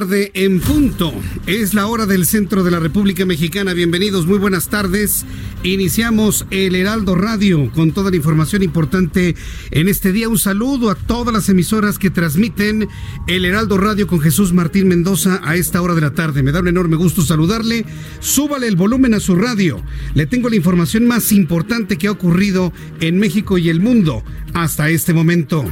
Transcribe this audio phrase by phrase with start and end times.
[0.00, 1.14] Tarde en punto.
[1.46, 3.74] Es la hora del centro de la República Mexicana.
[3.74, 5.24] Bienvenidos, muy buenas tardes.
[5.62, 9.36] Iniciamos el Heraldo Radio con toda la información importante
[9.70, 10.28] en este día.
[10.28, 12.88] Un saludo a todas las emisoras que transmiten
[13.28, 16.42] el Heraldo Radio con Jesús Martín Mendoza a esta hora de la tarde.
[16.42, 17.86] Me da un enorme gusto saludarle.
[18.18, 19.80] Súbale el volumen a su radio.
[20.14, 24.88] Le tengo la información más importante que ha ocurrido en México y el mundo hasta
[24.88, 25.64] este momento.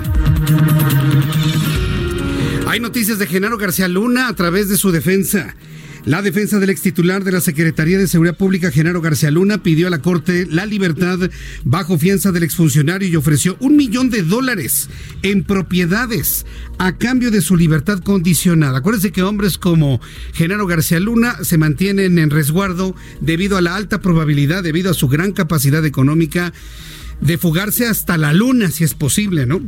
[2.73, 5.55] Hay noticias de Genaro García Luna a través de su defensa.
[6.07, 9.89] La defensa del ex titular de la Secretaría de Seguridad Pública, Genaro García Luna, pidió
[9.89, 11.19] a la Corte la libertad
[11.65, 14.89] bajo fianza del exfuncionario y ofreció un millón de dólares
[15.21, 16.47] en propiedades
[16.79, 18.79] a cambio de su libertad condicionada.
[18.79, 20.01] Acuérdense que hombres como
[20.33, 25.09] Genaro García Luna se mantienen en resguardo debido a la alta probabilidad, debido a su
[25.09, 26.55] gran capacidad económica
[27.23, 29.61] de fugarse hasta la luna, si es posible, ¿no?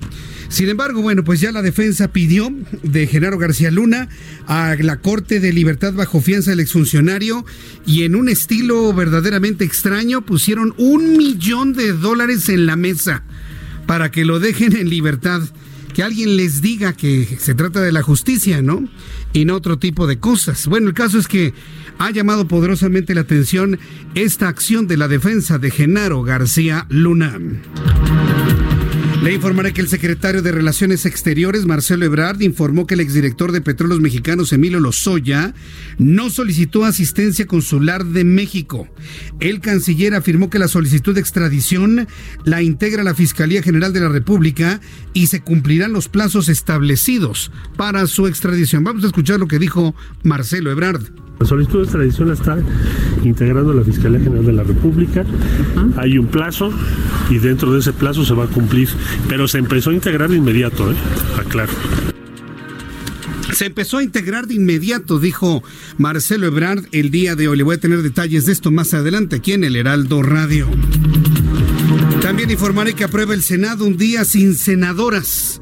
[0.48, 4.08] Sin embargo, bueno, pues ya la defensa pidió de Genaro García Luna
[4.46, 7.46] a la Corte de Libertad bajo fianza del exfuncionario
[7.86, 13.24] y en un estilo verdaderamente extraño pusieron un millón de dólares en la mesa
[13.86, 15.42] para que lo dejen en libertad.
[15.94, 18.88] Que alguien les diga que se trata de la justicia, ¿no?
[19.34, 20.66] Y no otro tipo de cosas.
[20.68, 21.52] Bueno, el caso es que
[21.98, 23.78] ha llamado poderosamente la atención
[24.14, 27.38] esta acción de la defensa de Genaro García Luna.
[29.24, 33.62] Le informaré que el secretario de Relaciones Exteriores, Marcelo Ebrard, informó que el exdirector de
[33.62, 35.54] Petróleos Mexicanos, Emilio Lozoya,
[35.96, 38.86] no solicitó asistencia consular de México.
[39.40, 42.06] El canciller afirmó que la solicitud de extradición
[42.44, 44.82] la integra la Fiscalía General de la República
[45.14, 48.84] y se cumplirán los plazos establecidos para su extradición.
[48.84, 51.23] Vamos a escuchar lo que dijo Marcelo Ebrard.
[51.38, 52.58] La solicitud de extradición la está
[53.24, 55.24] integrando la Fiscalía General de la República.
[55.96, 56.70] Hay un plazo
[57.28, 58.88] y dentro de ese plazo se va a cumplir,
[59.28, 60.94] pero se empezó a integrar de inmediato, ¿eh?
[61.38, 61.72] aclaro.
[63.52, 65.62] Se empezó a integrar de inmediato, dijo
[65.96, 67.56] Marcelo Ebrard el día de hoy.
[67.56, 70.68] Le voy a tener detalles de esto más adelante aquí en el Heraldo Radio.
[72.20, 75.60] También informaré que aprueba el Senado un día sin senadoras.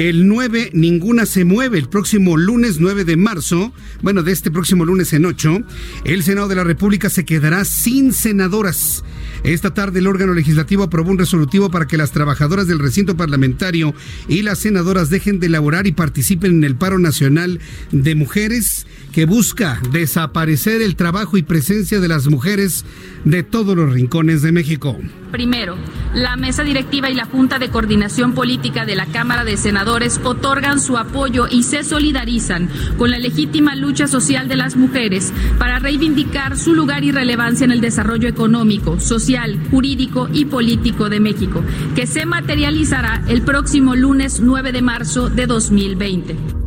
[0.00, 1.76] El 9, ninguna se mueve.
[1.76, 5.58] El próximo lunes 9 de marzo, bueno, de este próximo lunes en 8,
[6.06, 9.04] el Senado de la República se quedará sin senadoras.
[9.44, 13.94] Esta tarde el órgano legislativo aprobó un resolutivo para que las trabajadoras del recinto parlamentario
[14.26, 17.60] y las senadoras dejen de elaborar y participen en el paro nacional
[17.92, 22.84] de mujeres que busca desaparecer el trabajo y presencia de las mujeres
[23.24, 24.96] de todos los rincones de México.
[25.30, 25.76] Primero,
[26.14, 30.80] la mesa directiva y la Junta de Coordinación Política de la Cámara de Senadores otorgan
[30.80, 36.56] su apoyo y se solidarizan con la legítima lucha social de las mujeres para reivindicar
[36.56, 41.62] su lugar y relevancia en el desarrollo económico, social, jurídico y político de México,
[41.94, 46.60] que se materializará el próximo lunes 9 de marzo de 2020.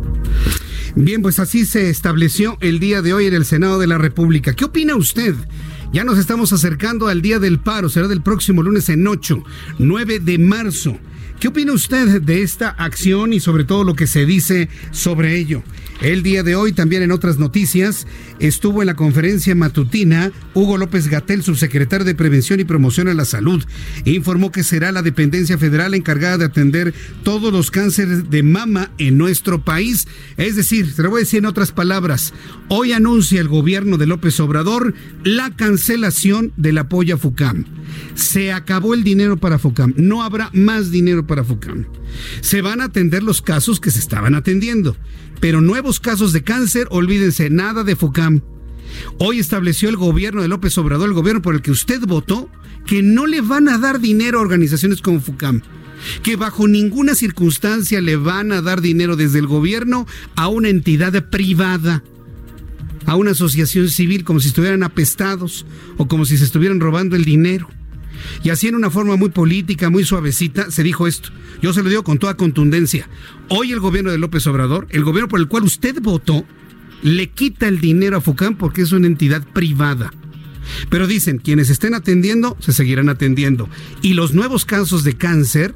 [0.95, 4.53] Bien, pues así se estableció el día de hoy en el Senado de la República.
[4.53, 5.33] ¿Qué opina usted?
[5.91, 9.43] Ya nos estamos acercando al día del paro, será del próximo lunes en 8,
[9.79, 10.99] 9 de marzo.
[11.39, 15.63] ¿Qué opina usted de esta acción y sobre todo lo que se dice sobre ello?
[16.03, 18.07] El día de hoy, también en otras noticias,
[18.39, 23.23] estuvo en la conferencia matutina Hugo López Gatel, subsecretario de Prevención y Promoción a la
[23.23, 23.63] Salud.
[24.03, 29.17] Informó que será la dependencia federal encargada de atender todos los cánceres de mama en
[29.17, 30.05] nuestro país.
[30.35, 32.33] Es decir, te lo voy a decir en otras palabras,
[32.67, 37.63] hoy anuncia el gobierno de López Obrador la cancelación del apoyo a FUCAM.
[38.15, 41.85] Se acabó el dinero para FUCAM, no habrá más dinero para FUCAM.
[42.41, 44.97] Se van a atender los casos que se estaban atendiendo,
[45.43, 48.39] pero nuevos casos de cáncer, olvídense nada de FUCAM.
[49.17, 52.49] Hoy estableció el gobierno de López Obrador, el gobierno por el que usted votó,
[52.85, 55.61] que no le van a dar dinero a organizaciones como FUCAM
[56.21, 61.29] que bajo ninguna circunstancia le van a dar dinero desde el gobierno a una entidad
[61.29, 62.03] privada,
[63.05, 65.65] a una asociación civil, como si estuvieran apestados
[65.97, 67.67] o como si se estuvieran robando el dinero.
[68.43, 71.29] Y así en una forma muy política, muy suavecita, se dijo esto.
[71.61, 73.07] Yo se lo digo con toda contundencia.
[73.49, 76.45] Hoy el gobierno de López Obrador, el gobierno por el cual usted votó,
[77.01, 80.11] le quita el dinero a FUCAM porque es una entidad privada.
[80.89, 83.69] Pero dicen, quienes estén atendiendo, se seguirán atendiendo.
[84.01, 85.75] Y los nuevos casos de cáncer,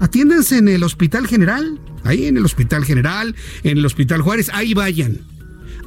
[0.00, 4.74] atiéndense en el Hospital General, ahí en el Hospital General, en el Hospital Juárez, ahí
[4.74, 5.35] vayan.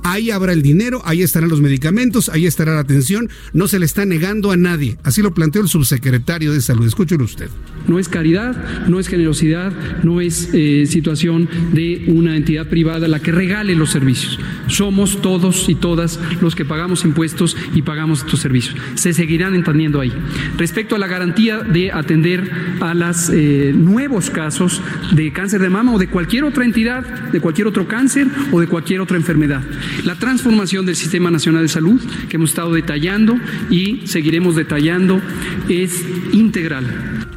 [0.04, 3.30] Ahí habrá el dinero, ahí estarán los medicamentos, ahí estará la atención.
[3.54, 4.98] No se le está negando a nadie.
[5.04, 6.86] Así lo planteó el subsecretario de Salud.
[6.86, 7.50] Escúchelo usted.
[7.88, 9.74] No es caridad, no es generosidad,
[10.04, 14.40] no es eh, situación de una entidad privada la que regale los servicios.
[14.68, 18.76] Somos todos y todas los que pagamos impuestos y pagamos estos servicios.
[18.96, 20.14] Se seguirán entendiendo ahí.
[20.58, 22.50] Respecto a la garantía de atender
[22.80, 24.82] a los eh, nuevos casos
[25.14, 28.68] de cáncer de mama o de cualquier otra entidad, de cualquier otro cáncer o de
[28.68, 29.64] cualquier otra enfermedad.
[30.04, 33.36] La transformación del Sistema Nacional de Salud que hemos estado detallando
[33.70, 35.22] y seguiremos detallando
[35.68, 37.28] es integral.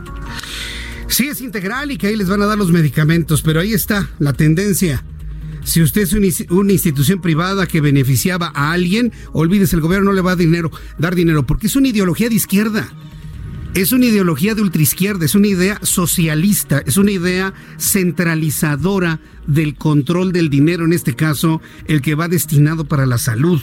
[1.08, 4.08] Sí, es integral y que ahí les van a dar los medicamentos, pero ahí está
[4.19, 5.04] la tendencia.
[5.64, 6.12] Si usted es
[6.50, 10.70] una institución privada que beneficiaba a alguien, olvídese, el gobierno no le va a dinero,
[10.98, 12.88] dar dinero, porque es una ideología de izquierda.
[13.74, 20.32] Es una ideología de ultraizquierda, es una idea socialista, es una idea centralizadora del control
[20.32, 23.62] del dinero, en este caso, el que va destinado para la salud.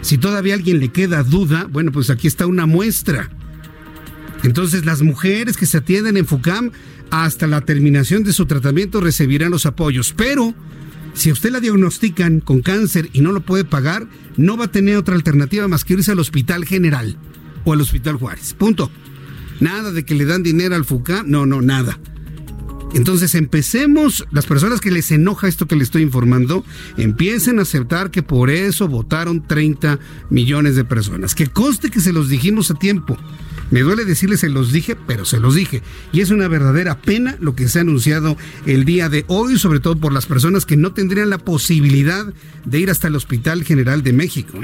[0.00, 3.30] Si todavía a alguien le queda duda, bueno, pues aquí está una muestra.
[4.44, 6.70] Entonces las mujeres que se atienden en FUCAM
[7.10, 10.54] hasta la terminación de su tratamiento recibirán los apoyos, pero
[11.14, 14.06] si a usted la diagnostican con cáncer y no lo puede pagar,
[14.36, 17.16] no va a tener otra alternativa más que irse al Hospital General
[17.64, 18.54] o al Hospital Juárez.
[18.54, 18.88] Punto.
[19.60, 21.98] Nada de que le dan dinero al FUCAM, no, no, nada.
[22.94, 26.64] Entonces empecemos, las personas que les enoja esto que les estoy informando,
[26.96, 29.98] empiecen a aceptar que por eso votaron 30
[30.30, 31.34] millones de personas.
[31.34, 33.18] Que conste que se los dijimos a tiempo.
[33.70, 35.82] Me duele decirles se los dije, pero se los dije.
[36.12, 39.80] Y es una verdadera pena lo que se ha anunciado el día de hoy, sobre
[39.80, 42.32] todo por las personas que no tendrían la posibilidad
[42.64, 44.58] de ir hasta el Hospital General de México.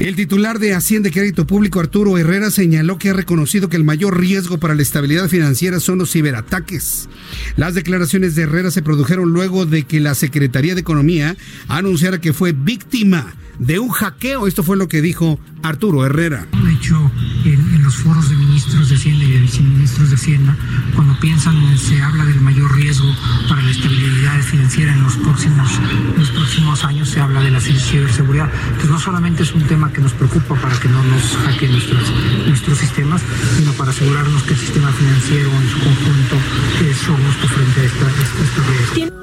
[0.00, 3.84] El titular de Hacienda y Crédito Público, Arturo Herrera, señaló que ha reconocido que el
[3.84, 7.10] mayor riesgo para la estabilidad financiera son los ciberataques.
[7.56, 11.36] Las declaraciones de Herrera se produjeron luego de que la Secretaría de Economía
[11.68, 14.46] anunciara que fue víctima de un hackeo.
[14.46, 16.46] Esto fue lo que dijo Arturo Herrera.
[16.72, 17.12] Hecho,
[17.44, 18.36] en, los foros de
[18.90, 20.56] de Hacienda y de viceministros de Hacienda,
[20.94, 23.14] cuando piensan, se habla del mayor riesgo
[23.48, 25.70] para la estabilidad financiera en los próximos,
[26.18, 28.50] los próximos años, se habla de la ciberseguridad.
[28.66, 32.12] Entonces, no solamente es un tema que nos preocupa para que no nos hackeen nuestros,
[32.46, 33.22] nuestros sistemas,
[33.56, 36.36] sino para asegurarnos que el sistema financiero en su conjunto
[36.90, 38.06] es robusto frente a esta,
[39.04, 39.20] esta,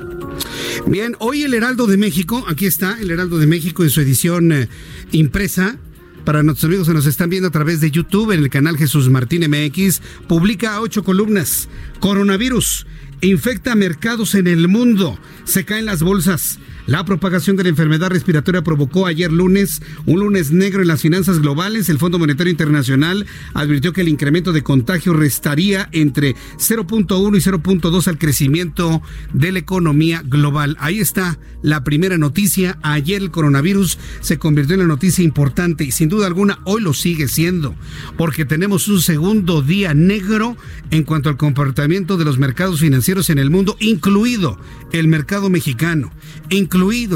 [0.88, 4.54] Bien, hoy el Heraldo de México, aquí está el Heraldo de México en su edición
[4.54, 4.69] eh,
[5.12, 5.78] impresa.
[6.27, 9.07] Para nuestros amigos que nos están viendo a través de YouTube en el canal Jesús
[9.07, 11.69] Martín MX, publica ocho columnas.
[12.01, 12.85] Coronavirus
[13.21, 15.18] infecta mercados en el mundo.
[15.45, 16.59] Se caen las bolsas.
[16.88, 21.40] La propagación de la enfermedad respiratoria provocó ayer lunes un lunes negro en las finanzas
[21.40, 21.90] globales.
[21.90, 28.07] El Fondo Monetario Internacional advirtió que el incremento de contagio restaría entre 0.1 y 0.2
[28.07, 29.02] al crecimiento
[29.33, 30.78] de la economía global.
[30.80, 32.80] Ahí está la primera noticia.
[32.83, 36.94] Ayer el coronavirus se convirtió en la noticia importante y sin duda alguna hoy lo
[36.94, 37.76] sigue siendo
[38.18, 40.56] porque tenemos un segundo día negro
[40.92, 44.57] en cuanto al comportamiento de los mercados financieros en el mundo, incluido
[44.94, 46.11] el mercado mexicano,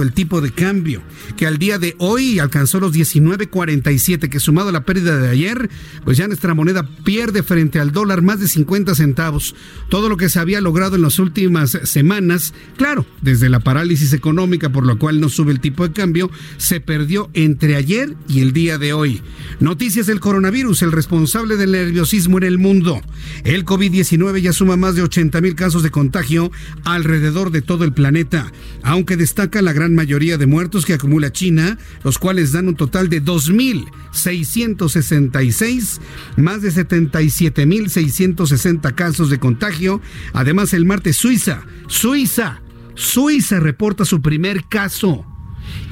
[0.02, 1.02] el tipo de cambio,
[1.38, 5.70] que al día de hoy alcanzó los 19.47, que sumado a la pérdida de ayer,
[6.04, 9.56] pues ya nuestra moneda pierde frente al dólar más de 50 centavos.
[9.90, 14.72] Todo lo que se había logrado en las últimas semanas, claro, desde la parálisis económica
[14.72, 18.54] por lo cual no sube el tipo de cambio, se perdió entre ayer y el
[18.54, 19.22] día de hoy.
[19.60, 23.00] Noticias del coronavirus, el responsable del nerviosismo en el mundo.
[23.44, 26.52] El COVID-19 ya suma más de 80 mil casos de contagio
[26.84, 28.52] alrededor de todo el planeta,
[28.84, 33.10] aunque destaca la gran mayoría de muertos que acumula China, los cuales dan un total
[33.10, 36.00] de 2.666,
[36.38, 40.00] más de 77.660 casos de contagio.
[40.34, 42.62] Además, el martes Suiza, Suiza,
[42.96, 45.26] Suiza reporta su primer caso.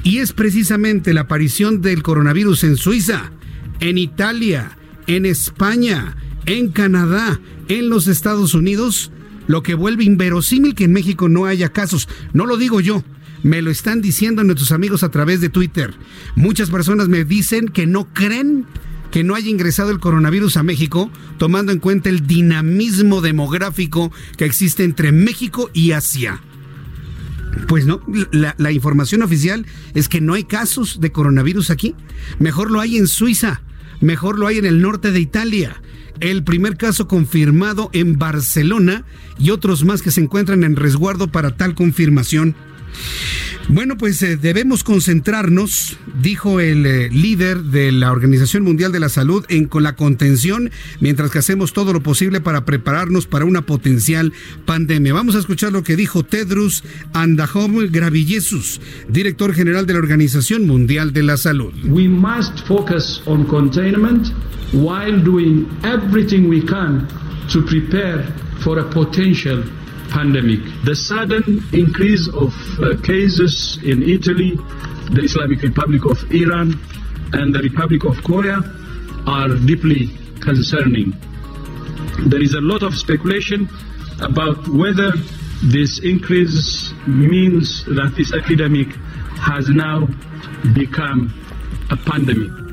[0.02, 3.32] Y es precisamente la aparición del coronavirus en Suiza,
[3.80, 9.12] en Italia, en España, en Canadá, en los Estados Unidos,
[9.46, 12.08] lo que vuelve inverosímil que en México no haya casos.
[12.32, 13.04] No lo digo yo,
[13.42, 15.94] Me lo están diciendo nuestros amigos a través de Twitter.
[16.36, 18.66] Muchas personas me dicen que no creen
[19.10, 24.44] que no haya ingresado el coronavirus a México, tomando en cuenta el dinamismo demográfico que
[24.44, 26.40] existe entre México y Asia.
[27.66, 31.96] Pues no, la, la, información oficial es que no hay casos de coronavirus aquí.
[32.38, 33.62] Mejor lo hay en Suiza,
[34.00, 35.82] mejor lo hay en el norte de Italia.
[36.20, 39.04] El primer caso confirmado en Barcelona
[39.38, 42.54] y otros más que se encuentran en resguardo para tal confirmación.
[43.72, 49.08] Bueno, pues eh, debemos concentrarnos, dijo el eh, líder de la Organización Mundial de la
[49.08, 53.62] Salud, en con la contención, mientras que hacemos todo lo posible para prepararnos para una
[53.62, 54.32] potencial
[54.66, 55.14] pandemia.
[55.14, 56.82] Vamos a escuchar lo que dijo Tedros
[57.12, 61.72] Andahom Ghebreyesus, director general de la Organización Mundial de la Salud.
[61.84, 64.32] We must focus on containment
[64.72, 67.06] while doing everything we can
[67.52, 68.24] to prepare
[68.60, 69.62] for a potential
[70.10, 70.60] pandemic.
[70.84, 74.56] The sudden increase of uh, cases in Italy,
[75.14, 76.78] the Islamic Republic of Iran,
[77.32, 78.58] and the Republic of Korea
[79.26, 81.14] are deeply concerning.
[82.28, 83.68] There is a lot of speculation
[84.20, 85.12] about whether
[85.62, 88.88] this increase means that this epidemic
[89.38, 90.06] has now
[90.74, 91.32] become
[91.90, 92.69] a pandemic.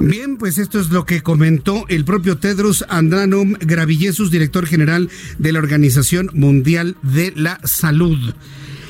[0.00, 5.52] Bien, pues esto es lo que comentó el propio Tedros Adhanom Ghebreyesus, director general de
[5.52, 8.34] la Organización Mundial de la Salud.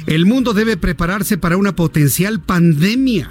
[0.07, 3.31] El mundo debe prepararse para una potencial pandemia.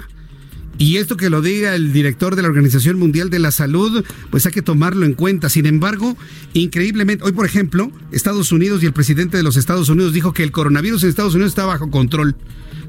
[0.78, 4.46] Y esto que lo diga el director de la Organización Mundial de la Salud, pues
[4.46, 5.50] hay que tomarlo en cuenta.
[5.50, 6.16] Sin embargo,
[6.54, 10.42] increíblemente, hoy por ejemplo, Estados Unidos y el presidente de los Estados Unidos dijo que
[10.42, 12.34] el coronavirus en Estados Unidos está bajo control.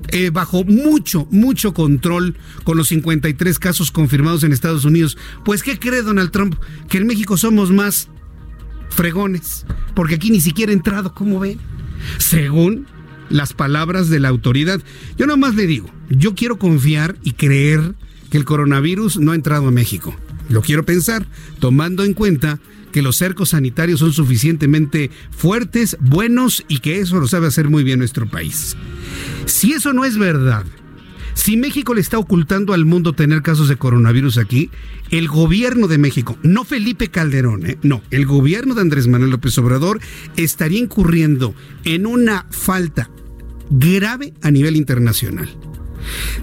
[0.10, 5.18] Eh, bajo mucho, mucho control con los 53 casos confirmados en Estados Unidos.
[5.46, 6.56] Pues, ¿qué cree Donald Trump?
[6.90, 8.10] Que en México somos más
[8.90, 9.66] fregones,
[9.96, 11.60] porque aquí ni siquiera ha entrado, ¿cómo ven?
[12.18, 12.88] Según
[13.30, 14.82] las palabras de la autoridad.
[15.18, 17.96] Yo nomás le digo, yo quiero confiar y creer
[18.30, 20.16] que el coronavirus no ha entrado a México.
[20.50, 21.26] Lo quiero pensar,
[21.60, 22.60] tomando en cuenta
[22.92, 27.84] que los cercos sanitarios son suficientemente fuertes, buenos y que eso lo sabe hacer muy
[27.84, 28.76] bien nuestro país.
[29.46, 30.66] Si eso no es verdad,
[31.34, 34.70] si México le está ocultando al mundo tener casos de coronavirus aquí,
[35.10, 37.78] el gobierno de México, no Felipe Calderón, ¿eh?
[37.82, 40.00] no, el gobierno de Andrés Manuel López Obrador
[40.36, 43.10] estaría incurriendo en una falta
[43.70, 45.50] grave a nivel internacional.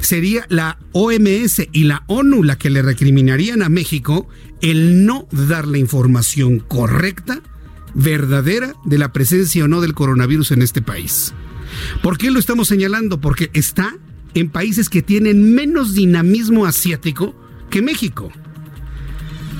[0.00, 4.28] Sería la OMS y la ONU la que le recriminarían a México
[4.60, 7.40] el no dar la información correcta,
[7.94, 11.34] verdadera, de la presencia o no del coronavirus en este país.
[12.02, 13.20] ¿Por qué lo estamos señalando?
[13.20, 13.96] Porque está
[14.34, 17.34] en países que tienen menos dinamismo asiático
[17.70, 18.32] que México.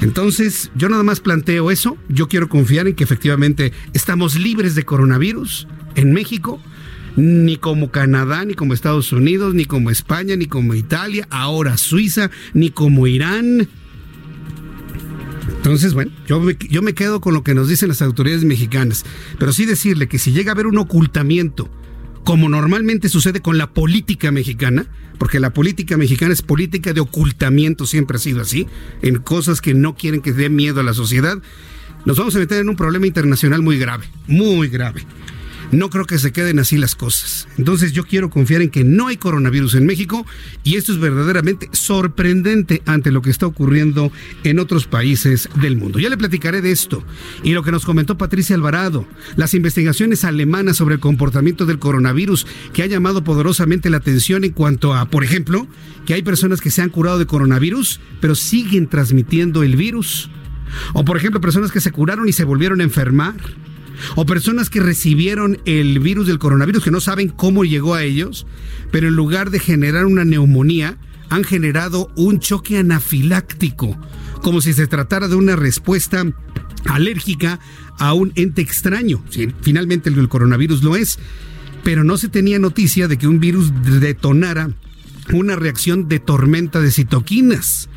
[0.01, 1.97] Entonces, yo nada más planteo eso.
[2.09, 6.61] Yo quiero confiar en que efectivamente estamos libres de coronavirus en México,
[7.17, 12.31] ni como Canadá, ni como Estados Unidos, ni como España, ni como Italia, ahora Suiza,
[12.55, 13.69] ni como Irán.
[15.57, 19.05] Entonces, bueno, yo me, yo me quedo con lo que nos dicen las autoridades mexicanas,
[19.39, 21.69] pero sí decirle que si llega a haber un ocultamiento,
[22.25, 24.87] como normalmente sucede con la política mexicana,
[25.19, 28.69] porque la política mexicana es política de ocultamiento, siempre ha sido así,
[29.03, 31.39] en cosas que no quieren que dé miedo a la sociedad,
[32.05, 35.05] nos vamos a meter en un problema internacional muy grave, muy grave
[35.73, 37.49] no creo que se queden así las cosas.
[37.59, 40.27] Entonces yo quiero confiar en que no hay coronavirus en México
[40.65, 44.11] y esto es verdaderamente sorprendente ante lo que está ocurriendo
[44.45, 45.99] en otros países del mundo.
[45.99, 47.05] Ya le platicaré de esto
[47.43, 49.07] y lo que nos comentó Patricia Alvarado,
[49.37, 54.53] las investigaciones alemanas sobre el comportamiento del coronavirus que ha llamado poderosamente la atención en
[54.53, 55.67] cuanto a, por ejemplo,
[56.07, 60.31] que hay personas que se han curado de coronavirus pero siguen transmitiendo el virus.
[60.93, 63.35] O por ejemplo, personas que se curaron y se volvieron a enfermar
[64.17, 68.47] o personas que recibieron el virus del coronavirus que no saben cómo llegó a ellos,
[68.91, 70.99] pero en lugar de generar una neumonía,
[71.31, 73.99] han generado un choque anafiláctico,
[74.43, 76.25] como si se tratara de una respuesta
[76.87, 77.61] alérgica
[77.99, 79.23] a un ente extraño.
[79.61, 81.19] finalmente el coronavirus lo es,
[81.85, 84.71] pero no se tenía noticia de que un virus detonara
[85.33, 87.89] una reacción de tormenta de citoquinas.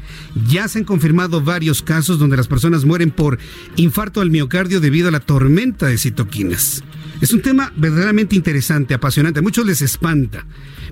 [0.47, 3.39] Ya se han confirmado varios casos donde las personas mueren por
[3.75, 6.83] infarto al miocardio debido a la tormenta de citoquinas.
[7.21, 9.39] Es un tema verdaderamente interesante, apasionante.
[9.39, 10.45] A muchos les espanta,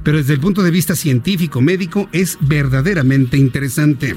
[0.03, 4.15] pero desde el punto de vista científico, médico, es verdaderamente interesante.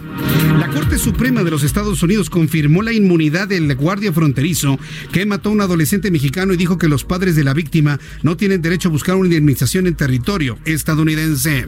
[0.58, 4.78] La Corte Suprema de los Estados Unidos confirmó la inmunidad del guardia fronterizo
[5.12, 8.36] que mató a un adolescente mexicano y dijo que los padres de la víctima no
[8.36, 11.66] tienen derecho a buscar una indemnización en territorio estadounidense.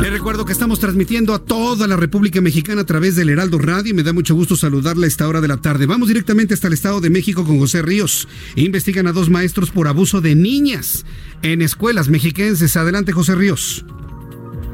[0.00, 3.90] Les recuerdo que estamos transmitiendo a toda la República Mexicana a través del Heraldo Radio
[3.90, 5.86] y me da mucho gusto saludarla a esta hora de la tarde.
[5.86, 8.28] Vamos directamente hasta el Estado de México con José Ríos.
[8.54, 11.04] Investigan a dos maestros por abuso de niñas
[11.42, 12.76] en escuelas mexiquenses.
[12.76, 13.84] Adelante, José Ríos.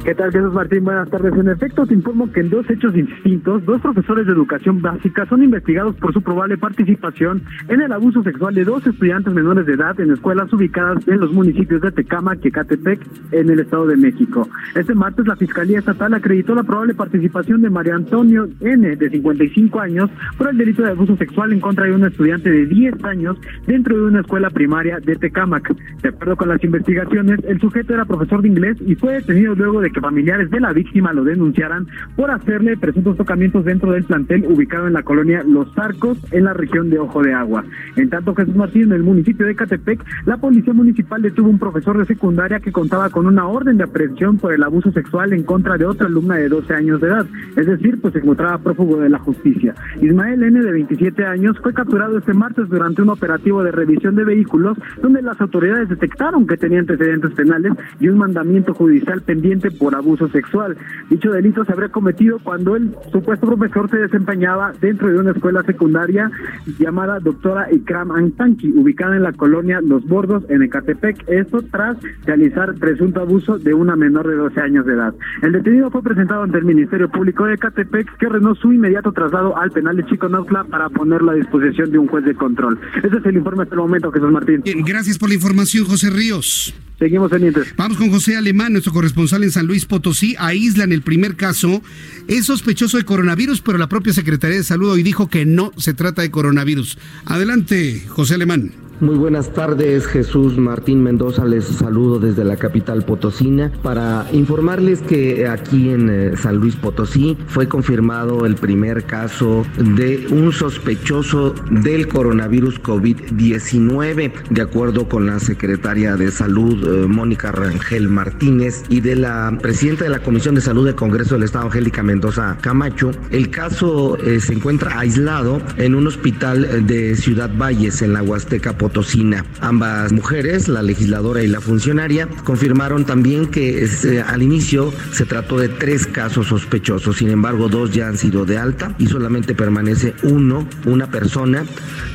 [0.04, 0.84] ¿Qué tal, Jesús Martín?
[0.84, 1.32] Buenas tardes.
[1.32, 5.42] En efecto, te informo que en dos hechos distintos, dos profesores de educación básica son
[5.42, 9.98] investigados por su probable participación en el abuso sexual de dos estudiantes menores de edad
[9.98, 13.00] en escuelas ubicadas en los municipios de Tecámac y Ecatepec,
[13.32, 14.46] en el Estado de México.
[14.74, 19.80] Este martes, la Fiscalía Estatal acreditó la probable participación de María Antonio N., de 55
[19.80, 23.38] años, por el delito de abuso sexual en contra de un estudiante de 10 años
[23.66, 25.74] dentro de una escuela primaria de Tecámac.
[26.02, 29.80] De acuerdo con las investigaciones, el sujeto era profesor de inglés y fue detenido luego
[29.80, 31.86] de familiares de la víctima lo denunciaran
[32.16, 36.52] por hacerle presuntos tocamientos dentro del plantel ubicado en la colonia Los Arcos, en la
[36.52, 37.64] región de Ojo de Agua.
[37.96, 41.98] En tanto, Jesús Martín, en el municipio de Catepec, la policía municipal detuvo un profesor
[41.98, 45.76] de secundaria que contaba con una orden de aprehensión por el abuso sexual en contra
[45.76, 49.08] de otra alumna de 12 años de edad, es decir, pues se encontraba prófugo de
[49.08, 49.74] la justicia.
[50.00, 54.24] Ismael N., de 27 años, fue capturado este martes durante un operativo de revisión de
[54.24, 59.94] vehículos donde las autoridades detectaron que tenía antecedentes penales y un mandamiento judicial pendiente por
[59.94, 60.78] abuso sexual.
[61.10, 65.62] Dicho delito se habría cometido cuando el supuesto profesor se desempeñaba dentro de una escuela
[65.62, 66.30] secundaria
[66.78, 71.28] llamada Doctora Ikram Antanki, ubicada en la colonia Los Bordos, en Ecatepec.
[71.28, 75.14] Esto tras realizar presunto abuso de una menor de 12 años de edad.
[75.42, 79.54] El detenido fue presentado ante el Ministerio Público de Ecatepec, que ordenó su inmediato traslado
[79.58, 82.80] al penal de Chico Nautla para ponerlo a disposición de un juez de control.
[83.02, 84.62] Ese es el informe hasta el momento, Jesús Martín.
[84.86, 86.74] gracias por la información, José Ríos.
[86.98, 87.74] Seguimos pendientes.
[87.76, 90.36] Vamos con José Alemán, nuestro corresponsal en San Luis Potosí.
[90.38, 91.82] Aíslan el primer caso.
[92.28, 95.94] Es sospechoso de coronavirus, pero la propia Secretaría de Salud hoy dijo que no se
[95.94, 96.98] trata de coronavirus.
[97.24, 98.83] Adelante, José Alemán.
[99.00, 101.44] Muy buenas tardes, Jesús Martín Mendoza.
[101.44, 107.36] Les saludo desde la capital potosina para informarles que aquí en eh, San Luis Potosí
[107.48, 115.40] fue confirmado el primer caso de un sospechoso del coronavirus COVID-19, de acuerdo con la
[115.40, 120.60] secretaria de Salud, eh, Mónica Rangel Martínez, y de la presidenta de la Comisión de
[120.60, 123.10] Salud del Congreso del Estado, Angélica Mendoza Camacho.
[123.32, 128.78] El caso eh, se encuentra aislado en un hospital de Ciudad Valles, en la Huasteca
[128.84, 129.46] Potosina.
[129.62, 135.56] Ambas mujeres, la legisladora y la funcionaria, confirmaron también que eh, al inicio se trató
[135.58, 140.12] de tres casos sospechosos, sin embargo dos ya han sido de alta y solamente permanece
[140.22, 141.64] uno, una persona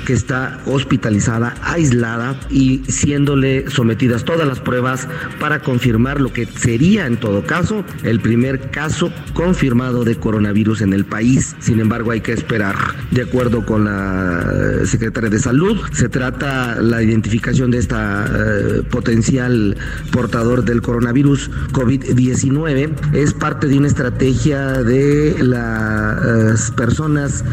[0.05, 5.08] que está hospitalizada, aislada y siéndole sometidas todas las pruebas
[5.39, 10.93] para confirmar lo que sería en todo caso el primer caso confirmado de coronavirus en
[10.93, 11.55] el país.
[11.60, 12.75] Sin embargo, hay que esperar.
[13.10, 19.77] De acuerdo con la secretaria de Salud, se trata la identificación de esta eh, potencial
[20.11, 27.43] portador del coronavirus COVID-19 es parte de una estrategia de las personas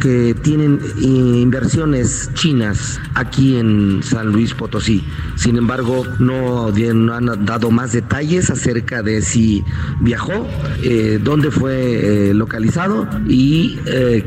[0.00, 5.04] que tienen inversiones chinas aquí en San Luis Potosí.
[5.36, 9.64] Sin embargo, no, han dado más detalles acerca de si
[10.00, 10.46] viajó,
[10.82, 13.78] eh, dónde fue eh, localizado y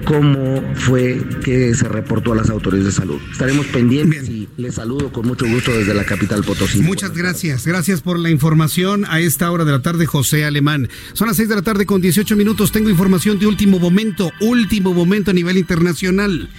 [0.06, 3.20] cómo fue que se reportó a las autoridades de salud.
[3.32, 6.82] Estaremos pendientes y les saludo con mucho gusto desde la capital Potosí.
[6.82, 7.66] Muchas gracias.
[7.66, 10.90] Gracias por la información a esta hora de la tarde, José Alemán.
[11.14, 12.72] Son las 6 de la tarde con 18 minutos.
[12.72, 16.50] Tengo información de último momento, último momento a nivel internacional.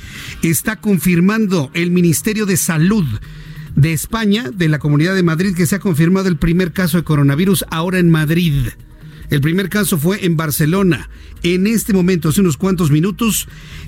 [0.42, 3.04] Está confirmando el Ministerio de Salud
[3.74, 7.04] de España, de la Comunidad de Madrid, que se ha confirmado el primer caso de
[7.04, 8.68] coronavirus ahora en Madrid.
[9.30, 11.08] El primer caso fue en Barcelona.
[11.42, 13.46] En este momento, hace unos cuantos minutos,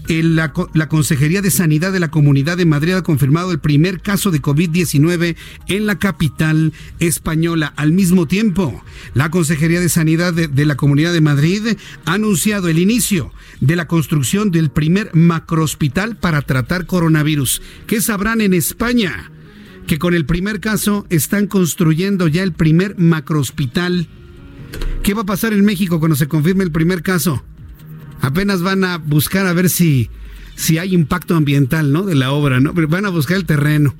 [0.08, 0.52] la,
[0.88, 5.36] Consejería de Sanidad de la Comunidad de Madrid ha confirmado el primer caso de COVID-19
[5.66, 7.72] en la capital española.
[7.76, 8.82] Al mismo tiempo,
[9.14, 13.86] la Consejería de Sanidad de, la Comunidad de Madrid ha anunciado el inicio de la
[13.86, 17.62] construcción del primer macrohospital para tratar coronavirus.
[17.86, 19.30] ¿Qué sabrán en España?
[19.86, 24.08] Que con el primer caso están construyendo ya el primer macrohospital
[25.02, 27.42] ¿Qué va a pasar en México cuando se confirme el primer caso?
[28.20, 30.10] Apenas van a buscar a ver si,
[30.56, 32.04] si hay impacto ambiental, ¿no?
[32.04, 32.72] De la obra, ¿no?
[32.74, 33.94] Van a buscar el terreno.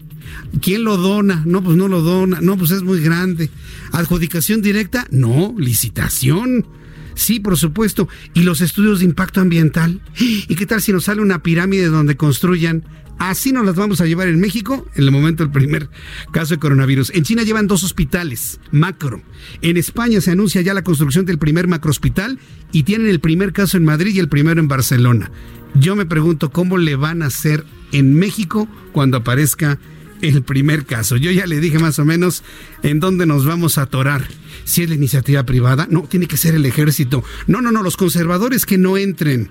[0.60, 1.42] ¿Quién lo dona?
[1.46, 2.40] No, pues no lo dona.
[2.40, 3.50] No, pues es muy grande.
[3.92, 5.06] ¿Adjudicación directa?
[5.10, 6.66] No, licitación.
[7.14, 8.08] Sí, por supuesto.
[8.34, 10.00] ¿Y los estudios de impacto ambiental?
[10.18, 12.84] ¿Y qué tal si nos sale una pirámide donde construyan
[13.18, 15.90] Así nos las vamos a llevar en México en el momento del primer
[16.30, 17.10] caso de coronavirus.
[17.14, 19.22] En China llevan dos hospitales, macro.
[19.60, 22.38] En España se anuncia ya la construcción del primer macro hospital
[22.70, 25.30] y tienen el primer caso en Madrid y el primero en Barcelona.
[25.74, 29.78] Yo me pregunto cómo le van a hacer en México cuando aparezca
[30.22, 31.16] el primer caso.
[31.16, 32.42] Yo ya le dije más o menos
[32.82, 34.26] en dónde nos vamos a atorar.
[34.64, 37.24] Si es la iniciativa privada, no, tiene que ser el ejército.
[37.46, 39.50] No, no, no, los conservadores que no entren.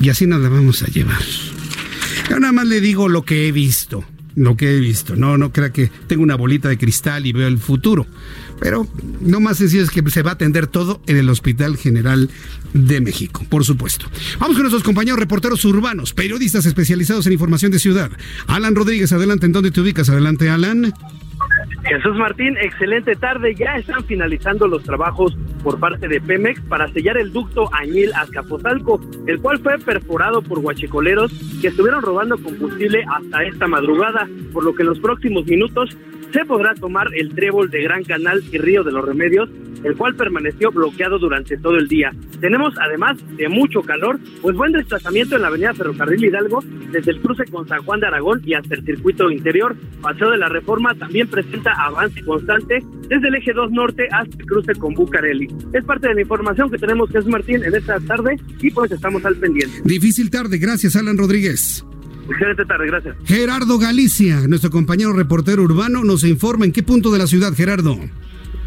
[0.00, 1.22] Y así nos la vamos a llevar.
[2.28, 4.04] Yo nada más le digo lo que he visto
[4.36, 5.16] lo que he visto.
[5.16, 8.06] No, no crea que tengo una bolita de cristal y veo el futuro.
[8.60, 8.86] Pero
[9.26, 12.30] lo más sencillo es que se va a atender todo en el Hospital General
[12.72, 14.06] de México, por supuesto.
[14.38, 18.10] Vamos con nuestros compañeros reporteros urbanos, periodistas especializados en información de ciudad.
[18.46, 20.08] Alan Rodríguez, adelante, ¿en dónde te ubicas?
[20.10, 20.92] Adelante, Alan.
[21.84, 23.54] Jesús Martín, excelente tarde.
[23.54, 29.00] Ya están finalizando los trabajos por parte de Pemex para sellar el ducto Añil Azcapotzalco,
[29.26, 34.74] el cual fue perforado por guachicoleros que estuvieron robando combustible hasta esta madrugada, por lo
[34.74, 35.96] que en los próximos minutos
[36.32, 39.48] se podrá tomar el trébol de Gran Canal y Río de los Remedios
[39.84, 42.12] el cual permaneció bloqueado durante todo el día.
[42.40, 46.62] Tenemos además de mucho calor, pues buen desplazamiento en la avenida Ferrocarril Hidalgo,
[46.92, 49.76] desde el cruce con San Juan de Aragón y hasta el circuito interior.
[50.00, 54.46] Paseo de la Reforma también presenta avance constante desde el eje 2 norte hasta el
[54.46, 55.48] cruce con Bucareli.
[55.72, 59.24] Es parte de la información que tenemos, Jesús Martín, en esta tarde y pues estamos
[59.24, 59.80] al pendiente.
[59.84, 61.84] Difícil tarde, gracias Alan Rodríguez.
[62.28, 63.16] Excelente tarde, gracias.
[63.24, 67.96] Gerardo Galicia, nuestro compañero reportero urbano, nos informa en qué punto de la ciudad, Gerardo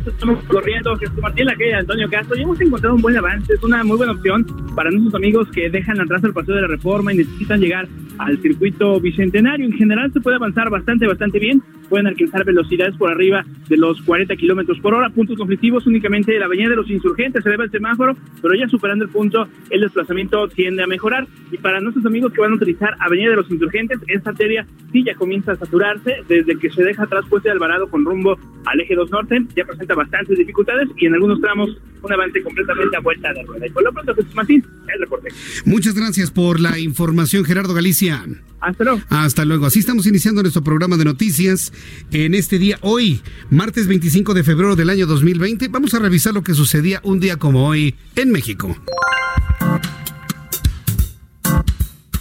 [0.05, 3.53] estamos corriendo Jesús Martín, la calle de Antonio Castro, y hemos encontrado un buen avance,
[3.53, 6.67] es una muy buena opción para nuestros amigos que dejan atrás el paseo de la
[6.67, 7.88] reforma y necesitan llegar
[8.19, 9.65] al circuito bicentenario.
[9.65, 11.62] En general se puede avanzar bastante, bastante bien.
[11.88, 15.09] Pueden alcanzar velocidades por arriba de los 40 kilómetros por hora.
[15.09, 19.05] Puntos conflictivos únicamente la avenida de los insurgentes, se debe el semáforo, pero ya superando
[19.05, 21.25] el punto, el desplazamiento tiende a mejorar.
[21.51, 25.03] Y para nuestros amigos que van a utilizar avenida de los insurgentes, esta arteria sí
[25.03, 28.81] ya comienza a saturarse desde que se deja atrás Puente de Alvarado con rumbo al
[28.81, 29.41] eje 2 norte.
[29.55, 31.69] Ya presenta bastantes dificultades y en algunos tramos
[32.02, 33.67] un avance completamente a vuelta de rueda.
[33.67, 35.30] Y por lo pronto, Jesús Martín, el reporte.
[35.65, 38.25] Muchas gracias por la información, Gerardo Galicia.
[38.62, 39.02] Hasta luego.
[39.10, 39.65] Hasta luego.
[39.65, 41.73] Así estamos iniciando nuestro programa de noticias
[42.12, 45.67] en este día, hoy, martes 25 de febrero del año 2020.
[45.69, 48.75] Vamos a revisar lo que sucedía un día como hoy en México.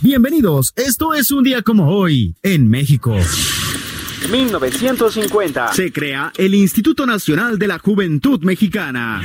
[0.01, 3.17] Bienvenidos, esto es un día como hoy en México.
[4.31, 5.73] 1950.
[5.73, 9.23] Se crea el Instituto Nacional de la Juventud Mexicana.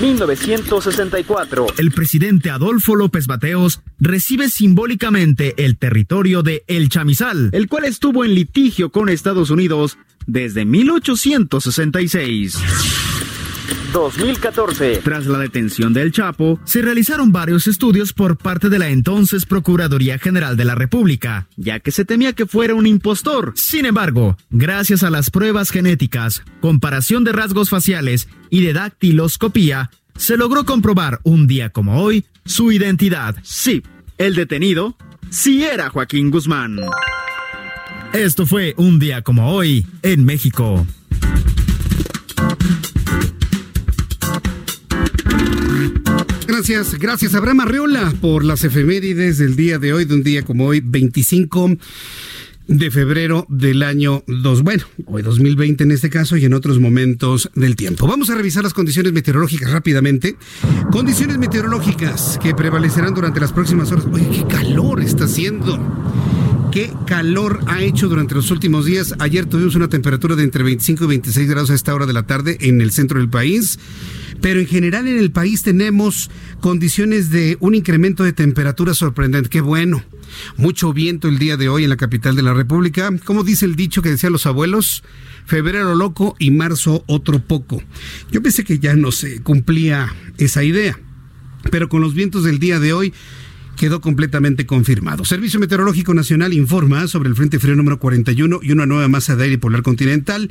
[0.00, 1.66] 1964.
[1.76, 8.24] El presidente Adolfo López Mateos recibe simbólicamente el territorio de El Chamizal, el cual estuvo
[8.24, 12.58] en litigio con Estados Unidos desde 1866.
[13.92, 14.98] 2014.
[15.04, 20.18] Tras la detención del Chapo, se realizaron varios estudios por parte de la entonces Procuraduría
[20.18, 23.52] General de la República, ya que se temía que fuera un impostor.
[23.56, 30.36] Sin embargo, gracias a las pruebas genéticas, comparación de rasgos faciales y de dactiloscopía, se
[30.36, 33.36] logró comprobar un día como hoy su identidad.
[33.42, 33.82] Sí,
[34.18, 34.96] el detenido
[35.30, 36.78] sí era Joaquín Guzmán.
[38.12, 40.86] Esto fue un día como hoy en México.
[46.64, 50.66] Gracias, gracias Abraham Arreola por las efemérides del día de hoy, de un día como
[50.66, 51.76] hoy, 25
[52.68, 57.50] de febrero del año 2, bueno, hoy 2020 en este caso y en otros momentos
[57.56, 58.06] del tiempo.
[58.06, 60.36] Vamos a revisar las condiciones meteorológicas rápidamente.
[60.92, 64.06] Condiciones meteorológicas que prevalecerán durante las próximas horas.
[64.12, 65.80] Oye, qué calor está haciendo.
[66.70, 69.16] Qué calor ha hecho durante los últimos días.
[69.18, 72.22] Ayer tuvimos una temperatura de entre 25 y 26 grados a esta hora de la
[72.22, 73.80] tarde en el centro del país
[74.42, 76.28] pero en general en el país tenemos
[76.60, 79.48] condiciones de un incremento de temperatura sorprendente.
[79.48, 80.02] Qué bueno.
[80.56, 83.10] Mucho viento el día de hoy en la capital de la República.
[83.24, 85.04] Como dice el dicho que decían los abuelos,
[85.46, 87.82] febrero loco y marzo otro poco.
[88.32, 90.98] Yo pensé que ya no se cumplía esa idea,
[91.70, 93.14] pero con los vientos del día de hoy
[93.76, 95.24] quedó completamente confirmado.
[95.24, 99.44] Servicio Meteorológico Nacional informa sobre el Frente Frío número 41 y una nueva masa de
[99.44, 100.50] aire polar continental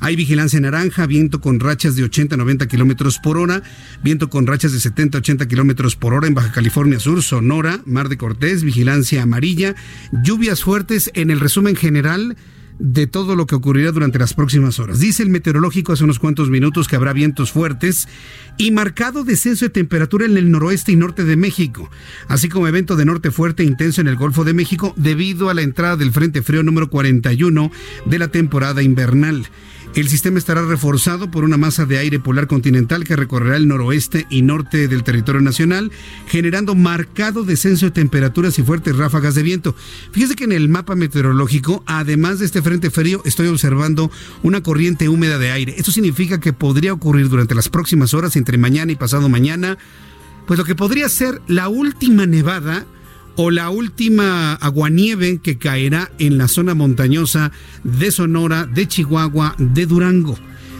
[0.00, 3.62] hay vigilancia naranja, viento con rachas de 80 a 90 kilómetros por hora,
[4.02, 7.80] viento con rachas de 70 a 80 kilómetros por hora en Baja California Sur, Sonora,
[7.86, 9.74] Mar de Cortés, vigilancia amarilla,
[10.22, 12.36] lluvias fuertes en el resumen general
[12.78, 15.00] de todo lo que ocurrirá durante las próximas horas.
[15.00, 18.06] Dice el meteorológico hace unos cuantos minutos que habrá vientos fuertes
[18.58, 21.90] y marcado descenso de temperatura en el noroeste y norte de México,
[22.28, 25.54] así como evento de norte fuerte e intenso en el Golfo de México debido a
[25.54, 27.70] la entrada del Frente Frío número 41
[28.04, 29.46] de la temporada invernal.
[29.96, 34.26] El sistema estará reforzado por una masa de aire polar continental que recorrerá el noroeste
[34.28, 35.90] y norte del territorio nacional,
[36.28, 39.74] generando marcado descenso de temperaturas y fuertes ráfagas de viento.
[40.12, 44.10] Fíjese que en el mapa meteorológico, además de este frente frío, estoy observando
[44.42, 45.74] una corriente húmeda de aire.
[45.78, 49.78] Esto significa que podría ocurrir durante las próximas horas, entre mañana y pasado mañana,
[50.46, 52.84] pues lo que podría ser la última nevada
[53.36, 57.52] o la última aguanieve que caerá en la zona montañosa
[57.84, 60.38] de Sonora, de Chihuahua, de Durango.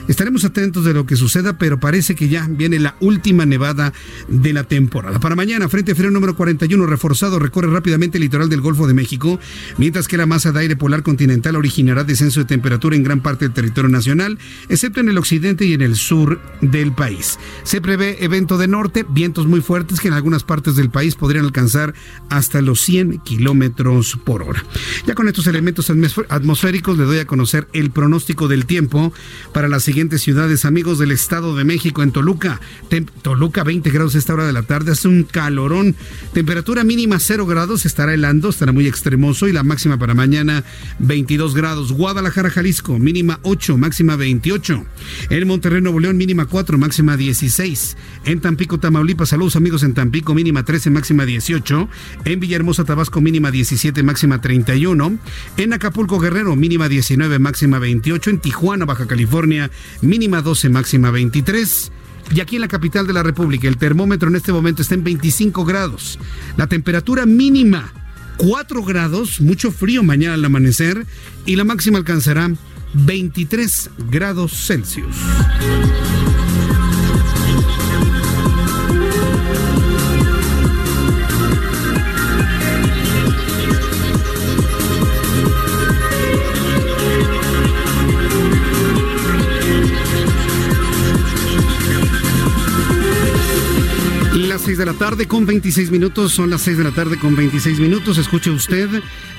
[0.09, 3.93] Estaremos atentos de lo que suceda, pero parece que ya viene la última nevada
[4.29, 5.19] de la temporada.
[5.19, 9.41] Para mañana, Frente Frío número 41 reforzado recorre rápidamente el litoral del Golfo de México,
[9.79, 13.47] mientras que la masa de aire polar continental originará descenso de temperatura en gran parte
[13.47, 14.39] del territorio nacional,
[14.69, 17.39] excepto en el occidente y en el sur del país.
[17.65, 21.45] Se prevé evento de norte, vientos muy fuertes que en algunas partes del país podrían
[21.45, 21.95] alcanzar
[22.31, 24.65] hasta los 100 kilómetros por hora.
[25.05, 25.91] Ya con estos elementos
[26.29, 29.13] atmosféricos le doy a conocer el pronóstico del tiempo
[29.53, 32.61] para la siguiente siguientes ciudades, amigos del Estado de México, en Toluca.
[33.23, 35.97] Toluca, 20 grados a esta hora de la tarde, hace un calorón.
[36.35, 40.65] Temperatura mínima 0 grados, estará helando, estará muy extremoso y la máxima para mañana
[40.99, 41.93] 22 grados.
[41.93, 44.85] Guadalajara, Jalisco, mínima 8, máxima 28.
[45.31, 47.97] En Monterrey, Nuevo León, mínima 4, máxima 16.
[48.27, 51.89] En Tampico, Tamaulipas, saludos amigos en Tampico, mínima 13, máxima 18.
[52.27, 55.19] En Villahermosa, Tabasco, mínima 17, máxima 31.
[55.57, 58.29] En Acapulco, Guerrero, mínima 19, máxima 28.
[58.29, 59.71] En Tijuana, Baja California,
[60.03, 61.93] mínima 12, máxima 23.
[62.35, 65.05] Y aquí en la capital de la República, el termómetro en este momento está en
[65.05, 66.19] 25 grados.
[66.57, 67.93] La temperatura mínima
[68.37, 71.07] 4 grados, mucho frío mañana al amanecer,
[71.45, 72.51] y la máxima alcanzará
[72.95, 75.17] 23 grados Celsius.
[94.67, 97.79] 6 de la tarde con 26 minutos, son las 6 de la tarde con 26
[97.79, 98.19] minutos.
[98.19, 98.89] Escuche usted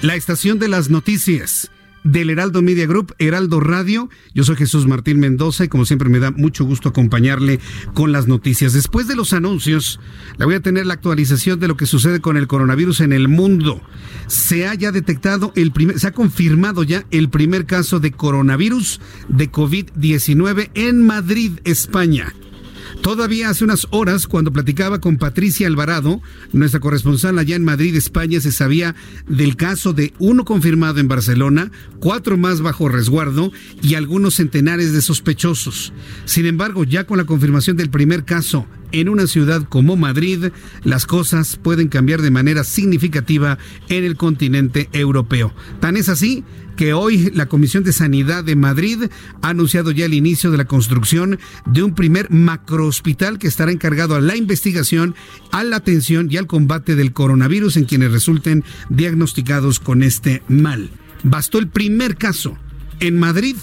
[0.01, 1.69] la estación de las noticias
[2.05, 4.09] del Heraldo Media Group, Heraldo Radio.
[4.33, 7.59] Yo soy Jesús Martín Mendoza y como siempre me da mucho gusto acompañarle
[7.93, 8.71] con las noticias.
[8.71, 9.99] Después de los anuncios,
[10.37, 13.27] le voy a tener la actualización de lo que sucede con el coronavirus en el
[13.27, 13.81] mundo.
[14.27, 19.01] Se ha ya detectado el primer, se ha confirmado ya el primer caso de coronavirus
[19.27, 22.33] de COVID-19 en Madrid, España.
[23.01, 28.41] Todavía hace unas horas, cuando platicaba con Patricia Alvarado, nuestra corresponsal allá en Madrid, España,
[28.41, 28.95] se sabía
[29.27, 35.01] del caso de uno confirmado en Barcelona, cuatro más bajo resguardo y algunos centenares de
[35.01, 35.93] sospechosos.
[36.25, 40.51] Sin embargo, ya con la confirmación del primer caso en una ciudad como Madrid,
[40.83, 43.57] las cosas pueden cambiar de manera significativa
[43.89, 45.53] en el continente europeo.
[45.79, 46.43] Tan es así
[46.77, 49.09] que hoy la Comisión de Sanidad de Madrid
[49.41, 54.15] ha anunciado ya el inicio de la construcción de un primer macrohospital que estará encargado
[54.15, 55.15] a la investigación,
[55.51, 60.89] a la atención y al combate del coronavirus en quienes resulten diagnosticados con este mal.
[61.23, 62.57] Bastó el primer caso
[62.99, 63.55] en Madrid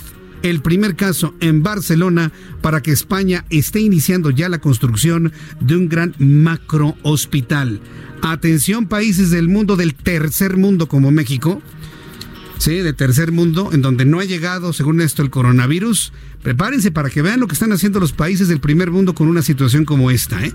[0.45, 2.31] el primer caso en Barcelona
[2.61, 7.81] para que España esté iniciando ya la construcción de un gran macro hospital.
[8.21, 11.63] Atención países del mundo del tercer mundo como México,
[12.59, 16.12] sí, de tercer mundo, en donde no ha llegado, según esto, el coronavirus.
[16.43, 19.43] Prepárense para que vean lo que están haciendo los países del primer mundo con una
[19.43, 20.53] situación como esta, ¿eh?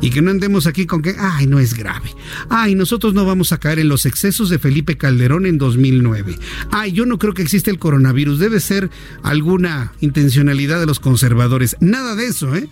[0.00, 2.10] y que no andemos aquí con que, ay, no es grave.
[2.48, 6.38] Ay, nosotros no vamos a caer en los excesos de Felipe Calderón en 2009.
[6.70, 8.38] Ay, yo no creo que existe el coronavirus.
[8.38, 8.90] Debe ser
[9.22, 11.76] alguna intencionalidad de los conservadores.
[11.80, 12.68] Nada de eso, ¿eh?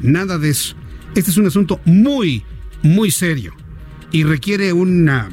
[0.00, 0.76] Nada de eso.
[1.14, 2.44] Este es un asunto muy,
[2.82, 3.54] muy serio
[4.12, 5.28] y requiere una,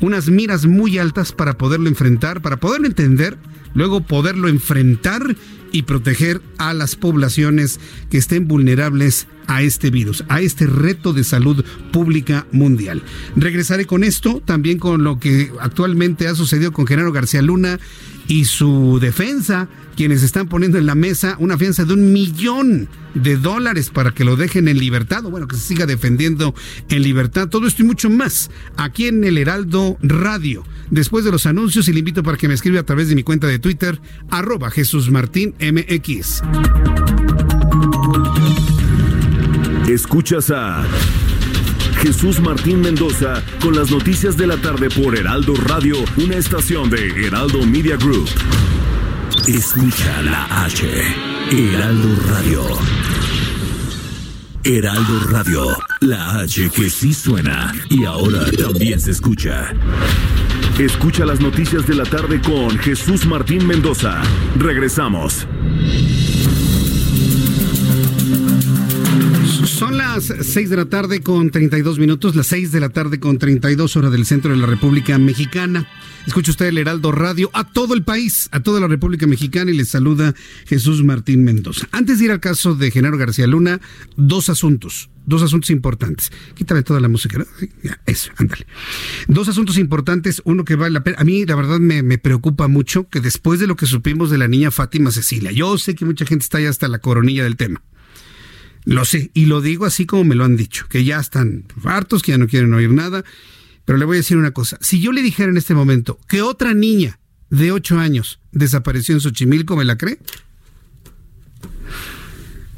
[0.00, 3.38] unas miras muy altas para poderlo enfrentar, para poderlo entender,
[3.74, 5.36] luego poderlo enfrentar
[5.72, 11.24] y proteger a las poblaciones que estén vulnerables a este virus, a este reto de
[11.24, 13.02] salud pública mundial.
[13.34, 17.80] Regresaré con esto, también con lo que actualmente ha sucedido con Genaro García Luna
[18.28, 23.36] y su defensa, quienes están poniendo en la mesa una fianza de un millón de
[23.36, 26.54] dólares para que lo dejen en libertad, o bueno, que se siga defendiendo
[26.88, 27.48] en libertad.
[27.48, 30.64] Todo esto y mucho más aquí en el Heraldo Radio.
[30.90, 33.22] Después de los anuncios, y le invito para que me escriba a través de mi
[33.22, 36.42] cuenta de Twitter, arroba Jesús Martín MX.
[39.88, 40.84] Escuchas a
[42.04, 47.26] Jesús Martín Mendoza con las noticias de la tarde por Heraldo Radio, una estación de
[47.26, 48.28] Heraldo Media Group.
[49.48, 50.86] Escucha la H,
[51.50, 52.62] Heraldo Radio.
[54.64, 55.66] Heraldo Radio,
[56.00, 59.72] la H que sí suena y ahora también se escucha.
[60.78, 64.20] Escucha las noticias de la tarde con Jesús Martín Mendoza.
[64.58, 65.46] Regresamos.
[69.66, 73.18] Son las las 6 de la tarde con 32 minutos, las 6 de la tarde
[73.18, 75.88] con 32 horas del centro de la República Mexicana.
[76.24, 79.74] Escucha usted el Heraldo Radio a todo el país, a toda la República Mexicana y
[79.74, 80.34] les saluda
[80.66, 81.88] Jesús Martín Mendoza.
[81.90, 83.80] Antes de ir al caso de Genaro García Luna,
[84.16, 86.30] dos asuntos, dos asuntos importantes.
[86.54, 87.46] Quítame toda la música, ¿no?
[87.82, 88.66] Ya, eso, ándale.
[89.26, 91.16] Dos asuntos importantes, uno que vale la pena.
[91.18, 94.38] A mí, la verdad, me, me preocupa mucho que después de lo que supimos de
[94.38, 97.56] la niña Fátima Cecilia, yo sé que mucha gente está ya hasta la coronilla del
[97.56, 97.82] tema
[98.84, 102.22] lo sé, y lo digo así como me lo han dicho, que ya están hartos,
[102.22, 103.24] que ya no quieren oír nada.
[103.84, 106.42] Pero le voy a decir una cosa, si yo le dijera en este momento que
[106.42, 107.18] otra niña
[107.50, 110.18] de 8 años desapareció en Xochimilco, ¿me la cree?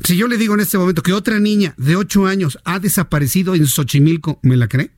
[0.03, 3.55] Si yo le digo en este momento que otra niña de 8 años ha desaparecido
[3.55, 4.90] en Xochimilco, ¿me la cree?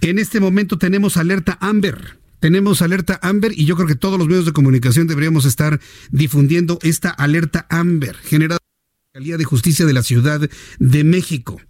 [0.00, 2.18] En este momento tenemos alerta Amber.
[2.40, 6.78] Tenemos alerta Amber y yo creo que todos los medios de comunicación deberíamos estar difundiendo
[6.82, 8.58] esta alerta Amber generada
[9.18, 11.60] de Justicia de la Ciudad de México.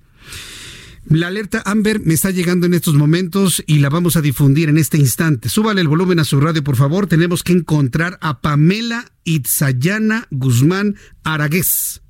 [1.06, 4.76] La alerta Amber me está llegando en estos momentos y la vamos a difundir en
[4.76, 5.48] este instante.
[5.48, 7.06] Súbale el volumen a su radio, por favor.
[7.06, 12.02] Tenemos que encontrar a Pamela Itzayana Guzmán Aragués.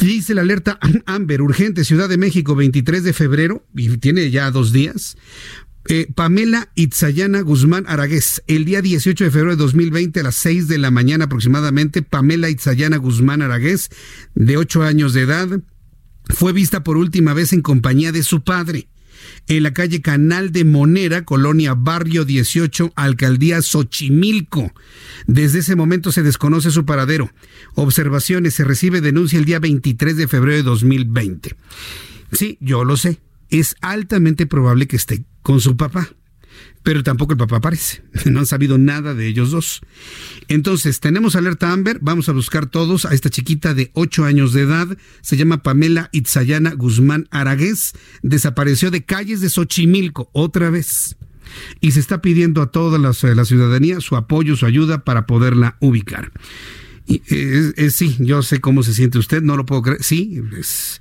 [0.00, 4.72] Dice la alerta Amber, urgente, Ciudad de México, 23 de febrero, y tiene ya dos
[4.72, 5.16] días.
[5.88, 10.68] Eh, Pamela Itzayana Guzmán Aragués, el día 18 de febrero de 2020 a las 6
[10.68, 13.90] de la mañana aproximadamente, Pamela Itzayana Guzmán Aragués,
[14.34, 15.48] de 8 años de edad,
[16.28, 18.88] fue vista por última vez en compañía de su padre
[19.48, 24.72] en la calle Canal de Monera, Colonia Barrio 18, Alcaldía Xochimilco.
[25.26, 27.30] Desde ese momento se desconoce su paradero.
[27.74, 31.56] Observaciones, se recibe denuncia el día 23 de febrero de 2020.
[32.32, 33.20] Sí, yo lo sé
[33.52, 36.08] es altamente probable que esté con su papá.
[36.82, 38.02] Pero tampoco el papá aparece.
[38.24, 39.82] No han sabido nada de ellos dos.
[40.48, 41.98] Entonces, tenemos alerta Amber.
[42.00, 44.88] Vamos a buscar todos a esta chiquita de 8 años de edad.
[45.20, 47.92] Se llama Pamela Itzayana Guzmán Aragués.
[48.22, 51.16] Desapareció de calles de Xochimilco otra vez.
[51.80, 56.32] Y se está pidiendo a toda la, ciudadanía su apoyo, su ayuda para poderla ubicar.
[57.06, 57.20] Y,
[57.90, 60.02] sí, yo sé cómo se siente usted, no lo puedo creer.
[60.02, 61.00] Sí, es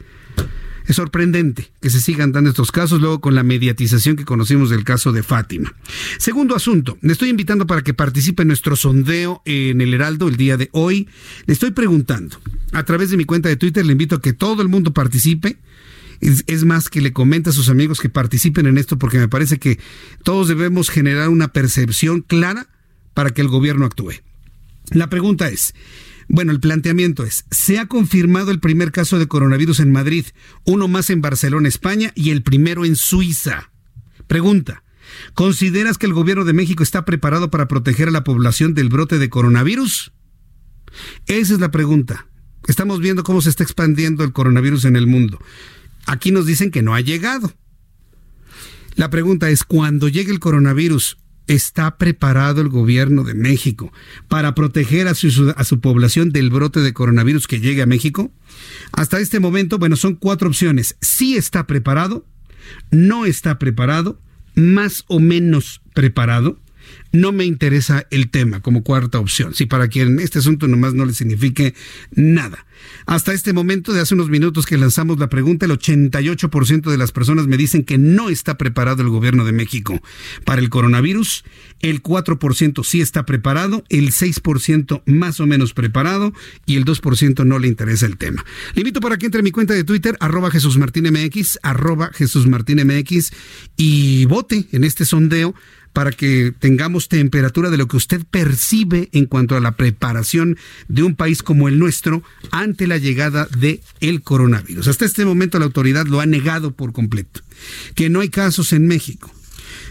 [0.88, 4.84] es sorprendente que se sigan dando estos casos luego con la mediatización que conocimos del
[4.84, 5.74] caso de Fátima.
[6.17, 10.38] Segundo asunto, le estoy invitando para que participe en nuestro sondeo en el Heraldo el
[10.38, 11.08] día de hoy.
[11.46, 12.38] Le estoy preguntando
[12.72, 15.58] a través de mi cuenta de Twitter, le invito a que todo el mundo participe.
[16.20, 19.58] Es, más que le comenta a sus amigos que participen en esto porque me parece
[19.58, 19.80] que
[20.24, 22.67] todos debemos generar una percepción clara
[23.15, 24.13] para que el gobierno actúe.
[24.91, 25.74] La pregunta es,
[26.34, 30.26] bueno, el planteamiento es, se ha confirmado el primer caso de coronavirus en Madrid,
[30.63, 33.70] uno más en Barcelona, España, y el primero en Suiza.
[34.28, 34.84] Pregunta,
[35.34, 39.20] ¿consideras que el gobierno de México está preparado para proteger a la población del brote
[39.20, 40.13] de coronavirus?
[41.28, 42.28] Esa es la pregunta.
[42.65, 45.38] Estamos viendo cómo se está expandiendo el coronavirus en el mundo.
[46.06, 47.54] Aquí nos dicen que no ha llegado.
[48.96, 51.17] La pregunta es, cuando llegue el coronavirus,
[51.52, 53.92] ¿Está preparado el gobierno de México
[54.30, 58.32] para proteger a su, población del brote de coronavirus que llegue a México?
[58.94, 60.96] Hasta este momento, bueno, son cuatro opciones.
[61.02, 62.26] Sí está preparado,
[62.90, 64.18] no está preparado,
[64.56, 66.58] más o menos preparado,
[67.12, 69.54] no me interesa el tema como cuarta opción.
[69.54, 71.74] Si para quien este asunto nomás no le signifique
[72.12, 72.65] nada.
[73.06, 77.12] Hasta este momento, de hace unos minutos que lanzamos la pregunta, el 88% de las
[77.12, 80.02] personas me dicen que no está preparado el gobierno de México
[80.45, 81.43] para el coronavirus.
[81.80, 86.34] El 4% sí está preparado, el 6% más o menos preparado
[86.65, 88.45] y el 2% no le interesa el tema.
[88.74, 92.12] Le invito para que entre en mi cuenta de Twitter, arroba Jesús Martín MX, arroba
[92.13, 93.32] Jesús Martín MX
[93.78, 95.56] y vote en este sondeo
[95.93, 101.04] para que tengamos temperatura de lo que usted percibe en cuanto a la preparación de
[101.04, 104.88] un país como el nuestro ante la llegada de el coronavirus.
[104.88, 107.41] Hasta este momento la autoridad lo ha negado por completo,
[107.95, 109.32] que no hay casos en México.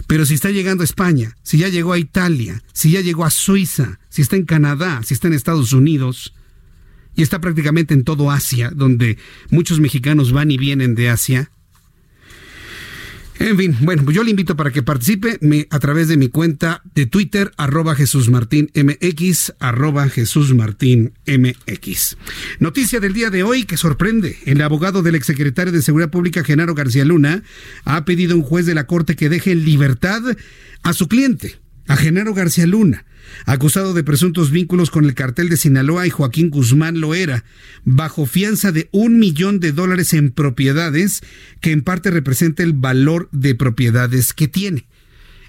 [0.06, 3.30] Pero si está llegando a España, si ya llegó a Italia, si ya llegó a
[3.30, 6.34] Suiza, si está en Canadá, si está en Estados Unidos,
[7.14, 9.18] y está prácticamente en todo Asia, donde
[9.50, 11.50] muchos mexicanos van y vienen de Asia,
[13.40, 15.38] en fin, bueno, pues yo le invito para que participe
[15.70, 22.18] a través de mi cuenta de Twitter, arroba Jesús Martín MX, arroba Jesús Martín MX.
[22.59, 24.37] Noticia del día de hoy que sorprende.
[24.44, 27.42] El abogado del exsecretario de Seguridad Pública, Genaro García Luna,
[27.85, 30.22] ha pedido a un juez de la Corte que deje en libertad
[30.83, 31.59] a su cliente,
[31.90, 33.05] a Genaro García Luna
[33.46, 37.44] acusado de presuntos vínculos con el cartel de Sinaloa y Joaquín Guzmán Loera,
[37.85, 41.20] bajo fianza de un millón de dólares en propiedades,
[41.61, 44.87] que en parte representa el valor de propiedades que tiene.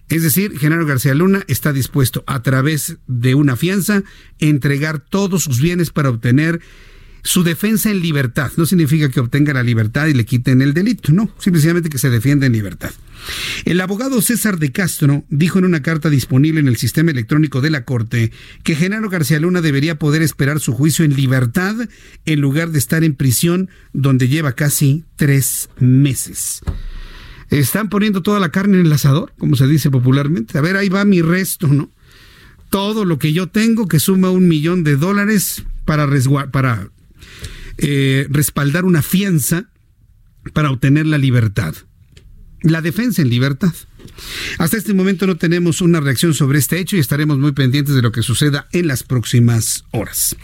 [0.09, 4.03] Es decir, Genaro García Luna está dispuesto a través de una fianza
[4.39, 6.59] entregar todos sus bienes para obtener
[7.23, 8.51] su defensa en libertad.
[8.57, 12.09] No significa que obtenga la libertad y le quiten el delito, no, simplemente que se
[12.09, 12.91] defienda en libertad.
[13.65, 17.69] El abogado César de Castro dijo en una carta disponible en el sistema electrónico de
[17.69, 18.31] la Corte
[18.63, 21.75] que Genaro García Luna debería poder esperar su juicio en libertad
[22.25, 26.61] en lugar de estar en prisión donde lleva casi tres meses.
[27.49, 30.57] Están poniendo toda la carne en el asador, como se dice popularmente.
[30.57, 31.91] A ver, ahí va mi resto, ¿no?
[32.69, 36.07] Todo lo que yo tengo que suma un millón de dólares para,
[36.51, 36.89] para
[37.81, 39.69] eh, respaldar una fianza
[40.53, 41.75] para obtener la libertad
[42.63, 43.73] la defensa en libertad.
[44.57, 48.01] Hasta este momento no tenemos una reacción sobre este hecho y estaremos muy pendientes de
[48.01, 50.35] lo que suceda en las próximas horas.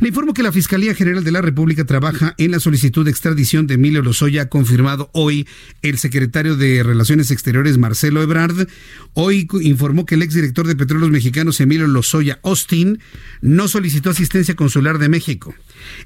[0.00, 3.66] Le informo que la Fiscalía General de la República trabaja en la solicitud de extradición
[3.66, 5.46] de Emilio Lozoya, confirmado hoy
[5.82, 8.68] el secretario de Relaciones Exteriores Marcelo Ebrard.
[9.14, 13.00] Hoy informó que el exdirector de Petróleos Mexicanos Emilio Lozoya Austin
[13.40, 15.54] no solicitó asistencia consular de México.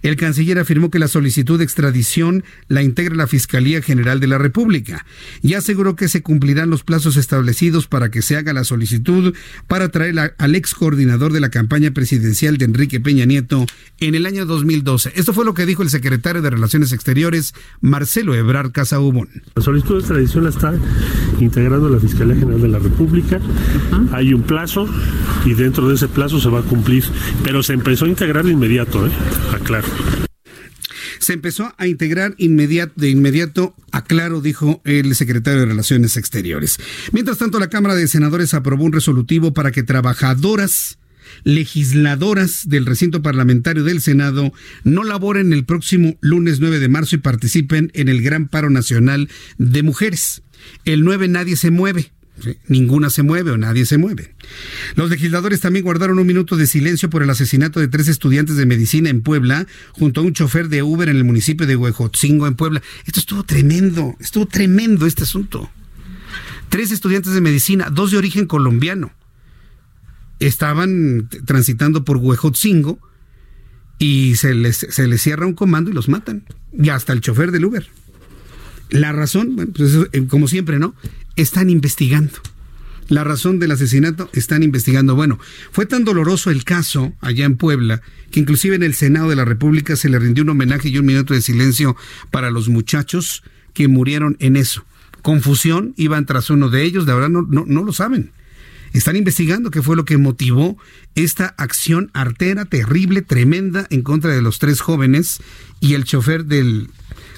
[0.02, 4.38] El canciller afirmó que la solicitud de extradición la integra la Fiscalía General de la
[4.38, 5.06] República
[5.42, 9.32] y aseguró que se cumplirán los plazos establecidos para que se haga la solicitud
[9.68, 13.64] para traer al ex coordinador de la campaña presidencial de Enrique Peña Nieto
[14.00, 15.12] en el año 2012.
[15.14, 19.28] Esto fue lo que dijo el secretario de Relaciones Exteriores, Marcelo Ebrard Casaubón.
[19.54, 20.74] La solicitud de extradición la está
[21.38, 23.38] integrando la Fiscalía General de la República.
[24.10, 24.88] Hay un plazo
[25.44, 27.04] y dentro de ese plazo se va a cumplir,
[27.44, 29.10] pero se empezó a integrar de inmediato, ¿eh?
[29.54, 29.86] aclaro
[31.20, 36.78] se empezó a integrar de inmediato, aclaro, dijo el secretario de Relaciones Exteriores.
[37.12, 40.98] Mientras tanto, la Cámara de Senadores aprobó un resolutivo para que trabajadoras
[41.44, 44.52] legisladoras del recinto parlamentario del Senado
[44.82, 49.28] no laboren el próximo lunes 9 de marzo y participen en el Gran Paro Nacional
[49.58, 50.42] de Mujeres.
[50.84, 52.12] El 9 nadie se mueve.
[52.66, 54.34] Ninguna se mueve o nadie se mueve.
[54.94, 58.66] Los legisladores también guardaron un minuto de silencio por el asesinato de tres estudiantes de
[58.66, 62.54] medicina en Puebla, junto a un chofer de Uber en el municipio de Huejotzingo, en
[62.54, 62.82] Puebla.
[63.06, 65.70] Esto estuvo tremendo, estuvo tremendo este asunto.
[66.68, 69.12] Tres estudiantes de medicina, dos de origen colombiano,
[70.38, 72.98] estaban transitando por Huejotzingo
[73.98, 76.44] y se les, se les cierra un comando y los matan.
[76.72, 77.86] Y hasta el chofer del Uber.
[78.90, 80.94] La razón, bueno, pues eh, como siempre, ¿no?
[81.40, 82.34] Están investigando.
[83.08, 85.16] La razón del asesinato están investigando.
[85.16, 85.38] Bueno,
[85.72, 89.46] fue tan doloroso el caso allá en Puebla que inclusive en el Senado de la
[89.46, 91.96] República se le rindió un homenaje y un minuto de silencio
[92.30, 94.84] para los muchachos que murieron en eso.
[95.22, 98.32] Confusión, iban tras uno de ellos, de verdad no, no, no lo saben.
[98.92, 100.76] Están investigando qué fue lo que motivó
[101.14, 105.40] esta acción artera, terrible, tremenda en contra de los tres jóvenes
[105.80, 106.90] y el chofer del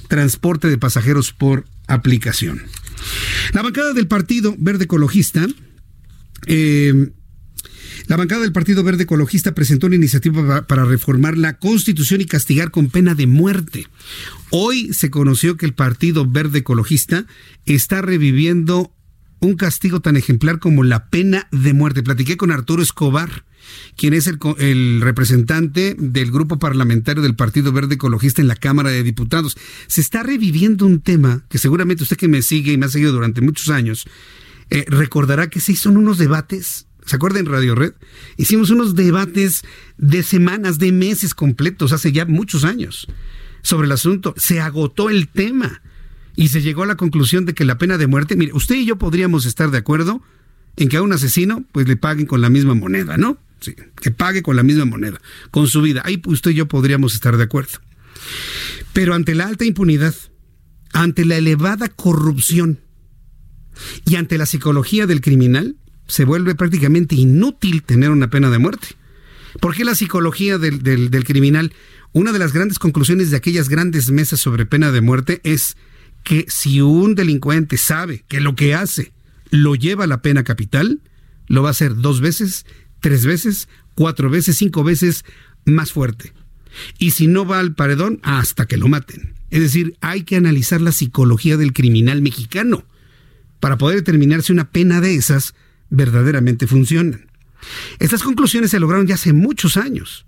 [0.09, 2.63] transporte de pasajeros por aplicación.
[3.53, 5.47] La bancada del Partido Verde Ecologista
[6.47, 7.13] eh,
[8.09, 12.71] la bancada del Partido Verde Ecologista presentó una iniciativa para reformar la Constitución y castigar
[12.71, 13.87] con pena de muerte.
[14.51, 17.27] Hoy se conoció que el Partido Verde Ecologista
[17.65, 18.93] está reviviendo
[19.41, 22.03] un castigo tan ejemplar como la pena de muerte.
[22.03, 23.45] Platiqué con Arturo Escobar,
[23.97, 29.03] quien es el, representante del grupo parlamentario del Partido Verde Ecologista en la Cámara de
[29.03, 29.57] Diputados.
[29.87, 33.13] Se está reviviendo un tema que seguramente usted que me sigue y me ha seguido
[33.13, 34.07] durante muchos años,
[34.71, 37.95] eh, recordará que se hizo unos debates ¿Se acuerda en Radio Red?
[38.37, 39.65] Hicimos unos debates
[39.99, 43.09] de semanas, de meses completos, hace ya muchos años,
[43.63, 44.35] sobre el asunto.
[44.37, 45.83] Se agotó el tema
[46.37, 48.87] y se llegó a la conclusión de que la pena de muerte, mire, usted y
[48.87, 50.23] yo podríamos estar de acuerdo
[50.77, 53.39] en que a un asesino pues le paguen con la misma moneda, ¿no?
[53.63, 56.03] Que pague con la misma moneda, con su vida.
[56.05, 57.79] Ahí usted y yo podríamos estar de acuerdo.
[58.93, 60.15] Pero ante la alta impunidad,
[60.93, 62.81] ante la elevada corrupción
[64.05, 68.89] y ante la psicología del criminal, se vuelve prácticamente inútil tener una pena de muerte.
[69.61, 71.73] ¿Por qué la psicología del, del criminal?
[72.13, 75.77] Una de las grandes conclusiones de aquellas grandes mesas sobre pena de muerte es
[76.25, 79.13] que si un delincuente sabe que lo que hace
[79.51, 81.01] lo lleva a la pena capital,
[81.47, 82.67] lo va a hacer dos veces,
[83.03, 85.27] tres veces, cuatro veces, cinco veces
[85.67, 86.33] más fuerte.
[86.99, 89.35] Y si no va al paredón, hasta que lo maten.
[89.51, 92.87] Es decir, hay que analizar la psicología del criminal mexicano
[93.61, 95.55] para poder determinar si una pena de esas
[95.91, 97.21] verdaderamente funciona.
[97.99, 100.25] Estas conclusiones se lograron ya hace muchos años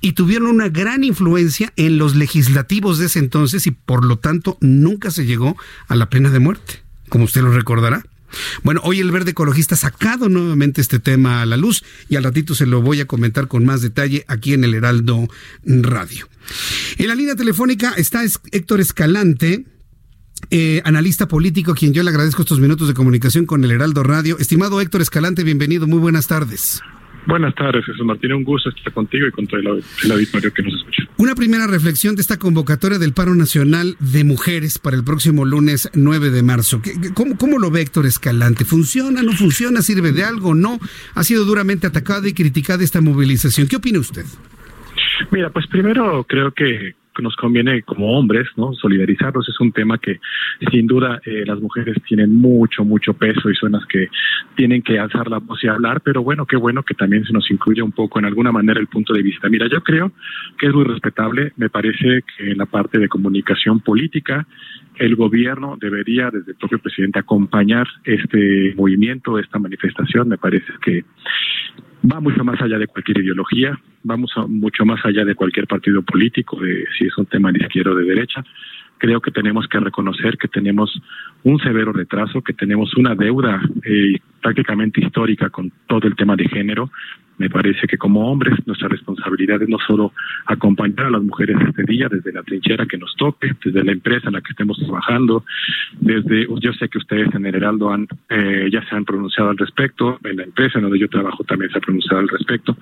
[0.00, 4.58] y tuvieron una gran influencia en los legislativos de ese entonces y por lo tanto
[4.60, 5.56] nunca se llegó
[5.86, 8.04] a la pena de muerte, como usted lo recordará.
[8.62, 12.24] Bueno, hoy el Verde Ecologista ha sacado nuevamente este tema a la luz y al
[12.24, 15.28] ratito se lo voy a comentar con más detalle aquí en el Heraldo
[15.64, 16.28] Radio.
[16.98, 18.22] En la línea telefónica está
[18.52, 19.64] Héctor Escalante,
[20.50, 24.02] eh, analista político, a quien yo le agradezco estos minutos de comunicación con el Heraldo
[24.02, 24.38] Radio.
[24.38, 26.82] Estimado Héctor Escalante, bienvenido, muy buenas tardes.
[27.26, 28.32] Buenas tardes, Jesús Martín.
[28.32, 31.04] Un gusto estar contigo y con todo el, el auditorio que nos escucha.
[31.16, 35.90] Una primera reflexión de esta convocatoria del paro nacional de mujeres para el próximo lunes
[35.94, 36.82] 9 de marzo.
[37.14, 38.64] ¿Cómo, cómo lo ve Héctor Escalante?
[38.64, 39.80] ¿Funciona, no funciona?
[39.80, 40.54] ¿Sirve de algo?
[40.54, 40.78] ¿No?
[41.14, 43.68] Ha sido duramente atacada y criticada esta movilización.
[43.68, 44.24] ¿Qué opina usted?
[45.30, 48.72] Mira, pues primero creo que nos conviene como hombres, ¿no?
[48.72, 50.20] Solidarizarnos es un tema que
[50.70, 54.08] sin duda eh, las mujeres tienen mucho, mucho peso y son las que
[54.56, 57.50] tienen que alzar la voz y hablar, pero bueno, qué bueno que también se nos
[57.50, 59.48] incluya un poco en alguna manera el punto de vista.
[59.48, 60.12] Mira, yo creo
[60.58, 64.46] que es muy respetable, me parece que en la parte de comunicación política
[64.96, 70.28] el gobierno debería, desde el propio presidente, acompañar este movimiento, esta manifestación.
[70.28, 71.04] Me parece que
[72.10, 76.60] va mucho más allá de cualquier ideología, vamos mucho más allá de cualquier partido político,
[76.60, 78.44] de si es un tema de izquierda o de derecha.
[78.98, 81.00] Creo que tenemos que reconocer que tenemos
[81.42, 86.48] un severo retraso, que tenemos una deuda eh, prácticamente histórica con todo el tema de
[86.48, 86.90] género.
[87.38, 90.12] Me parece que como hombres nuestra responsabilidad es no solo
[90.46, 94.28] acompañar a las mujeres este día desde la trinchera que nos toque, desde la empresa
[94.28, 95.44] en la que estemos trabajando,
[96.00, 99.58] desde yo sé que ustedes en el Heraldo han eh, ya se han pronunciado al
[99.58, 102.76] respecto, en la empresa en donde yo trabajo también se ha pronunciado al respecto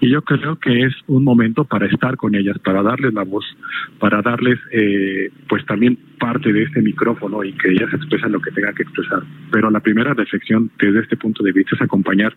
[0.00, 3.44] y yo creo que es un momento para estar con ellas, para darles la voz,
[3.98, 8.50] para darles eh, pues también parte de este micrófono y que ellas expresen lo que
[8.50, 9.22] tengan que expresar.
[9.50, 12.36] Pero la primera reflexión desde este punto de vista es acompañar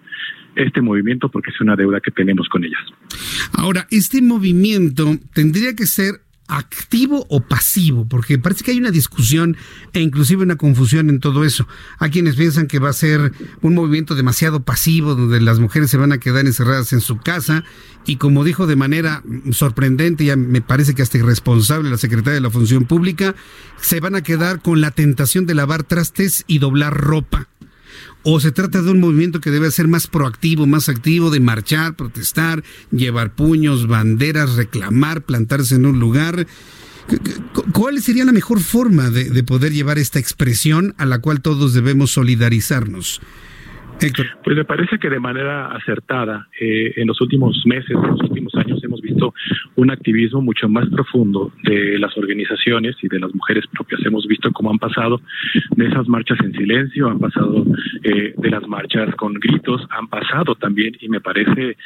[0.56, 2.82] este movimiento porque es una deuda que tenemos con ellas.
[3.54, 6.22] Ahora, este movimiento tendría que ser
[6.52, 9.56] activo o pasivo, porque parece que hay una discusión
[9.94, 11.66] e inclusive una confusión en todo eso.
[11.98, 13.32] Hay quienes piensan que va a ser
[13.62, 17.64] un movimiento demasiado pasivo, donde las mujeres se van a quedar encerradas en su casa
[18.06, 22.42] y como dijo de manera sorprendente, ya me parece que hasta irresponsable la secretaria de
[22.42, 23.34] la Función Pública,
[23.80, 27.48] se van a quedar con la tentación de lavar trastes y doblar ropa
[28.24, 31.96] o se trata de un movimiento que debe ser más proactivo, más activo, de marchar,
[31.96, 36.46] protestar, llevar puños, banderas, reclamar, plantarse en un lugar.
[37.74, 42.12] ¿Cuál sería la mejor forma de, poder llevar esta expresión a la cual todos debemos
[42.12, 43.22] solidarizarnos?
[44.44, 48.56] Pues me parece que de manera acertada, eh, en los últimos meses, en los últimos
[48.56, 49.36] años, hemos visto
[49.76, 54.04] un activismo mucho más profundo de las organizaciones y de las mujeres propias.
[54.04, 55.22] Hemos visto cómo han pasado
[55.76, 57.64] de esas marchas en silencio, han pasado
[58.04, 61.78] eh, de las marchas con gritos, han pasado también, y me parece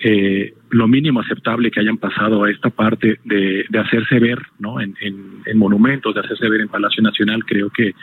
[0.00, 4.80] eh, lo mínimo aceptable que hayan pasado a esta parte de, hacerse ver ¿no?
[4.80, 4.98] en
[5.54, 7.44] monumentos, de hacerse ver en Palacio Nacional.
[7.44, 7.94] Creo que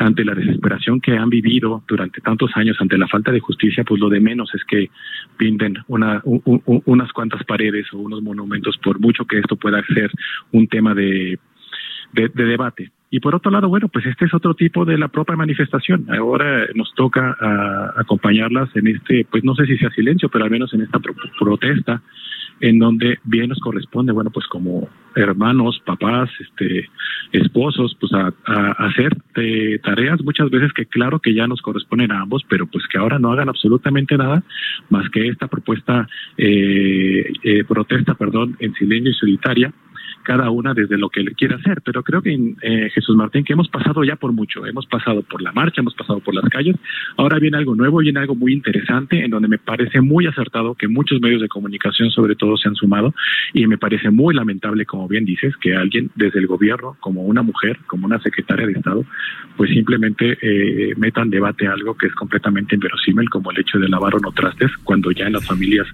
[0.00, 4.00] ante la desesperación que han vivido durante tantos años, ante la falta de justicia, pues
[4.00, 4.90] lo de menos es que
[5.36, 10.10] pinten una, unas cuantas paredes o unos monumentos, por mucho que esto pueda ser
[10.52, 11.38] un tema de,
[12.12, 12.90] de, debate.
[13.10, 16.06] Y por otro lado, bueno, pues este es otro tipo de la propia manifestación.
[16.10, 20.50] Ahora nos toca ah, acompañarlas en este, pues no sé si sea silencio, pero al
[20.50, 20.98] menos en esta
[21.38, 22.00] protesta
[22.60, 26.88] en donde bien nos corresponde, bueno, pues como hermanos, papás, este,
[27.32, 28.32] esposos, pues a,
[28.78, 29.16] hacer
[29.82, 33.18] tareas muchas veces que claro que ya nos corresponden a ambos, pero pues que ahora
[33.18, 34.42] no hagan absolutamente nada
[34.88, 36.06] más que esta propuesta,
[36.36, 39.72] eh, eh, protesta, perdón, en silencio y solitaria,
[40.22, 41.82] cada una desde lo que le quiera hacer.
[41.84, 45.42] Pero creo que eh, Jesús Martín, que hemos pasado ya por mucho, hemos pasado por
[45.42, 46.76] la marcha, hemos pasado por las calles,
[47.16, 50.88] ahora viene algo nuevo, viene algo muy interesante, en donde me parece muy acertado que
[50.88, 53.14] muchos medios de comunicación sobre todo se han sumado
[53.52, 57.42] y me parece muy lamentable, como bien dices, que alguien desde el gobierno, como una
[57.42, 59.04] mujer, como una secretaria de Estado,
[59.56, 64.14] pues simplemente eh, metan debate algo que es completamente inverosímil, como el hecho de lavar
[64.14, 65.86] o no trastes, cuando ya en las familias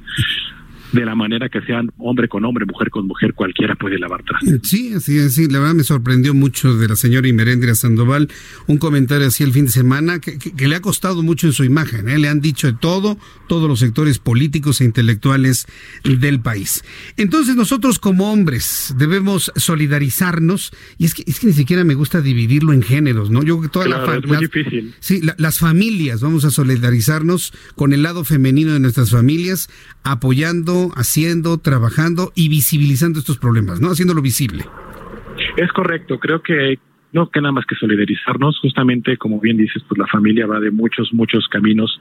[0.93, 4.61] de la manera que sean hombre con hombre, mujer con mujer, cualquiera puede lavar trastes.
[4.63, 8.29] Sí, así es, sí, la verdad me sorprendió mucho de la señora Imerendria Sandoval,
[8.67, 12.09] un comentario así el fin de semana que, le ha costado mucho en su imagen,
[12.09, 12.19] ¿eh?
[12.19, 13.19] le han dicho de todo,
[13.49, 15.67] todos los sectores políticos e intelectuales
[16.05, 16.85] del país.
[17.17, 22.21] Entonces nosotros como hombres debemos solidarizarnos, y es que, es que ni siquiera me gusta
[22.21, 23.43] dividirlo en géneros, ¿no?
[23.43, 24.95] Yo toda la es muy difícil.
[25.01, 29.69] Sí, las familias, vamos a solidarizarnos con el lado femenino de nuestras familias,
[30.03, 33.89] apoyando haciendo, trabajando y visibilizando estos problemas, ¿no?
[33.89, 34.65] Haciéndolo visible.
[35.57, 36.79] Es correcto, creo que
[37.17, 40.71] no que nada más que solidarizarnos, justamente como bien dices, pues la familia va de
[40.71, 41.99] muchos, muchos caminos,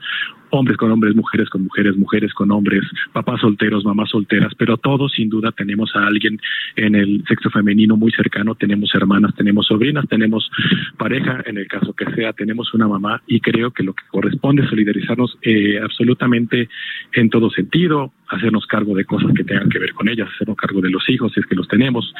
[0.50, 5.12] hombres con hombres, mujeres con mujeres, mujeres con hombres, papás solteros, mamás solteras, pero todos
[5.12, 6.38] sin duda tenemos a alguien
[6.76, 10.50] en el sexo femenino muy cercano, tenemos hermanas, tenemos sobrinas, tenemos
[10.98, 14.64] pareja, en el caso que sea, tenemos una mamá y creo que lo que corresponde
[14.64, 16.68] es solidarizarnos eh, absolutamente
[17.14, 20.80] en todo sentido, hacernos cargo de cosas que tengan que ver con ellas, hacernos cargo
[20.80, 22.12] de los hijos si es que los tenemos,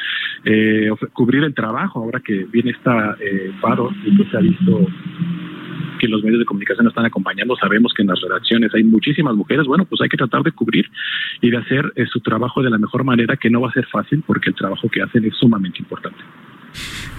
[0.45, 4.87] eh, cubrir el trabajo ahora que viene esta eh, paro y que se ha visto
[5.99, 9.65] que los medios de comunicación están acompañando, sabemos que en las redacciones hay muchísimas mujeres,
[9.65, 10.89] bueno, pues hay que tratar de cubrir
[11.41, 13.85] y de hacer eh, su trabajo de la mejor manera, que no va a ser
[13.87, 16.19] fácil porque el trabajo que hacen es sumamente importante.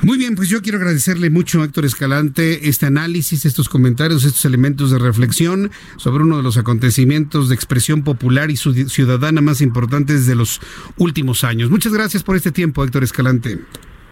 [0.03, 4.45] Muy bien, pues yo quiero agradecerle mucho a Héctor Escalante este análisis, estos comentarios, estos
[4.45, 10.27] elementos de reflexión sobre uno de los acontecimientos de expresión popular y ciudadana más importantes
[10.27, 10.61] de los
[10.97, 11.71] últimos años.
[11.71, 13.59] Muchas gracias por este tiempo, Héctor Escalante.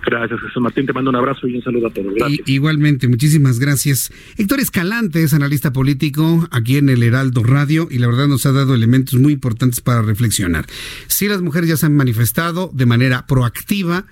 [0.07, 0.87] Gracias, Jesús Martín.
[0.87, 2.15] Te mando un abrazo y un saludo a todos.
[2.15, 2.49] Gracias.
[2.49, 4.13] igualmente, muchísimas gracias.
[4.39, 8.53] Héctor Escalante es analista político aquí en el Heraldo Radio y la verdad nos ha
[8.53, 10.67] dado elementos muy importantes para reflexionar.
[11.09, 14.07] Si las mujeres ya se han manifestado de manera proactiva,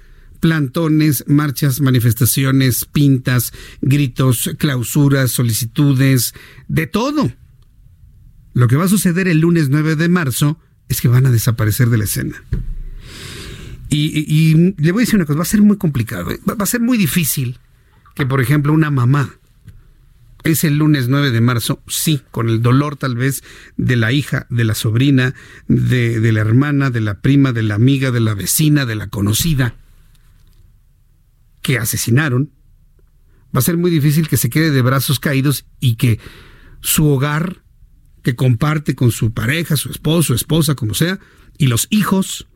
[0.44, 6.34] plantones, marchas, manifestaciones, pintas, gritos, clausuras, solicitudes,
[6.68, 7.32] de todo.
[8.52, 11.88] Lo que va a suceder el lunes 9 de marzo es que van a desaparecer
[11.88, 12.44] de la escena.
[13.88, 16.38] Y, le voy a decir una cosa, va a ser muy complicado, ¿eh?
[16.46, 17.58] va, a ser muy difícil
[18.14, 19.38] que, por ejemplo, una mamá
[20.42, 23.42] es el lunes 9 de marzo, sí, con el dolor tal vez
[23.78, 25.34] de la hija, de la sobrina,
[25.68, 29.06] de, de, la hermana, de la prima, de la amiga, de la vecina, de la
[29.06, 29.76] conocida,
[31.64, 32.52] que asesinaron,
[33.46, 36.20] va a ser muy difícil que se quede de brazos caídos y que
[36.82, 37.64] su hogar,
[38.22, 41.18] que comparte con su pareja, su esposo, su esposa, como sea,
[41.56, 42.46] y los hijos,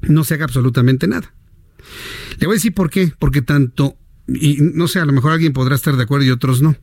[0.00, 1.34] no se haga absolutamente nada.
[2.38, 5.52] Le voy a decir por qué, porque tanto, y no sé, a lo mejor alguien
[5.52, 6.74] podrá estar de acuerdo y otros no,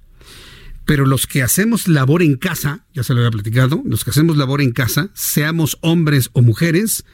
[0.86, 4.38] pero los que hacemos labor en casa, ya se lo había platicado, los que hacemos
[4.38, 7.06] labor en casa, seamos hombres o mujeres,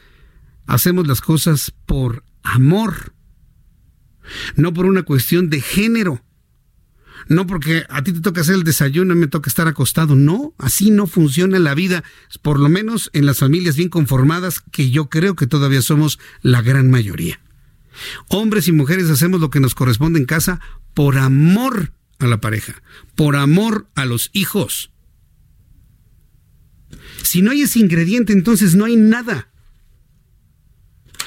[0.66, 3.15] hacemos las cosas por amor,
[4.56, 6.22] no por una cuestión de género.
[7.28, 10.14] No porque a ti te toca hacer el desayuno y me toca estar acostado.
[10.14, 12.04] No, así no funciona la vida,
[12.42, 16.62] por lo menos en las familias bien conformadas, que yo creo que todavía somos la
[16.62, 17.40] gran mayoría.
[18.28, 20.60] Hombres y mujeres hacemos lo que nos corresponde en casa
[20.94, 22.82] por amor a la pareja,
[23.14, 24.90] por amor a los hijos.
[27.22, 29.48] Si no hay ese ingrediente, entonces no hay nada.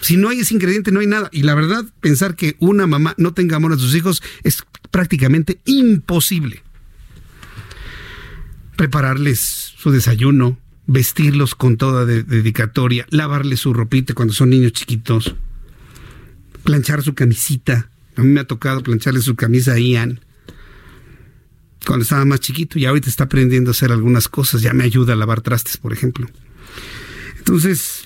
[0.01, 1.29] Si no hay ese ingrediente, no hay nada.
[1.31, 5.59] Y la verdad, pensar que una mamá no tenga amor a sus hijos es prácticamente
[5.65, 6.63] imposible.
[8.77, 15.35] Prepararles su desayuno, vestirlos con toda dedicatoria, lavarles su ropita cuando son niños chiquitos,
[16.63, 17.89] planchar su camisita.
[18.15, 20.21] A mí me ha tocado plancharle su camisa a Ian
[21.85, 24.61] cuando estaba más chiquito y ahorita está aprendiendo a hacer algunas cosas.
[24.61, 26.27] Ya me ayuda a lavar trastes, por ejemplo.
[27.37, 27.98] Entonces,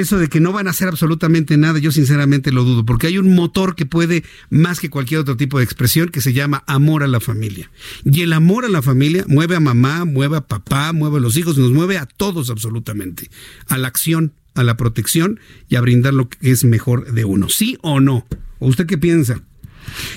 [0.00, 3.18] eso de que no van a hacer absolutamente nada, yo sinceramente lo dudo, porque hay
[3.18, 7.02] un motor que puede más que cualquier otro tipo de expresión que se llama amor
[7.02, 7.70] a la familia.
[8.04, 11.36] Y el amor a la familia mueve a mamá, mueve a papá, mueve a los
[11.36, 13.30] hijos, nos mueve a todos absolutamente,
[13.68, 17.48] a la acción, a la protección y a brindar lo que es mejor de uno.
[17.48, 18.26] ¿Sí o no?
[18.58, 19.42] ¿O usted qué piensa?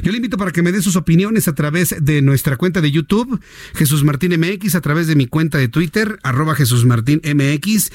[0.02, 2.92] Yo le invito para que me dé sus opiniones a través de nuestra cuenta de
[2.92, 3.40] YouTube,
[3.76, 7.92] Jesús Martín MX, a través de mi cuenta de Twitter, arroba Jesús Martín MX.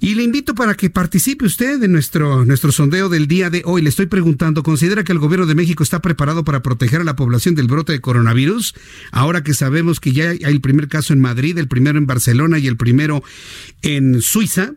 [0.00, 3.82] Y le invito para que participe usted en nuestro, nuestro sondeo del día de hoy.
[3.82, 7.16] Le estoy preguntando, ¿considera que el gobierno de México está preparado para proteger a la
[7.16, 8.74] población del brote de coronavirus?
[9.12, 12.58] Ahora que sabemos que ya hay el primer caso en Madrid, el primero en Barcelona
[12.58, 13.22] y el primero
[13.82, 14.72] en Suiza.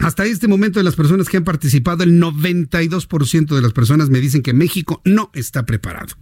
[0.00, 4.20] Hasta este momento de las personas que han participado, el 92% de las personas me
[4.20, 6.14] dicen que México no está preparado.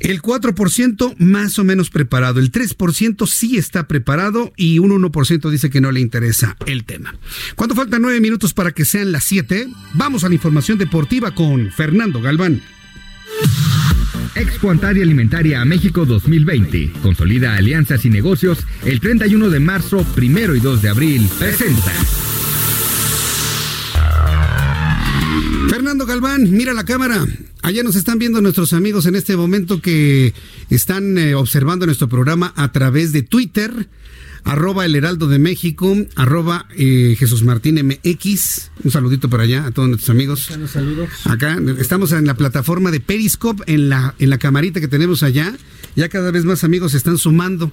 [0.00, 5.70] El 4% más o menos preparado, el 3% sí está preparado y un 1% dice
[5.70, 7.14] que no le interesa el tema.
[7.54, 11.70] Cuando faltan nueve minutos para que sean las 7, vamos a la información deportiva con
[11.70, 12.62] Fernando Galván.
[14.34, 16.94] Expo Antaria Alimentaria a México 2020.
[17.02, 21.28] Consolida alianzas y negocios el 31 de marzo, 1 y 2 de abril.
[21.38, 21.92] Presenta.
[25.82, 27.26] Fernando Galván, mira la cámara.
[27.60, 30.32] Allá nos están viendo nuestros amigos en este momento que
[30.70, 33.88] están eh, observando nuestro programa a través de Twitter,
[34.44, 38.70] arroba el heraldo de México, arroba eh, Jesús Martín MX.
[38.84, 40.50] Un saludito para allá a todos nuestros amigos.
[40.72, 41.08] Saludos.
[41.24, 45.52] Acá estamos en la plataforma de Periscope, en la, en la camarita que tenemos allá.
[45.96, 47.72] Ya cada vez más amigos se están sumando.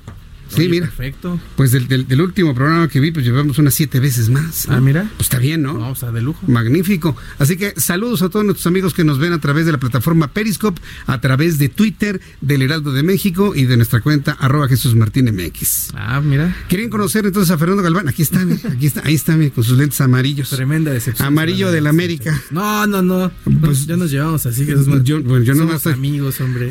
[0.50, 0.88] Sí, mira.
[0.88, 1.39] Perfecto.
[1.56, 4.68] Pues del, último programa que vi, pues llevamos unas siete veces más.
[4.70, 5.10] Ah, mira.
[5.16, 5.74] Pues está bien, ¿no?
[5.74, 6.39] No, o sea, de lujo.
[6.47, 7.16] Magnífico.
[7.38, 10.28] Así que saludos a todos nuestros amigos que nos ven a través de la plataforma
[10.34, 14.95] Periscope, a través de Twitter, del Heraldo de México y de nuestra cuenta arroba Jesús
[14.95, 15.89] Martín MX.
[15.95, 16.56] Ah, mira.
[16.68, 18.08] ¿Quieren conocer entonces a Fernando Galván?
[18.08, 20.50] Aquí está, aquí está, ahí está, con sus lentes amarillos.
[20.50, 21.28] Tremenda decepción.
[21.28, 22.41] Amarillo del América.
[22.52, 23.32] No, no, no.
[23.62, 26.70] Pues ya nos llevamos así, yo, bueno, yo no amigos, hombre.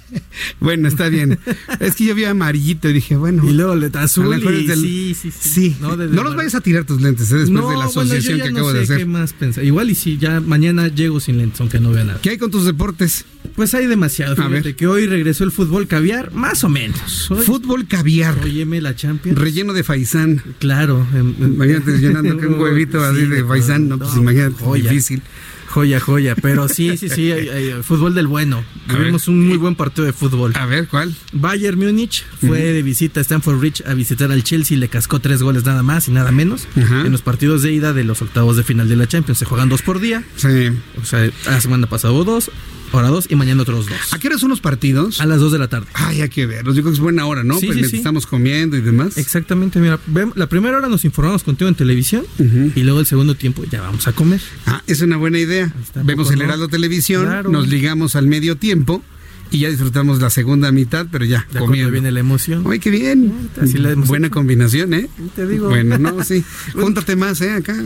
[0.60, 1.38] bueno, está bien.
[1.80, 3.48] Es que yo vi amarillito y dije, bueno.
[3.48, 4.80] Y luego le azul y, del...
[4.80, 5.48] sí, sí, sí.
[5.48, 5.76] sí.
[5.80, 7.36] No, no los vayas a tirar tus lentes ¿eh?
[7.36, 8.98] después de la asociación que acabo no sé de hacer.
[8.98, 9.64] Qué más pensar.
[9.64, 12.20] Igual y si ya mañana llego sin lentes, aunque no vea nada.
[12.20, 13.24] ¿Qué hay con tus deportes?
[13.54, 14.36] Pues hay demasiado.
[14.36, 17.30] Fíjate que hoy regresó el fútbol caviar, más o menos.
[17.30, 18.38] Hoy, fútbol caviar.
[18.42, 19.38] Óyeme la Champions.
[19.38, 20.42] Relleno de faisán.
[20.58, 21.06] Claro.
[21.38, 25.22] imagínate llenando un huevito así de faisán, no, pues imagínate, difícil.
[25.68, 26.34] Joya, joya.
[26.34, 28.64] Pero sí, sí, sí, hay, hay, fútbol del bueno.
[28.88, 30.52] Tuvimos un muy buen partido de fútbol.
[30.56, 31.14] A ver, ¿cuál?
[31.32, 32.72] Bayern Múnich fue uh -huh.
[32.72, 35.82] de visita a Stanford Bridge a visitar al Chelsea y le cascó tres goles nada
[35.82, 36.66] más y nada menos.
[36.76, 37.06] Uh -huh.
[37.06, 39.68] En los partidos de ida de los octavos de final de la Champions se juegan
[39.68, 40.24] dos por día.
[40.36, 40.70] Sí.
[41.00, 42.50] O sea, la semana pasada hubo dos,
[42.92, 44.12] ahora dos y mañana otros dos.
[44.12, 45.20] ¿A qué hora son los partidos?
[45.20, 45.86] A las dos de la tarde.
[45.94, 46.76] Ay, hay que verlos.
[46.76, 47.58] Yo creo que es buena hora, ¿no?
[47.58, 47.96] Sí, pues sí, sí.
[47.96, 49.16] estamos comiendo y demás.
[49.18, 49.98] Exactamente, mira,
[50.34, 52.72] la primera hora nos informamos contigo en televisión uh -huh.
[52.74, 54.40] y luego el segundo tiempo ya vamos a comer.
[54.66, 55.72] Ah, es una buena idea.
[56.04, 57.50] Vemos el Heraldo Televisión, claro.
[57.50, 59.02] nos ligamos al medio tiempo
[59.50, 61.90] y ya disfrutamos la segunda mitad, pero ya, ya comiendo.
[61.90, 62.64] viene la emoción.
[62.70, 63.32] Ay, qué bien.
[63.60, 64.34] Así la Buena hecho.
[64.34, 65.08] combinación, ¿eh?
[65.34, 65.68] Te digo.
[65.68, 66.44] Bueno, no, sí.
[66.74, 67.52] Júntate más, ¿eh?
[67.52, 67.76] Acá.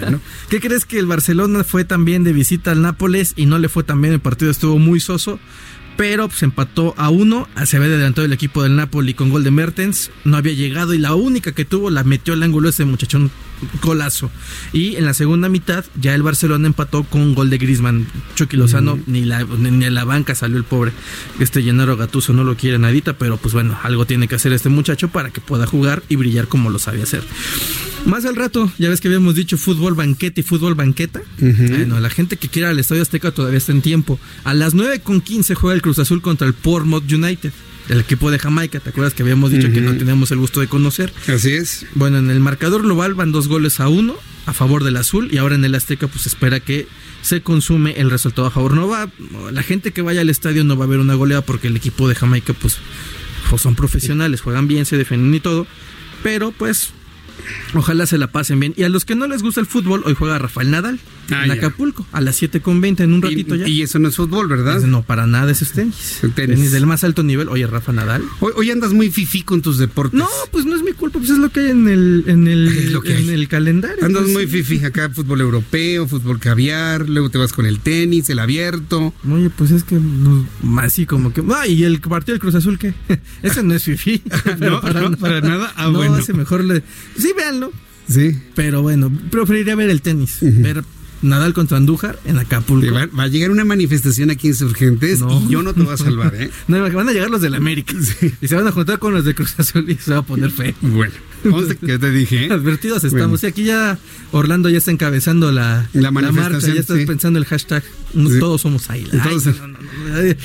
[0.00, 0.20] Bueno.
[0.48, 3.84] ¿Qué crees que el Barcelona fue también de visita al Nápoles y no le fue
[3.84, 4.14] tan bien?
[4.14, 5.38] El partido estuvo muy soso
[5.96, 7.48] pero pues empató a uno.
[7.64, 10.10] Se había adelantado el equipo del Napoli con gol de Mertens.
[10.24, 13.30] No había llegado y la única que tuvo la metió al ángulo ese muchachón
[13.82, 14.30] golazo.
[14.72, 18.06] Y en la segunda mitad ya el Barcelona empató con gol de Griezmann.
[18.34, 19.02] Chucky Lozano, mm.
[19.06, 20.92] ni, la, ni a la banca salió el pobre.
[21.40, 24.68] Este Gennaro Gattuso no lo quiere nadita, pero pues bueno, algo tiene que hacer este
[24.68, 27.22] muchacho para que pueda jugar y brillar como lo sabe hacer.
[28.04, 31.20] Más al rato, ya ves que habíamos dicho fútbol banquete y fútbol banqueta.
[31.40, 31.70] Uh -huh.
[31.70, 34.20] Bueno, la gente que quiera al Estadio Azteca todavía está en tiempo.
[34.44, 37.52] A las 9 con 15 juega el Cruz Azul contra el Portsmouth United.
[37.88, 39.74] El equipo de Jamaica, ¿te acuerdas que habíamos dicho uh -huh.
[39.74, 41.12] que no teníamos el gusto de conocer?
[41.28, 41.86] Así es.
[41.94, 44.16] Bueno, en el marcador global van dos goles a uno
[44.46, 46.86] a favor del azul y ahora en el Azteca pues espera que
[47.22, 48.74] se consume el resultado a favor.
[48.74, 49.08] No va,
[49.52, 52.08] la gente que vaya al estadio no va a ver una goleada porque el equipo
[52.08, 52.78] de Jamaica pues,
[53.50, 55.66] pues son profesionales, juegan bien, se defienden y todo,
[56.22, 56.92] pero pues
[57.74, 58.74] Ojalá se la pasen bien.
[58.76, 60.98] Y a los que no les gusta el fútbol, hoy juega Rafael Nadal
[61.30, 63.68] ah, en Acapulco a las 7.20 en un ratito y, ya.
[63.68, 64.80] Y eso no es fútbol, ¿verdad?
[64.82, 66.18] no, para nada, eso es tenis.
[66.20, 66.34] tenis.
[66.34, 66.72] tenis.
[66.72, 67.48] del más alto nivel.
[67.48, 68.22] Oye, Rafa Nadal.
[68.40, 70.18] Hoy, hoy, andas muy fifí con tus deportes.
[70.18, 72.98] No, pues no es mi culpa, pues es lo que hay en el, en el,
[73.04, 74.04] en el calendario.
[74.04, 78.28] Andas pues, muy fifí acá, fútbol europeo, fútbol caviar, luego te vas con el tenis,
[78.30, 79.14] el abierto.
[79.30, 80.46] Oye, pues es que no,
[80.78, 81.42] así como que.
[81.54, 82.94] Ah, y el partido del Cruz Azul, ¿qué?
[83.42, 84.22] ese no es fifí.
[84.60, 85.72] no, para, no, para, nada.
[85.76, 86.18] Ah, no, bueno.
[86.18, 86.82] ese mejor le.
[87.18, 87.72] Sí, véanlo.
[88.08, 88.38] Sí.
[88.54, 90.38] Pero bueno, preferiría ver el tenis.
[90.40, 90.62] Uh -huh.
[90.62, 90.84] Ver
[91.22, 92.92] Nadal contra Andújar en Acapulco.
[92.92, 95.40] Va, va, a llegar una manifestación aquí en Insurgentes no.
[95.40, 96.50] y yo no te voy a salvar, ¿eh?
[96.68, 97.94] no, van a llegar los de la América.
[98.00, 98.32] Sí.
[98.40, 100.50] Y se van a juntar con los de Cruz Azul y se va a poner
[100.50, 100.74] feo.
[100.80, 101.12] Bueno,
[101.84, 102.48] ¿qué te dije?
[102.50, 103.22] Advertidos estamos.
[103.22, 103.38] Bueno.
[103.38, 103.98] Sí, aquí ya
[104.32, 107.06] Orlando ya está encabezando la, la, la marcha, ya estás sí.
[107.06, 107.82] pensando el hashtag
[108.40, 109.26] todos somos águilas.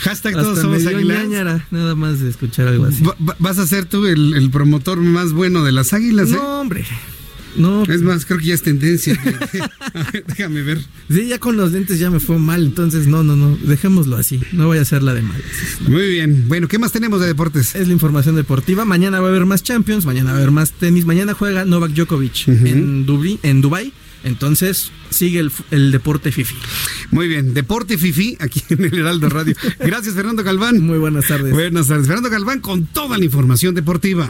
[0.01, 1.61] Hashtag todos somos águilas.
[1.71, 3.03] Nada más de escuchar algo así.
[3.03, 6.29] Va, ¿Vas a ser tú el, el, promotor más bueno de las águilas?
[6.29, 6.39] No, ¿eh?
[6.39, 6.85] hombre.
[7.55, 7.83] No.
[7.83, 9.19] Es más, creo que ya es tendencia.
[10.27, 10.79] Déjame ver.
[11.09, 14.39] Sí, ya con los lentes ya me fue mal, entonces no, no, no, dejémoslo así.
[14.51, 15.41] No voy a hacer la de mal.
[15.87, 16.45] Muy bien.
[16.47, 17.75] Bueno, ¿qué más tenemos de deportes?
[17.75, 18.85] Es la información deportiva.
[18.85, 21.05] Mañana va a haber más Champions, mañana va a haber más tenis.
[21.05, 22.67] Mañana juega Novak Djokovic uh -huh.
[22.67, 23.93] en, Dublín, en Dubai.
[24.23, 26.55] Entonces, sigue el, el, deporte FIFI.
[27.09, 29.55] Muy bien, deporte FIFI aquí en el Heraldo Radio.
[29.79, 30.79] Gracias, Fernando Galván.
[30.79, 31.51] Muy buenas tardes.
[31.51, 32.05] Buenas tardes.
[32.05, 34.29] Fernando Galván con toda la información deportiva.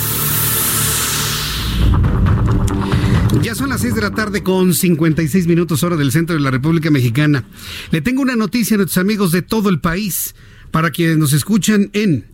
[3.41, 6.51] Ya son las 6 de la tarde con 56 minutos hora del centro de la
[6.51, 7.43] República Mexicana.
[7.91, 10.35] Le tengo una noticia a nuestros amigos de todo el país
[10.69, 12.25] para quienes nos escuchan en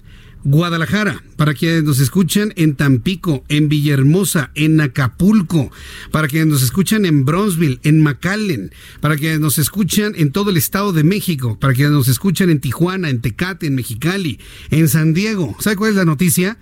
[0.44, 5.72] Guadalajara, para quienes nos escuchan en Tampico, en Villahermosa, en Acapulco,
[6.12, 10.58] para quienes nos escuchan en Bronzeville, en McAllen, para quienes nos escuchan en todo el
[10.58, 14.40] Estado de México, para quienes nos escuchan en Tijuana, en Tecate, en Mexicali,
[14.70, 15.56] en San Diego.
[15.60, 16.58] ¿Sabe cuál es la noticia?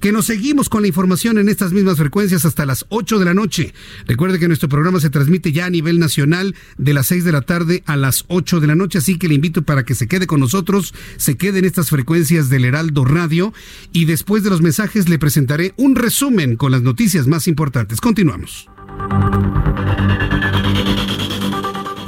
[0.00, 3.34] Que nos seguimos con la información en estas mismas frecuencias hasta las 8 de la
[3.34, 3.74] noche.
[4.06, 7.42] Recuerde que nuestro programa se transmite ya a nivel nacional de las 6 de la
[7.42, 10.26] tarde a las 8 de la noche, así que le invito para que se quede
[10.26, 13.52] con nosotros, se quede en estas frecuencias del Heraldo Radio
[13.92, 18.00] y después de los mensajes le presentaré un resumen con las noticias más importantes.
[18.00, 18.68] Continuamos.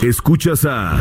[0.02, 1.00] Escuchas a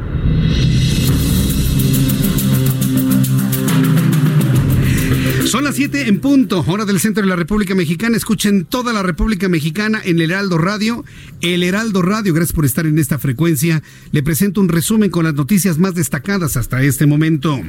[5.51, 8.15] Son las 7 en punto, hora del centro de la República Mexicana.
[8.15, 11.03] Escuchen toda la República Mexicana en el Heraldo Radio.
[11.41, 13.83] El Heraldo Radio, gracias por estar en esta frecuencia.
[14.13, 17.59] Le presento un resumen con las noticias más destacadas hasta este momento.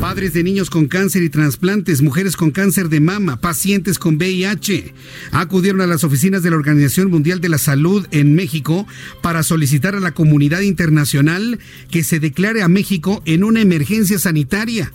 [0.00, 4.94] Padres de niños con cáncer y trasplantes, mujeres con cáncer de mama, pacientes con VIH,
[5.32, 8.86] acudieron a las oficinas de la Organización Mundial de la Salud en México
[9.22, 11.58] para solicitar a la comunidad internacional
[11.90, 14.92] que se declare a México en una emergencia sanitaria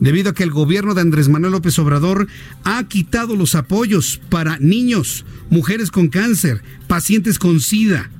[0.00, 2.28] debido a que el gobierno de Andrés Manuel López Obrador
[2.64, 8.10] ha quitado los apoyos para niños, mujeres con cáncer, pacientes con SIDA,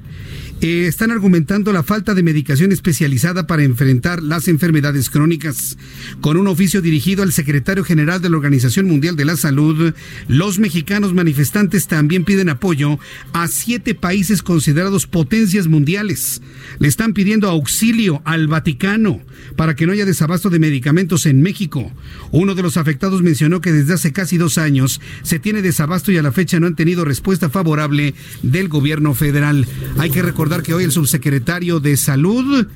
[0.61, 5.79] eh, están argumentando la falta de medicación especializada para enfrentar las enfermedades crónicas.
[6.21, 9.95] Con un oficio dirigido al secretario general de la Organización Mundial de la Salud,
[10.27, 12.99] los mexicanos manifestantes también piden apoyo
[13.33, 16.43] a siete países considerados potencias mundiales.
[16.81, 19.21] Le están pidiendo auxilio al Vaticano
[19.55, 21.93] para que no haya desabasto de medicamentos en México.
[22.33, 26.19] Uno de los afectados mencionó que desde hace casi dos años se tiene desabasto y
[26.19, 29.65] a la fecha no han tenido respuesta favorable del gobierno federal.
[29.99, 32.67] Hay que recordar que hoy el subsecretario de Salud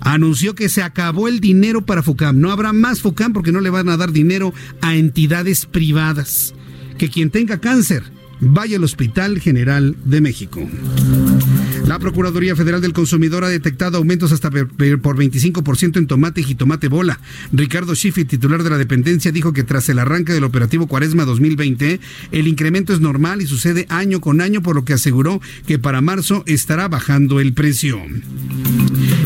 [0.00, 2.40] anunció que se acabó el dinero para FUCAM.
[2.40, 6.54] No habrá más FUCAM porque no le van a dar dinero a entidades privadas.
[6.98, 8.02] Que quien tenga cáncer
[8.40, 10.60] vaya al Hospital General de México.
[11.86, 16.88] La Procuraduría Federal del Consumidor ha detectado aumentos hasta por 25% en tomate y jitomate
[16.88, 17.20] bola.
[17.52, 22.00] Ricardo Schiffi, titular de la dependencia, dijo que tras el arranque del operativo Cuaresma 2020,
[22.32, 26.00] el incremento es normal y sucede año con año, por lo que aseguró que para
[26.00, 28.00] marzo estará bajando el precio.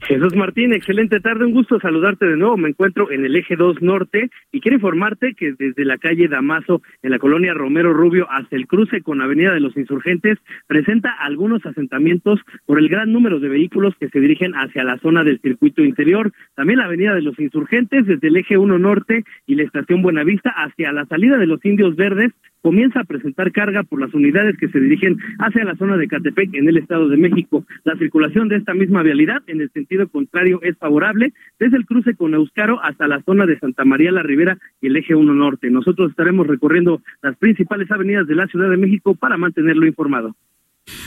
[0.07, 2.59] Jesús Martín, excelente tarde, un gusto saludarte de nuevo.
[2.59, 6.82] Me encuentro en el eje 2 norte y quiero informarte que desde la calle Damaso,
[7.02, 11.64] en la colonia Romero Rubio, hasta el cruce con Avenida de los Insurgentes, presenta algunos
[11.64, 15.82] asentamientos por el gran número de vehículos que se dirigen hacia la zona del circuito
[15.82, 16.32] interior.
[16.55, 20.50] También la Avenida de los Insurgentes, desde el eje 1 norte y la estación Buenavista
[20.50, 22.32] hacia la salida de los Indios Verdes,
[22.64, 26.54] comienza a presentar carga por las unidades que se dirigen hacia la zona de Catepec
[26.54, 27.66] en el Estado de México.
[27.84, 32.14] La circulación de esta misma vialidad en el sentido contrario es favorable desde el cruce
[32.14, 35.68] con Euskaro hasta la zona de Santa María la Ribera y el eje 1 norte.
[35.68, 40.34] Nosotros estaremos recorriendo las principales avenidas de la Ciudad de México para mantenerlo informado.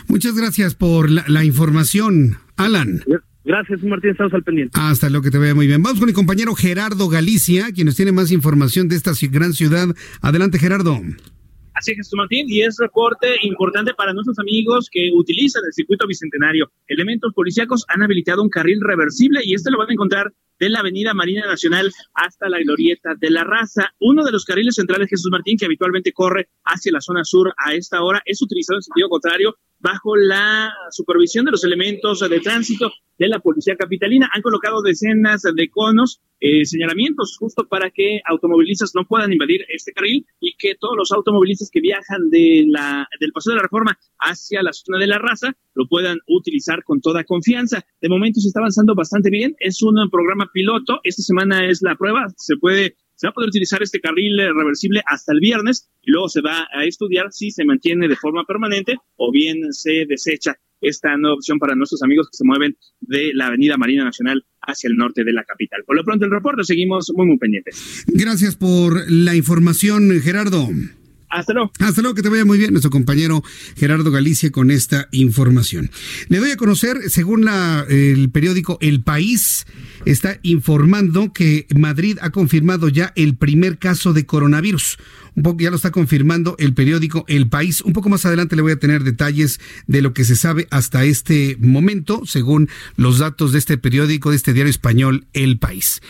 [0.07, 3.01] Muchas gracias por la, la información, Alan.
[3.43, 4.79] Gracias, Martín, estamos al pendiente.
[4.79, 5.81] Hasta lo que te vea muy bien.
[5.81, 9.87] Vamos con mi compañero Gerardo Galicia, quien nos tiene más información de esta gran ciudad.
[10.21, 11.01] Adelante, Gerardo.
[11.77, 16.07] Así es, Jesús Martín, y es reporte importante para nuestros amigos que utilizan el circuito
[16.07, 16.71] bicentenario.
[16.87, 20.79] Elementos policíacos han habilitado un carril reversible y este lo van a encontrar de la
[20.79, 23.93] Avenida Marina Nacional hasta la Glorieta de la Raza.
[23.99, 27.75] Uno de los carriles centrales, Jesús Martín, que habitualmente corre hacia la zona sur a
[27.75, 32.91] esta hora, es utilizado en sentido contrario bajo la supervisión de los elementos de tránsito
[33.17, 34.29] de la Policía Capitalina.
[34.33, 39.91] Han colocado decenas de conos, eh, señalamientos, justo para que automovilistas no puedan invadir este
[39.91, 43.97] carril y que todos los automovilistas que viajan de la, del Paseo de la Reforma
[44.19, 47.85] hacia la zona de la raza lo puedan utilizar con toda confianza.
[48.01, 49.55] De momento se está avanzando bastante bien.
[49.59, 50.99] Es un programa piloto.
[51.03, 52.27] Esta semana es la prueba.
[52.35, 56.29] Se puede se va a poder utilizar este carril reversible hasta el viernes y luego
[56.29, 61.17] se va a estudiar si se mantiene de forma permanente o bien se desecha esta
[61.17, 64.95] nueva opción para nuestros amigos que se mueven de la Avenida Marina Nacional hacia el
[64.95, 65.83] norte de la capital.
[65.83, 68.05] Por lo pronto el reporte, seguimos muy, muy pendientes.
[68.07, 70.69] Gracias por la información, Gerardo.
[71.29, 71.71] Hasta luego.
[71.79, 73.43] Hasta luego, que te vaya muy bien nuestro compañero
[73.75, 75.91] Gerardo Galicia con esta información.
[76.29, 79.65] Le doy a conocer, según la, el periódico El País,
[80.05, 84.97] está informando que Madrid ha confirmado ya el primer caso de coronavirus.
[85.37, 87.81] Ya lo está confirmando el periódico El País.
[87.81, 91.03] Un poco más adelante le voy a tener detalles de lo que se sabe hasta
[91.05, 96.01] este momento, según los datos de este periódico, de este diario español El País.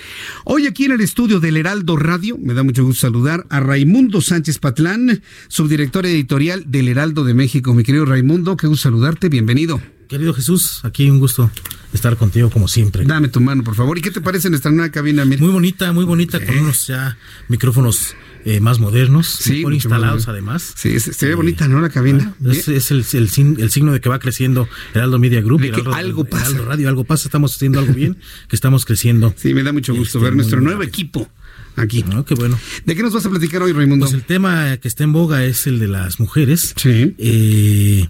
[0.45, 4.21] Hoy aquí en el estudio del Heraldo Radio, me da mucho gusto saludar a Raimundo
[4.21, 7.73] Sánchez Patlán, subdirector editorial del Heraldo de México.
[7.73, 9.82] Mi querido Raimundo, qué gusto saludarte, bienvenido.
[10.07, 11.51] Querido Jesús, aquí un gusto
[11.93, 13.03] estar contigo como siempre.
[13.05, 13.97] Dame tu mano, por favor.
[13.97, 15.25] ¿Y qué te parece nuestra nueva cabina?
[15.25, 17.17] Muy bonita, muy bonita, con unos ya
[17.49, 20.73] micrófonos eh, más modernos, Sí, mejor instalados más- además.
[20.77, 21.81] Sí, se, ve bonita, ¿no?
[21.81, 22.33] La cabina.
[22.45, 23.29] Es, es el, el
[23.59, 25.59] el signo de que va creciendo Heraldo Media Group.
[25.61, 26.45] De que Heraldo, algo pasa.
[26.45, 29.33] Heraldo Radio, algo pasa, estamos haciendo algo bien, que estamos creciendo.
[29.37, 31.29] Sí, me da mucho gusto Este, ver nuestro nuevo equipo
[31.75, 32.03] aquí.
[32.03, 32.57] No, qué bueno.
[32.85, 34.05] ¿De qué nos vas a platicar hoy, Raimundo?
[34.05, 36.73] Pues el tema que está en boga es el de las mujeres.
[36.77, 37.15] Sí.
[37.17, 38.07] Eh,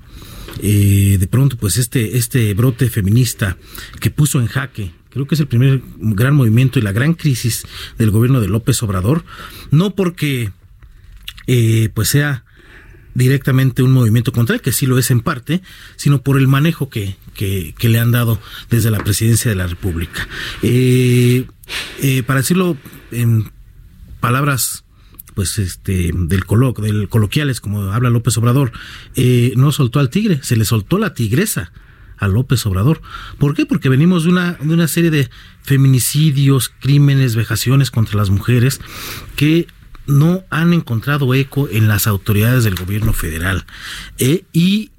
[0.62, 3.58] eh, de pronto, pues este, este brote feminista
[4.00, 7.66] que puso en jaque, creo que es el primer gran movimiento y la gran crisis
[7.98, 9.26] del gobierno de López Obrador,
[9.72, 10.52] no porque
[11.48, 12.44] eh, pues sea
[13.18, 15.64] directamente un movimiento contra él, que sí lo es en parte,
[15.96, 18.40] sino por el manejo que, que, le han dado
[18.70, 20.28] desde la presidencia de la República.
[20.62, 21.48] Eh,
[22.04, 22.78] eh, para decirlo
[23.12, 23.52] en
[24.20, 24.84] palabras
[25.38, 28.72] pues este del colo del coloquiales como habla López Obrador
[29.14, 31.72] eh, no soltó al tigre se le soltó la tigresa
[32.18, 33.04] a López Obrador
[33.38, 33.68] ¿por qué?
[33.68, 35.30] porque venimos de una de una serie de
[35.62, 38.82] feminicidios crímenes vejaciones contra las mujeres
[39.36, 39.68] que
[40.08, 43.68] no han encontrado eco en las autoridades del gobierno federal
[44.18, 44.90] Eh, y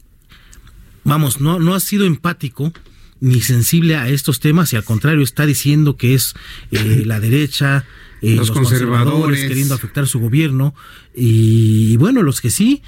[1.02, 2.72] vamos, no, no ha sido empático
[3.18, 6.34] ni sensible a estos temas y al contrario está diciendo que es
[6.70, 7.84] eh, la derecha,
[8.22, 9.44] eh, Los conservadores.
[9.46, 10.74] queriendo afectar su gobierno
[11.14, 12.82] y, bueno, los que sí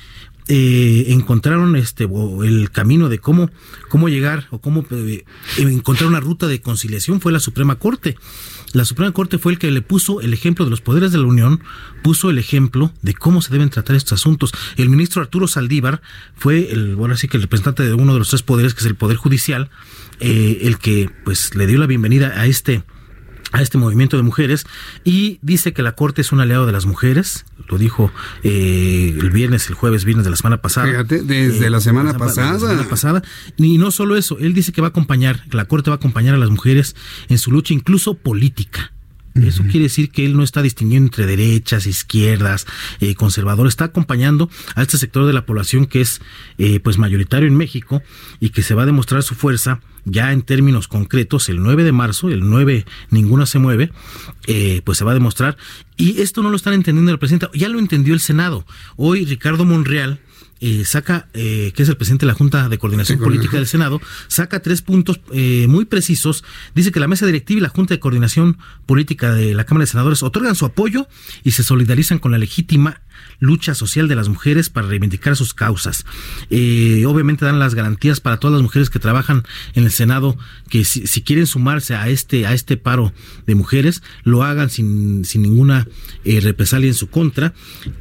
[0.49, 2.09] eh, encontraron este
[2.43, 3.51] el camino de cómo
[3.89, 5.25] cómo llegar o cómo eh,
[5.59, 8.17] encontrar una ruta de conciliación fue la Suprema Corte.
[8.73, 11.25] La Suprema Corte fue el que le puso el ejemplo de los poderes de la
[11.25, 11.61] Unión,
[12.03, 14.53] puso el ejemplo de cómo se deben tratar estos asuntos.
[14.77, 16.03] El ministro Arturo Saldívar
[16.35, 18.87] fue el, bueno, así que el representante de uno de los tres poderes, que es
[18.87, 19.71] el Poder Judicial,
[20.19, 22.83] eh, el que pues le dio la bienvenida a este
[23.53, 24.67] a este movimiento de mujeres
[25.05, 28.11] y dice que la Corte es un aliado de las mujeres, lo dijo
[28.43, 30.87] eh, el viernes, el jueves, viernes de la semana pasada.
[30.87, 32.53] Fíjate, desde la semana pasada.
[32.53, 33.23] la semana pasada.
[33.57, 35.99] Y no solo eso, él dice que va a acompañar, que la Corte va a
[35.99, 36.97] acompañar a las mujeres
[37.29, 38.93] en su lucha incluso política.
[39.35, 42.67] Eso quiere decir que él no está distinguiendo entre derechas, izquierdas,
[43.01, 46.21] eh, conservadores, está acompañando a este sector de la población que es
[46.59, 48.03] eh, pues mayoritario en México
[48.41, 51.93] y que se va a demostrar su fuerza ya en términos concretos el 9 de
[51.93, 53.93] marzo, el 9 ninguna se mueve,
[54.47, 55.57] eh, pues se va a demostrar.
[55.97, 58.67] Y esto no lo están entendiendo el presidente, ya lo entendió el Senado.
[58.97, 60.21] Hoy Ricardo Monreal
[60.61, 63.67] eh, saca, eh, que es el presidente de la Junta de Coordinación Sí, Política del
[63.67, 66.45] Senado, saca tres puntos eh, muy precisos.
[66.75, 69.89] Dice que la mesa directiva y la Junta de Coordinación Política de la Cámara de
[69.89, 71.09] Senadores otorgan su apoyo
[71.43, 73.01] y se solidarizan con la legítima
[73.39, 76.05] lucha social de las mujeres para reivindicar sus causas.
[76.51, 79.45] Eh, obviamente dan las garantías para todas las mujeres que trabajan
[79.75, 80.37] en el Senado
[80.69, 83.13] que si, quieren sumarse a este a este paro
[83.47, 85.87] de mujeres lo hagan sin, sin ninguna
[86.25, 87.53] eh, represalia en su contra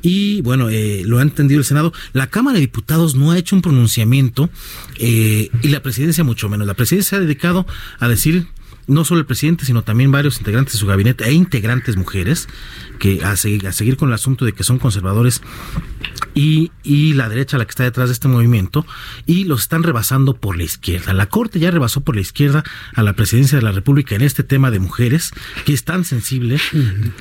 [0.02, 1.94] y bueno eh, lo ha entendido el Senado.
[2.14, 4.50] La Cámara de Diputados no ha hecho un pronunciamiento
[4.98, 6.68] eh, y la presidencia mucho menos.
[6.68, 7.66] La presidencia se ha dedicado
[8.00, 8.48] a decir
[8.90, 12.48] no solo el presidente, sino también varios integrantes de su gabinete e integrantes mujeres,
[13.00, 15.42] que a seguir, a seguir con el asunto de que son conservadores
[16.36, 18.86] y, y la derecha la que está detrás de este movimiento,
[19.26, 21.14] y los están rebasando por la izquierda.
[21.14, 22.64] La Corte ya rebasó por la izquierda
[22.94, 25.32] a la presidencia de la República en este tema de mujeres,
[25.66, 26.60] que es tan sensible.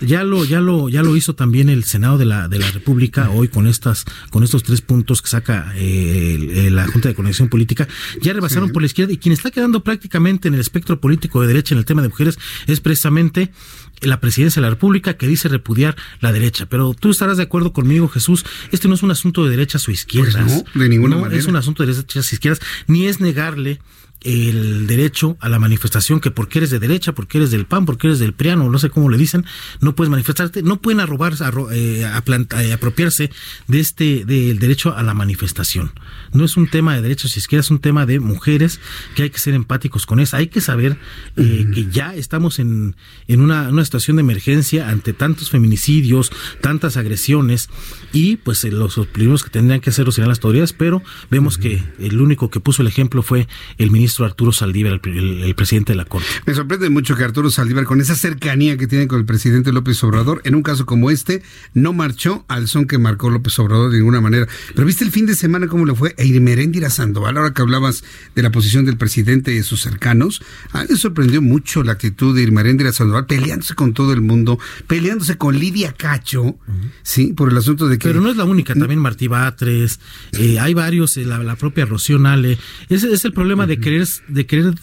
[0.00, 3.30] Ya lo, ya lo, ya lo hizo también el Senado de la, de la República
[3.30, 7.86] hoy con estas, con estos tres puntos que saca eh, la Junta de Conexión Política.
[8.22, 11.48] Ya rebasaron por la izquierda y quien está quedando prácticamente en el espectro político de
[11.48, 13.52] derecha en el tema de mujeres es precisamente
[14.00, 16.66] la presidencia de la República que dice repudiar la derecha.
[16.66, 19.90] Pero tú estarás de acuerdo conmigo, Jesús, este no es un asunto de derechas o
[19.90, 20.44] izquierdas.
[20.44, 21.38] Pues no, de ninguna manera.
[21.38, 23.80] Es un asunto de derechas o izquierdas, ni es negarle
[24.22, 28.08] el derecho a la manifestación que porque eres de derecha, porque eres del PAN, porque
[28.08, 29.44] eres del PRIANO, no sé cómo le dicen,
[29.80, 31.34] no puedes manifestarte, no pueden arrobar,
[31.72, 32.22] eh, a,
[32.62, 33.30] eh, apropiarse
[33.68, 35.92] de este del derecho a la manifestación.
[36.32, 38.80] No es un tema de derechos y izquierdas, es un tema de mujeres
[39.14, 40.36] que hay que ser empáticos con eso.
[40.36, 40.98] Hay que saber
[41.36, 42.96] eh, que ya estamos en,
[43.28, 47.70] en una, una, situación de emergencia ante tantos feminicidios, tantas agresiones
[48.12, 52.20] y pues los, primeros que tendrían que hacerlo serían las autoridades, pero vemos que el
[52.20, 53.48] único que puso el ejemplo fue
[53.78, 56.26] el ministro Arturo Saldívar, el, presidente de la Corte.
[56.46, 60.02] Me sorprende mucho que Arturo Saldívar, con esa cercanía que tiene con el presidente López
[60.04, 61.42] Obrador, en un caso como este,
[61.74, 64.46] no marchó al son que marcó López Obrador de ninguna manera.
[64.74, 68.04] Pero viste el fin de semana cómo le fue a Irmeréndira Sandoval, ahora que hablabas
[68.34, 70.42] de la posición del presidente y de sus cercanos.
[70.72, 74.58] A mí me sorprendió mucho la actitud de Irmeréndira Sandoval, peleándose con todo el mundo,
[74.86, 76.56] peleándose con Lidia Cacho,
[77.02, 78.08] sí, por el asunto de que...
[78.08, 80.00] Pero no es la única, también Martí Batres,
[80.32, 82.58] eh, hay varios, eh, la, propia Rocío Nale.
[82.88, 83.97] Ese es el problema de querer
[84.28, 84.74] de querer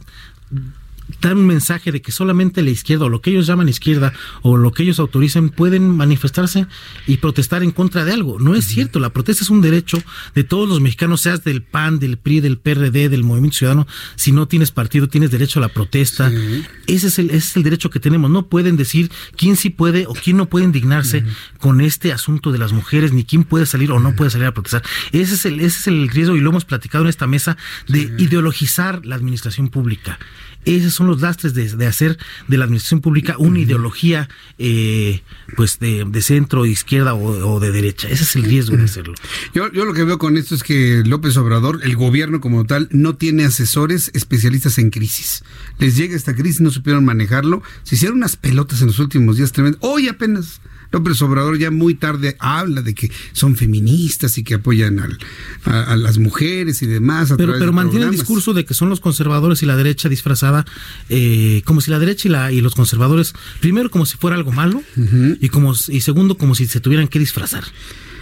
[1.22, 4.58] dar un mensaje de que solamente la izquierda o lo que ellos llaman izquierda o
[4.58, 6.68] lo que ellos autoricen pueden manifestarse
[7.08, 8.40] y protestar en contra de algo.
[8.40, 10.02] No es cierto, la protesta es un derecho
[10.34, 13.88] de todos los mexicanos, seas del PAN, del PRI, del PRD, del Movimiento Ciudadano.
[14.16, 16.32] Si no tienes partido, tienes derecho a la protesta.
[16.88, 18.32] Ese, es el, ese es el derecho que tenemos.
[18.32, 21.24] No pueden decir quién sí puede o quién no puede indignarse
[21.60, 24.54] con este asunto de las mujeres, ni quién puede salir o no puede salir a
[24.54, 24.84] protestar.
[25.12, 28.12] Ese es el, ese es el riesgo y lo hemos platicado en esta mesa de
[28.18, 30.20] ideologizar la administración pública.
[30.66, 35.22] Esos son los lastres de, hacer de la administración pública una ideología eh,
[35.56, 38.10] pues de, centro, de izquierda o, de derecha.
[38.10, 39.14] Ese es el riesgo de hacerlo.
[39.54, 42.90] Yo, yo lo que veo con esto es que López Obrador, el gobierno como tal,
[42.92, 45.44] no tiene asesores especialistas en crisis.
[45.78, 47.62] Les llega esta crisis, no supieron manejarlo.
[47.84, 49.80] Se hicieron unas pelotas en los últimos días tremendas.
[49.84, 50.62] Hoy apenas
[50.96, 55.02] López Obrador ya muy tarde habla de que son feministas y que apoyan
[55.66, 57.34] a, las mujeres y demás.
[57.36, 60.66] pero pero mantiene el discurso de que son los conservadores y la derecha disfrazada,
[61.10, 64.54] eh, como si la derecha y, la, y los conservadores, primero como si fuera algo
[64.54, 64.82] malo
[65.42, 67.66] y, como, y segundo como si se tuvieran que disfrazar.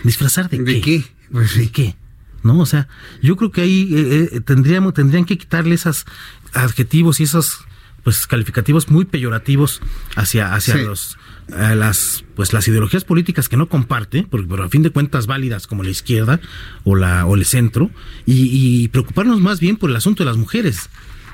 [0.03, 1.05] ¿Disfrazar de, ¿De qué?
[1.32, 1.95] Pues ¿De qué?
[2.41, 2.59] ¿no?
[2.59, 2.88] O sea,
[3.21, 6.05] yo creo que ahí eh, eh, tendríamos, tendrían que quitarle esos
[6.53, 7.59] adjetivos y esos
[8.03, 9.80] pues calificativos muy peyorativos
[10.15, 11.17] hacia, hacia los
[11.48, 15.68] las pues las ideologías políticas que no comparte, porque pero a fin de cuentas válidas
[15.68, 16.39] como la izquierda
[16.84, 17.91] o la o el centro,
[18.26, 20.89] y, preocuparnos más bien por el asunto de las mujeres.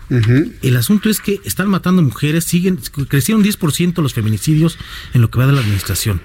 [0.10, 4.80] El asunto es que están matando mujeres, siguen crecieron 10% los feminicidios
[5.14, 6.20] en lo que va de la administración.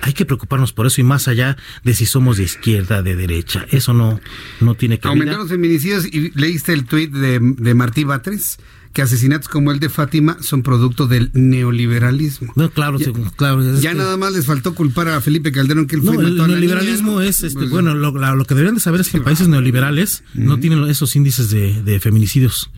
[0.00, 3.66] Hay que preocuparnos por eso y más allá de si somos de izquierda, de derecha.
[3.70, 4.18] Eso no
[4.60, 8.58] no tiene que Aumentaron los feminicidios y leíste el tuit de, de Martí Batres
[8.98, 12.52] que asesinatos como el de Fátima son producto del neoliberalismo.
[12.56, 13.62] No, claro, ya, claro.
[13.78, 17.20] Ya nada más les faltó culpar a Felipe Calderón que él fue no, el neoliberalismo
[17.20, 20.24] es, este, pues, bueno, lo, lo, que deberían de saber es que en países neoliberales
[20.34, 22.72] no tienen esos índices de, de feminicidios.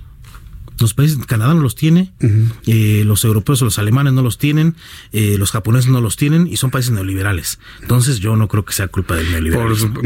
[0.80, 2.12] Los países, Canadá no los tiene,
[2.66, 4.74] eh, los europeos o los alemanes no los tienen,
[5.12, 7.58] eh, los japoneses no los tienen y son países neoliberales.
[7.82, 10.00] Entonces yo no creo que sea culpa del neoliberalismo.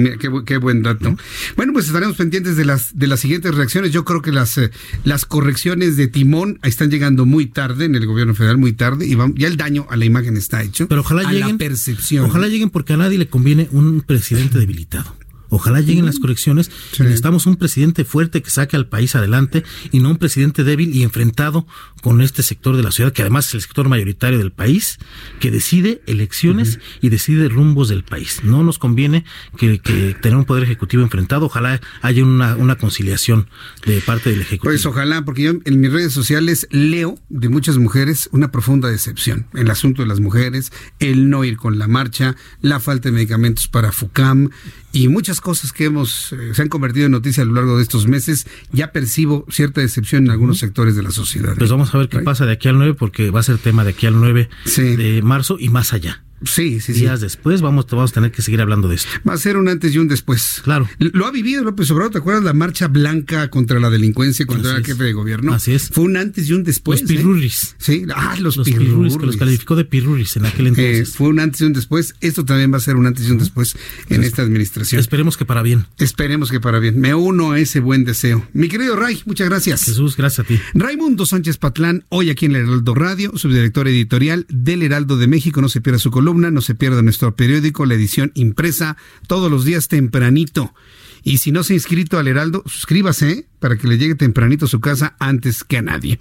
[0.44, 1.16] qué, buen dato.
[1.56, 3.92] Bueno, pues estaremos pendientes de las de las siguientes reacciones.
[3.92, 4.70] Yo creo que las eh,
[5.04, 9.16] las correcciones de timón están llegando muy tarde en el gobierno federal, muy tarde y
[9.36, 10.88] ya el daño a la imagen está hecho.
[10.88, 12.26] Pero ojalá lleguen, la percepción.
[12.26, 15.14] Ojalá lleguen porque a nadie le conviene un presidente debilitado.
[15.54, 16.70] Ojalá lleguen las correcciones.
[16.98, 21.02] Necesitamos un presidente fuerte que saque al país adelante y no un presidente débil y
[21.02, 21.66] enfrentado
[22.02, 24.98] con este sector de la ciudad, que además es el sector mayoritario del país,
[25.40, 28.40] que decide elecciones y decide rumbos del país.
[28.42, 29.24] No nos conviene
[29.56, 29.78] que,
[30.20, 31.46] tener un poder ejecutivo enfrentado.
[31.46, 33.48] Ojalá haya una, una conciliación
[33.86, 34.70] de parte del ejecutivo.
[34.70, 39.46] Pues ojalá, porque yo en mis redes sociales leo de muchas mujeres una profunda decepción.
[39.54, 43.68] El asunto de las mujeres, el no ir con la marcha, la falta de medicamentos
[43.68, 44.50] para FUCAM
[44.94, 47.82] y muchas cosas que hemos eh, se han convertido en noticia a lo largo de
[47.82, 51.54] estos meses, ya percibo cierta decepción en algunos sectores de la sociedad.
[51.58, 53.82] Pues vamos a ver qué pasa de aquí al 9 porque va a ser tema
[53.82, 56.22] de aquí al 9 de marzo y más allá.
[56.42, 59.08] Sí, sí, días después vamos, vamos a tener que seguir hablando de esto.
[59.26, 60.60] Va a ser un antes y un después.
[60.64, 60.88] Claro.
[60.98, 64.82] Lo ha vivido López Obrador, ¿te acuerdas la marcha blanca contra la delincuencia cuando era
[64.84, 65.52] jefe de gobierno?
[65.54, 65.88] Así es.
[65.88, 67.02] Fue un antes y un después.
[67.02, 67.64] Los pirurris.
[67.64, 67.74] ¿eh?
[67.78, 68.88] Sí, ah, los, los pirurris.
[68.88, 69.16] pirurris.
[69.16, 71.08] que los calificó de pirurris en aquel entonces.
[71.08, 72.14] Eh, fue un antes y un después.
[72.20, 73.76] Esto también va a ser un antes y un después
[74.08, 75.00] en esta administración.
[75.00, 75.86] Esperemos que para bien.
[75.98, 77.00] Esperemos que para bien.
[77.00, 78.46] Me uno a ese buen deseo.
[78.52, 79.84] Mi querido Ray, muchas gracias.
[79.84, 80.60] Jesús, gracias a ti.
[80.74, 85.60] Raimundo Sánchez Patlán, hoy aquí en el Heraldo Radio, subdirector editorial del Heraldo de México.
[85.60, 88.96] No se pierda su columna, no se pierda nuestro periódico, la edición impresa,
[89.26, 90.74] todos los días tempranito.
[91.22, 94.68] Y si no se ha inscrito al Heraldo, suscríbase para que le llegue tempranito a
[94.68, 96.20] su casa antes que a nadie.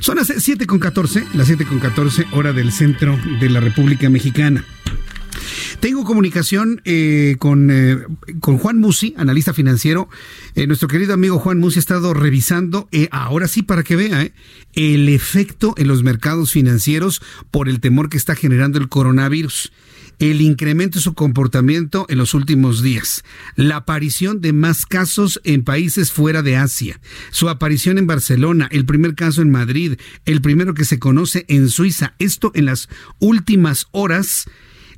[0.00, 4.10] Son las 7 con 14, las 7 con 14, hora del centro de la República
[4.10, 4.64] Mexicana.
[5.80, 7.98] Tengo comunicación eh, con, eh,
[8.40, 10.08] con Juan Musi, analista financiero.
[10.54, 14.30] Eh, nuestro querido amigo Juan Musi ha estado revisando, eh, ahora sí para que vea,
[14.74, 17.20] el efecto en los mercados financieros
[17.50, 19.72] por el temor que está generando el coronavirus.
[20.18, 23.22] El incremento de su comportamiento en los últimos días,
[23.54, 26.98] la aparición de más casos en países fuera de Asia,
[27.30, 31.68] su aparición en Barcelona, el primer caso en Madrid, el primero que se conoce en
[31.68, 32.88] Suiza, esto en las
[33.18, 34.46] últimas horas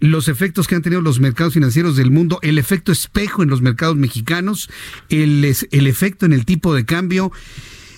[0.01, 3.63] los efectos que han tenido los mercados financieros del mundo, el efecto espejo en los
[3.63, 4.71] mercados mexicanos,
[5.09, 7.33] el, el efecto en el tipo de cambio.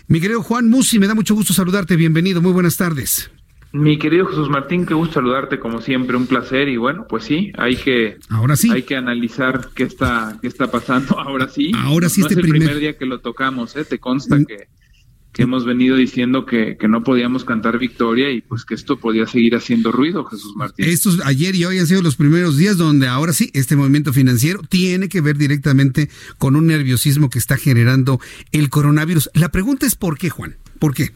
[0.08, 1.96] Mi querido Juan Musi, me da mucho gusto saludarte.
[1.96, 3.30] Bienvenido, muy buenas tardes.
[3.72, 7.52] Mi querido Jesús Martín, qué gusto saludarte como siempre, un placer y bueno, pues sí,
[7.56, 11.16] hay que ahora sí hay que analizar qué está qué está pasando.
[11.20, 12.62] Ahora sí, ahora sí no este es el primer...
[12.62, 13.84] primer día que lo tocamos, ¿eh?
[13.84, 14.66] Te consta que
[15.40, 19.26] que hemos venido diciendo que, que, no podíamos cantar victoria y pues que esto podía
[19.26, 20.84] seguir haciendo ruido, Jesús Martín.
[20.84, 24.60] Estos ayer y hoy han sido los primeros días donde ahora sí, este movimiento financiero
[24.68, 28.20] tiene que ver directamente con un nerviosismo que está generando
[28.52, 29.30] el coronavirus.
[29.32, 30.56] La pregunta es ¿por qué, Juan?
[30.78, 31.08] ¿Por qué?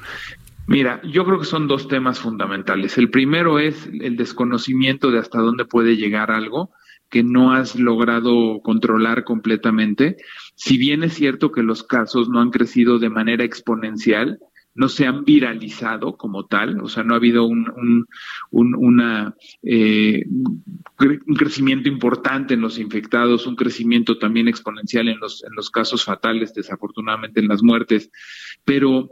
[0.67, 2.97] Mira, yo creo que son dos temas fundamentales.
[2.97, 6.71] El primero es el desconocimiento de hasta dónde puede llegar algo
[7.11, 10.17] que no has logrado controlar completamente.
[10.55, 14.39] Si bien es cierto que los casos no han crecido de manera exponencial,
[14.75, 18.07] no se han viralizado como tal, o sea, no ha habido un,
[18.51, 25.45] un, un eh, un crecimiento importante en los infectados, un crecimiento también exponencial en los,
[25.45, 28.11] en los casos fatales, desafortunadamente en las muertes.
[28.65, 29.11] Pero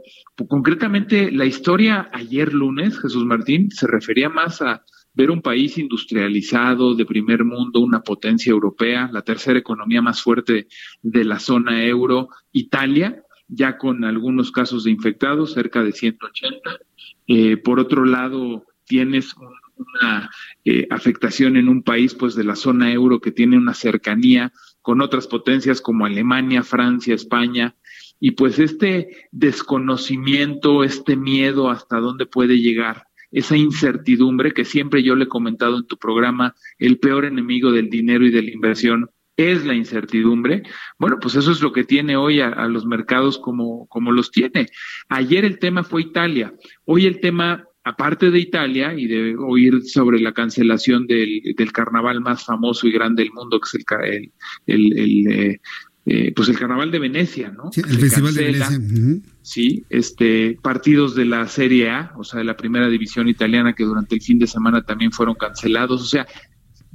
[0.49, 4.83] concretamente la historia ayer lunes, Jesús Martín, se refería más a
[5.13, 10.67] ver un país industrializado de primer mundo, una potencia europea, la tercera economía más fuerte
[11.01, 16.79] de la zona euro, Italia, ya con algunos casos de infectados, cerca de 180.
[17.27, 19.35] Eh, por otro lado, tienes
[19.75, 20.29] una
[20.65, 25.01] eh, afectación en un país pues de la zona euro que tiene una cercanía con
[25.01, 27.75] otras potencias como Alemania, Francia, España,
[28.19, 35.15] y pues este desconocimiento, este miedo hasta dónde puede llegar, esa incertidumbre que siempre yo
[35.15, 39.09] le he comentado en tu programa, el peor enemigo del dinero y de la inversión
[39.35, 40.63] es la incertidumbre.
[40.99, 44.67] Bueno, pues eso es lo que tiene hoy a, los mercados como, como los tiene.
[45.09, 46.53] Ayer el tema fue Italia,
[46.85, 52.21] hoy el tema, aparte de Italia y de oír sobre la cancelación del, del carnaval
[52.21, 54.31] más famoso y grande del mundo, que es
[54.67, 55.59] el eh,
[56.05, 57.71] eh, pues el carnaval de Venecia, ¿no?
[57.71, 58.77] Sí, el Se Festival cancela, de Venecia.
[58.77, 59.21] Uh -huh.
[59.41, 63.85] Sí, este, partidos de la Serie A, o sea, de la primera división italiana que
[63.85, 66.01] durante el fin de semana también fueron cancelados.
[66.01, 66.27] O sea,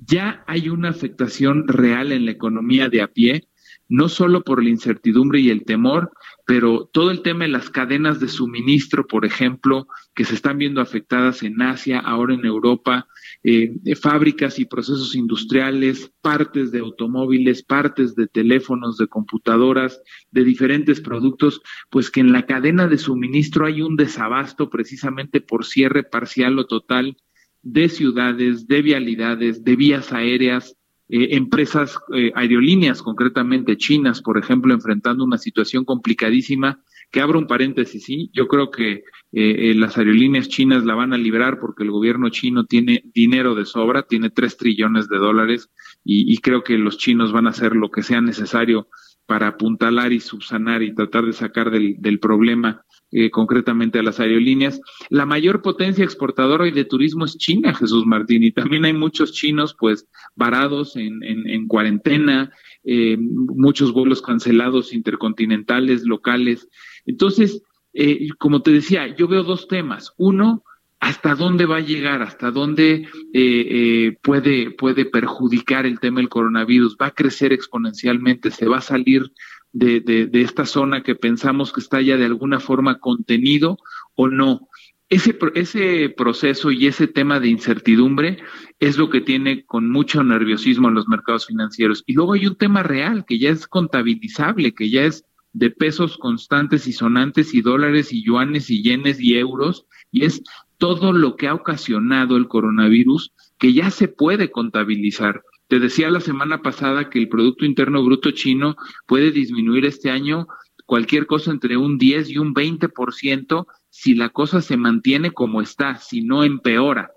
[0.07, 3.49] ya hay una afectación real en la economía de a pie,
[3.89, 6.13] no solo por la incertidumbre y el temor,
[6.47, 10.81] pero todo el tema de las cadenas de suministro, por ejemplo, que se están viendo
[10.81, 13.07] afectadas en Asia, ahora en Europa,
[13.44, 20.01] eh, fábricas y procesos industriales, partes de automóviles, partes de teléfonos, de computadoras,
[20.31, 25.65] de diferentes productos, pues que en la cadena de suministro hay un desabasto precisamente por
[25.65, 27.16] cierre parcial o total
[27.62, 30.77] de ciudades, de vialidades, de vías aéreas,
[31.09, 37.47] eh, empresas eh, aerolíneas, concretamente chinas, por ejemplo, enfrentando una situación complicadísima, que abro un
[37.47, 39.03] paréntesis, sí, yo creo que
[39.33, 43.65] eh, las aerolíneas chinas la van a librar porque el gobierno chino tiene dinero de
[43.65, 45.71] sobra, tiene tres trillones de dólares
[46.05, 48.89] y, y creo que los chinos van a hacer lo que sea necesario
[49.29, 54.21] para apuntalar y subsanar y tratar de sacar del, del problema eh, concretamente a las
[54.21, 54.81] aerolíneas.
[55.11, 59.33] La mayor potencia exportadora hoy de turismo es China, Jesús Martín, y también hay muchos
[59.33, 62.53] chinos pues varados en, en, en cuarentena,
[62.85, 66.69] eh, muchos vuelos cancelados intercontinentales, locales.
[67.09, 67.63] Entonces,
[67.95, 70.13] eh, como te decía, yo veo dos temas.
[70.19, 70.63] Uno,
[71.01, 76.29] hasta dónde va a llegar, hasta dónde eh, eh, puede, puede perjudicar el tema del
[76.29, 79.33] coronavirus, va a crecer exponencialmente, se va a salir
[79.73, 83.79] de, de, esta zona que pensamos que está ya de alguna forma contenido
[84.15, 84.69] o no.
[85.09, 88.39] ese, ese proceso y ese tema de incertidumbre
[88.81, 92.03] es lo que tiene con mucho nerviosismo en los mercados financieros.
[92.07, 95.25] Y luego hay un tema real que ya es contabilizable, que ya es
[95.59, 100.43] de pesos constantes y sonantes y dólares y yuanes y yenes y euros, y es
[100.79, 105.43] todo lo que ha ocasionado el coronavirus que ya se puede contabilizar.
[105.67, 108.77] Te decía la semana pasada que el Producto Interno Bruto chino
[109.07, 110.47] puede disminuir este año
[110.87, 115.99] cualquier cosa entre un 10 y un 20% si la cosa se mantiene como está,
[115.99, 117.11] si no empeora.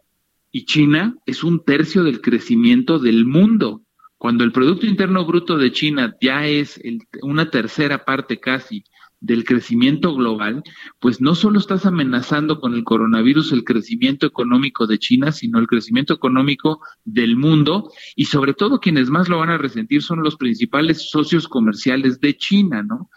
[0.51, 3.83] Y China es un tercio del crecimiento del mundo.
[4.21, 6.79] Cuando el Producto Interno Bruto de China ya es
[7.23, 8.83] una tercera parte casi
[9.19, 10.61] del crecimiento global,
[10.99, 15.65] pues no solo estás amenazando con el coronavirus el crecimiento económico de China, sino el
[15.65, 20.35] crecimiento económico del mundo y sobre todo quienes más lo van a resentir son los
[20.35, 23.09] principales socios comerciales de China, ¿no?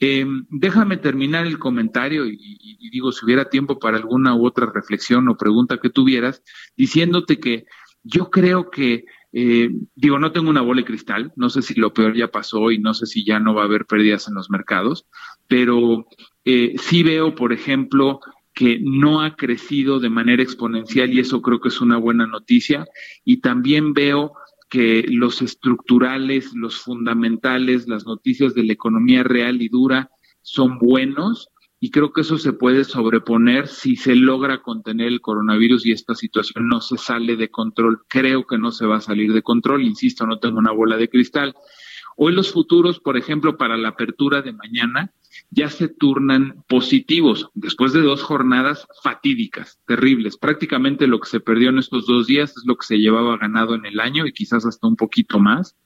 [0.00, 4.70] Eh, déjame terminar el comentario y, y, digo, si hubiera tiempo para alguna u otra
[4.70, 6.42] reflexión o pregunta que tuvieras,
[6.76, 7.64] diciéndote que
[8.02, 11.92] yo creo que eh, digo, no tengo una bola de cristal, no sé si lo
[11.92, 14.50] peor ya pasó y no sé si ya no va a haber pérdidas en los
[14.50, 15.06] mercados,
[15.48, 16.06] pero
[16.44, 18.20] eh, sí veo, por ejemplo,
[18.54, 22.86] que no ha crecido de manera exponencial y eso creo que es una buena noticia.
[23.24, 24.34] Y también veo
[24.68, 30.10] que los estructurales, los fundamentales, las noticias de la economía real y dura
[30.42, 31.48] son buenos
[31.84, 36.14] y creo que eso se puede sobreponer si se logra contener el coronavirus y esta
[36.14, 38.02] situación no se sale de control.
[38.06, 41.08] Creo que no se va a salir de control, insisto, no tengo una bola de
[41.08, 41.56] cristal.
[42.16, 45.12] Hoy los futuros, por ejemplo, para la apertura de mañana,
[45.50, 50.36] ya se turnan positivos después de dos jornadas fatídicas, terribles.
[50.36, 53.74] Prácticamente lo que se perdió en estos dos días es lo que se llevaba ganado
[53.74, 55.76] en el año y quizás hasta un poquito más.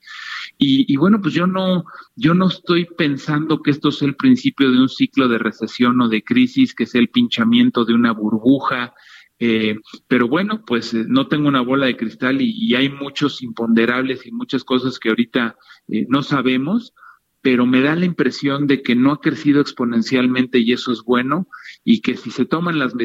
[0.59, 1.85] Y, bueno, pues yo no,
[2.15, 6.09] yo no estoy pensando que esto sea el principio de un ciclo de recesión o
[6.09, 8.93] de crisis, que sea el pinchamiento de una burbuja.
[9.39, 9.75] Eh,
[10.07, 14.31] pero bueno, pues eh, no tengo una bola de cristal y, hay muchos imponderables y
[14.31, 15.55] muchas cosas que ahorita
[15.89, 16.95] eh, no sabemos,
[17.41, 21.47] pero me da la impresión de que no ha crecido exponencialmente y eso es bueno
[21.83, 22.95] y que si se toman las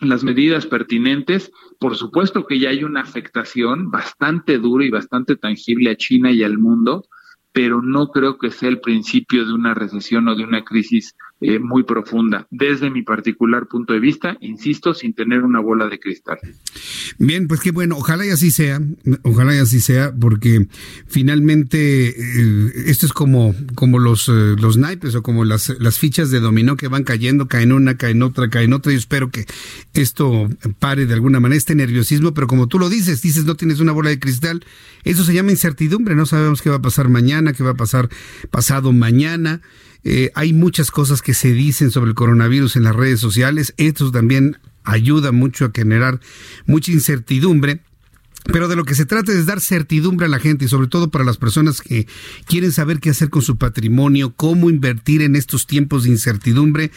[0.00, 5.90] las medidas pertinentes, por supuesto que ya hay una afectación bastante dura y bastante tangible
[5.90, 7.04] a China y al mundo,
[7.52, 11.60] pero no creo que sea el principio de una recesión o de una crisis eh,
[11.60, 16.38] muy profunda, desde mi particular punto de vista, insisto, sin tener una bola de cristal.
[17.18, 18.80] Bien, pues qué bueno, ojalá y así sea,
[19.22, 20.66] ojalá y así sea, porque
[21.06, 26.32] finalmente eh, esto es como, como los, eh, los naipes o como las, las fichas
[26.32, 29.46] de dominó que van cayendo, caen una, caen otra, caen otra, y espero que
[29.94, 30.48] esto
[30.80, 33.92] pare de alguna manera, este nerviosismo, pero como tú lo dices, dices no tienes una
[33.92, 34.64] bola de cristal,
[35.04, 38.08] eso se llama incertidumbre, no sabemos qué va a pasar mañana, qué va a pasar
[38.50, 39.60] pasado mañana.
[40.10, 43.74] Eh, hay muchas cosas que se dicen sobre el coronavirus en las redes sociales.
[43.76, 46.18] Esto también ayuda mucho a generar
[46.64, 47.82] mucha incertidumbre.
[48.44, 51.10] Pero de lo que se trata es dar certidumbre a la gente y sobre todo
[51.10, 52.06] para las personas que
[52.46, 56.90] quieren saber qué hacer con su patrimonio, cómo invertir en estos tiempos de incertidumbre.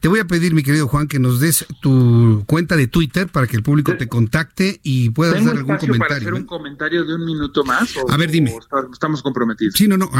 [0.00, 3.46] Te voy a pedir, mi querido Juan, que nos des tu cuenta de Twitter para
[3.46, 5.98] que el público te contacte y puedas dar algún comentario.
[5.98, 7.94] para hacer un comentario de un minuto más?
[8.08, 8.54] a ver, dime.
[8.92, 9.74] estamos comprometidos.
[9.74, 10.10] Sí, no, no,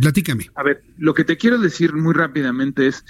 [0.00, 0.50] platícame.
[0.54, 3.04] A ver, lo que te quiero decir muy rápidamente es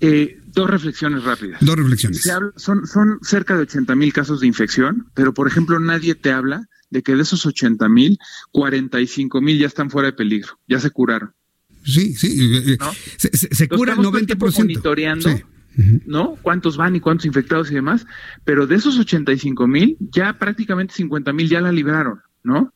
[0.00, 1.60] eh, dos reflexiones rápidas.
[1.60, 2.22] Dos reflexiones.
[2.56, 6.66] son, son cerca de 80 mil casos de infección, pero por ejemplo nadie te habla
[6.90, 8.18] de que de esos 80 mil,
[8.52, 11.32] 45 mil ya están fuera de peligro, ya se curaron.
[11.84, 12.78] Sí, sí, eh, eh,
[13.16, 14.58] se, se, cura el 90%.
[14.58, 15.30] monitoreando,
[16.06, 16.36] ¿no?
[16.42, 18.06] Cuántos van y cuántos infectados y demás,
[18.44, 22.72] pero de esos 85 mil, ya prácticamente 50 mil ya la libraron, ¿no?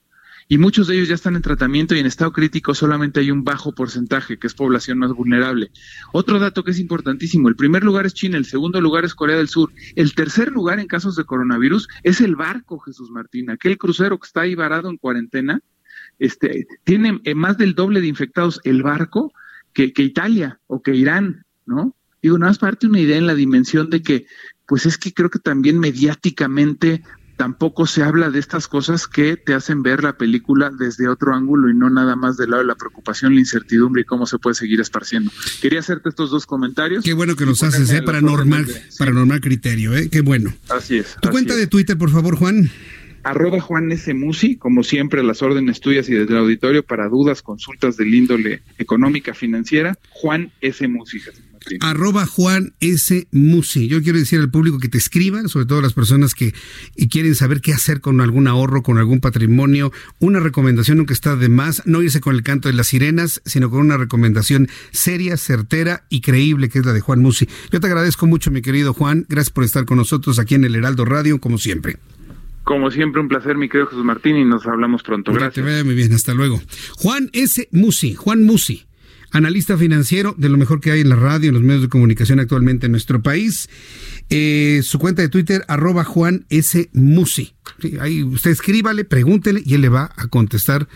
[0.51, 3.45] Y muchos de ellos ya están en tratamiento y en estado crítico solamente hay un
[3.45, 5.71] bajo porcentaje, que es población más vulnerable.
[6.13, 9.37] Otro dato que es importantísimo, el primer lugar es China, el segundo lugar es Corea
[9.37, 13.79] del Sur, el tercer lugar en casos de coronavirus es el barco, Jesús Martín, aquel
[13.79, 15.61] crucero que está ahí varado en cuarentena,
[16.19, 19.33] este, tiene eh, más del doble de infectados el barco
[19.73, 21.95] que, que Italia o que Irán, ¿no?
[22.23, 24.27] Digo, nada más para darte una idea en la dimensión de que,
[24.67, 27.05] pues es que creo que también mediáticamente
[27.41, 31.71] tampoco se habla de estas cosas que te hacen ver la película desde otro ángulo
[31.71, 34.53] y no nada más del lado de la preocupación, la incertidumbre y cómo se puede
[34.53, 35.31] seguir esparciendo.
[35.63, 37.03] Quería hacerte estos dos comentarios.
[37.03, 38.03] Qué bueno que nos haces, ¿eh?
[38.03, 38.67] Para normal,
[38.99, 40.11] para normal criterio, ¿eh?
[40.11, 40.53] Qué bueno.
[40.69, 41.17] Así es.
[41.23, 42.71] Tu cuenta de Twitter, por favor, Juan.
[43.23, 44.13] Arroba Juan S.
[44.15, 48.63] Musi, como siempre, las órdenes tuyas y desde el auditorio para dudas, consultas del índole
[48.79, 50.87] económica, financiera, Juan S.
[50.89, 51.21] Musi.
[51.81, 53.29] Arroba Juan S.
[53.33, 53.87] Musi.
[53.89, 56.55] Yo quiero decir al público que te escriban, sobre todo las personas que
[57.11, 59.93] quieren saber qué hacer con algún ahorro, con algún patrimonio.
[60.19, 63.71] Una recomendación nunca está de más, no irse con el canto de las sirenas, sino
[63.71, 67.47] con una recomendación seria, certera y creíble, que es la de Juan Musi.
[67.71, 69.27] Yo te agradezco mucho, mi querido Juan.
[69.29, 71.99] Gracias por estar con nosotros aquí en el Heraldo Radio, como siempre.
[72.71, 75.33] Como siempre, un placer, mi querido Jesús Martín, y nos hablamos pronto.
[75.33, 75.55] Gracias.
[75.55, 76.63] te vaya muy bien, hasta luego.
[76.99, 77.69] Juan S.
[77.73, 78.87] Musi, Juan Musi,
[79.33, 82.39] analista financiero de lo mejor que hay en la radio, en los medios de comunicación
[82.39, 83.69] actualmente en nuestro país.
[84.31, 86.89] Eh, su cuenta de Twitter, arroba Juan S.
[86.93, 87.53] Musi.
[88.01, 90.89] ahí usted escríbale, pregúntele y él le va a contestar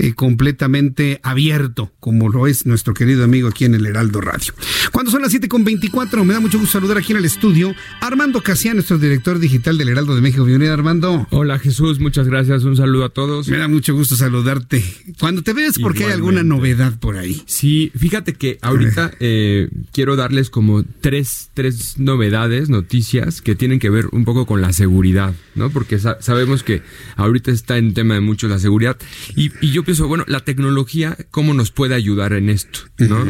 [0.00, 4.54] eh, completamente abierto, como lo es nuestro querido amigo aquí en el Heraldo Radio.
[4.92, 8.76] Cuando son las 7.24, me da mucho gusto saludar aquí en el estudio Armando Casian,
[8.76, 10.44] nuestro director digital del Heraldo de México.
[10.44, 11.26] Bienvenido, Armando.
[11.30, 12.62] Hola, Jesús, muchas gracias.
[12.62, 13.48] Un saludo a todos.
[13.48, 14.84] Me da mucho gusto saludarte.
[15.18, 17.42] Cuando te ves, porque hay alguna novedad por ahí.
[17.46, 23.90] Sí, fíjate que ahorita eh, quiero darles como tres, tres novedades, noticias que tienen que
[23.90, 25.70] ver un poco con la seguridad, ¿no?
[25.70, 26.82] Porque sabemos que
[27.16, 28.96] ahorita está en tema de mucho la seguridad.
[29.34, 32.80] Y, y yo pienso, bueno, la tecnología, ¿cómo nos puede ayudar en esto?
[32.98, 33.24] ¿no?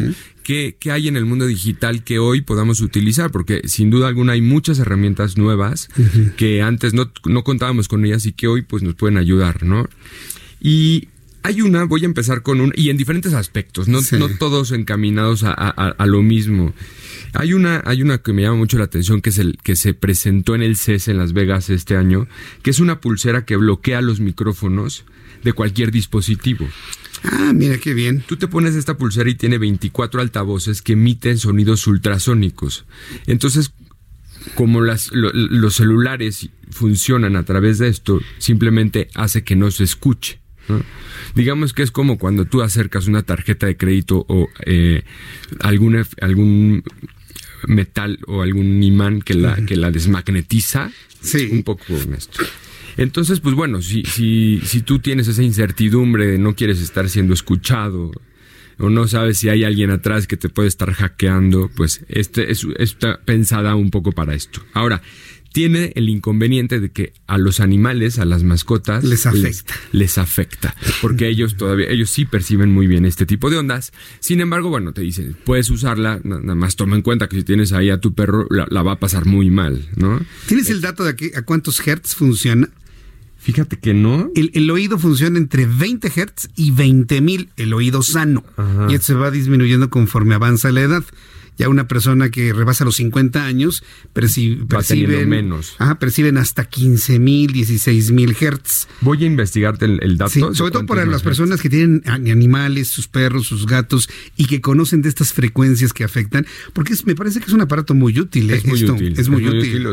[0.49, 3.31] ¿Qué, hay en el mundo digital que hoy podamos utilizar?
[3.31, 5.91] Porque sin duda alguna hay muchas herramientas nuevas
[6.39, 7.13] que antes no,
[7.45, 9.87] contábamos con ellas y que hoy pues nos pueden ayudar, ¿no?
[10.59, 11.09] Y
[11.43, 15.45] hay una, voy a empezar con una, y en diferentes aspectos, no, no todos encaminados
[15.45, 16.75] a, a, lo mismo.
[17.33, 19.95] Hay una, hay una que me llama mucho la atención, que es el que se
[19.95, 22.27] presentó en el CES en Las Vegas este año,
[22.63, 25.05] que es una pulsera que bloquea los micrófonos
[25.45, 26.67] de cualquier dispositivo.
[27.23, 28.23] Ah, mira qué bien.
[28.27, 32.85] Tú te pones esta pulsera y tiene 24 altavoces que emiten sonidos ultrasónicos.
[33.27, 33.73] Entonces,
[34.55, 40.41] como las, los celulares funcionan a través de esto, simplemente hace que no se escuche.
[41.35, 45.05] Digamos que es como cuando tú acercas una tarjeta de crédito o eh,
[45.61, 46.83] algún, algún
[47.67, 50.91] metal o algún imán que la, que la desmagnetiza.
[51.21, 51.49] Sí.
[51.51, 51.85] Un poco
[52.17, 52.43] esto.
[52.97, 57.33] Entonces, pues bueno, si, si, si tú tienes esa incertidumbre de no quieres estar siendo
[57.33, 58.11] escuchado
[58.79, 62.67] o no sabes si hay alguien atrás que te puede estar hackeando, pues este es,
[62.79, 64.65] está pensada un poco para esto.
[64.73, 65.03] Ahora,
[65.59, 69.75] tiene el inconveniente de que a los animales, a las mascotas, les afecta.
[69.91, 73.93] Les, afecta, porque ellos todavía, ellos sí perciben muy bien este tipo de ondas.
[74.21, 77.73] Sin embargo, bueno, te dicen, puedes usarla, nada más toma en cuenta que si tienes
[77.73, 80.21] ahí a tu perro, la, va a pasar muy mal, ¿no?
[80.47, 82.71] ¿Tienes el dato de a cuántos hertz funciona?
[83.39, 84.31] Fíjate que no.
[84.37, 88.45] El, oído funciona entre 20 Hz y 20.000, el oído sano.
[88.89, 91.05] Y esto se va disminuyendo conforme avanza la edad
[91.59, 93.83] ya una persona que rebasa los 50 años
[94.13, 95.77] perciben, menos.
[95.99, 98.87] perciben hasta 15 mil, 16 mil hertz.
[99.01, 100.55] Voy a investigarte el, dato.
[100.55, 105.03] sobre todo para las personas que tienen animales, sus perros, sus gatos y que conocen
[105.03, 108.51] de estas frecuencias que afectan, porque me parece que es un aparato muy útil.
[108.51, 109.87] Es, muy útil es, muy útil.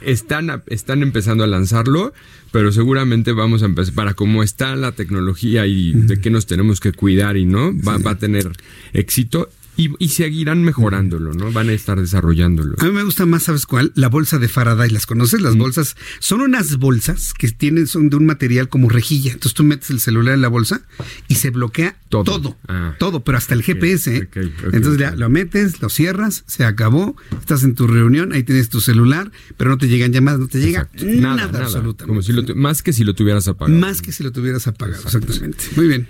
[0.00, 2.12] están, están empezando a lanzarlo,
[2.52, 6.78] pero seguramente vamos a empezar, para cómo está la tecnología y de qué nos tenemos
[6.78, 8.52] que cuidar y no, va, va a tener
[8.92, 11.52] éxito y, seguirán mejorándolo, ¿no?
[11.52, 12.74] Van a estar desarrollándolo.
[12.78, 13.92] A mí me gusta más, ¿sabes cuál?
[13.94, 14.90] La bolsa de Faraday.
[14.90, 15.40] ¿Las conoces?
[15.40, 19.30] Las bolsas son unas bolsas que tienen, son de un material como rejilla.
[19.30, 20.82] Entonces tú metes el celular en la bolsa
[21.28, 22.24] y se bloquea todo.
[22.24, 22.96] Todo, ah.
[22.98, 24.16] todo pero hasta el GPS.
[24.16, 24.28] ¿eh?
[24.72, 27.16] Entonces ya lo metes, lo cierras, se acabó.
[27.38, 30.58] Estás en tu reunión, ahí tienes tu celular, pero no te llegan llamadas, no te
[30.58, 32.06] llega nada, nada, absolutamente.
[32.06, 33.78] Como si lo más que si lo tuvieras apagado.
[33.78, 35.64] Más que si lo tuvieras apagado, exactamente.
[35.76, 36.08] Muy bien.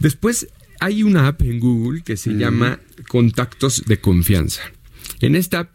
[0.00, 0.48] Después
[0.84, 2.78] hay una app en Google que se llama
[3.08, 4.60] Contactos de Confianza.
[5.20, 5.74] En esta app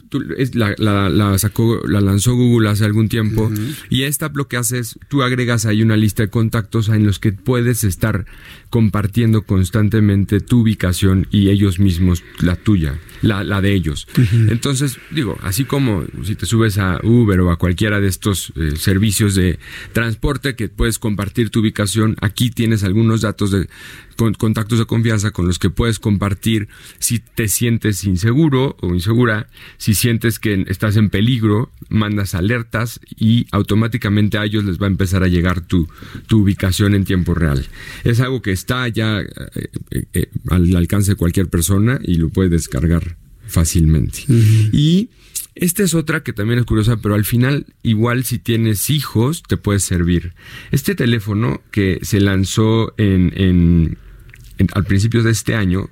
[0.54, 3.52] la, sacó, la lanzó Google hace algún tiempo
[3.90, 7.08] y esta app lo que hace es tú agregas ahí una lista de contactos en
[7.08, 8.26] los que puedes estar
[8.70, 14.08] compartiendo constantemente tu ubicación y ellos mismos la tuya, la, la de ellos.
[14.50, 18.76] Entonces, digo, así como si te subes a Uber o a cualquiera de estos eh,
[18.76, 19.60] servicios de
[19.94, 23.68] transporte que puedes compartir tu ubicación, aquí tienes algunos datos de
[24.38, 26.68] contactos de confianza con los que puedes compartir
[27.00, 29.48] si te sientes inseguro o insegura,
[29.78, 34.90] si sientes que estás en peligro, mandas alertas y automáticamente a ellos les va a
[34.90, 35.88] empezar a llegar tu,
[36.28, 37.66] tu ubicación en tiempo real.
[38.04, 39.28] Es algo que está ya eh,
[39.92, 43.18] eh, eh, al alcance de cualquier persona y lo puede descargar
[43.48, 44.26] fácilmente.
[44.72, 45.10] Y
[45.56, 49.58] esta es otra que también es curiosa, pero al final, igual si tienes hijos, te
[49.58, 50.34] puede servir.
[50.72, 53.98] Este teléfono que se lanzó en,
[54.74, 55.90] al principio de este año,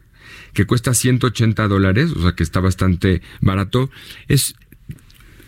[0.53, 3.89] que cuesta 180 dólares, o sea que está bastante barato,
[4.27, 4.55] es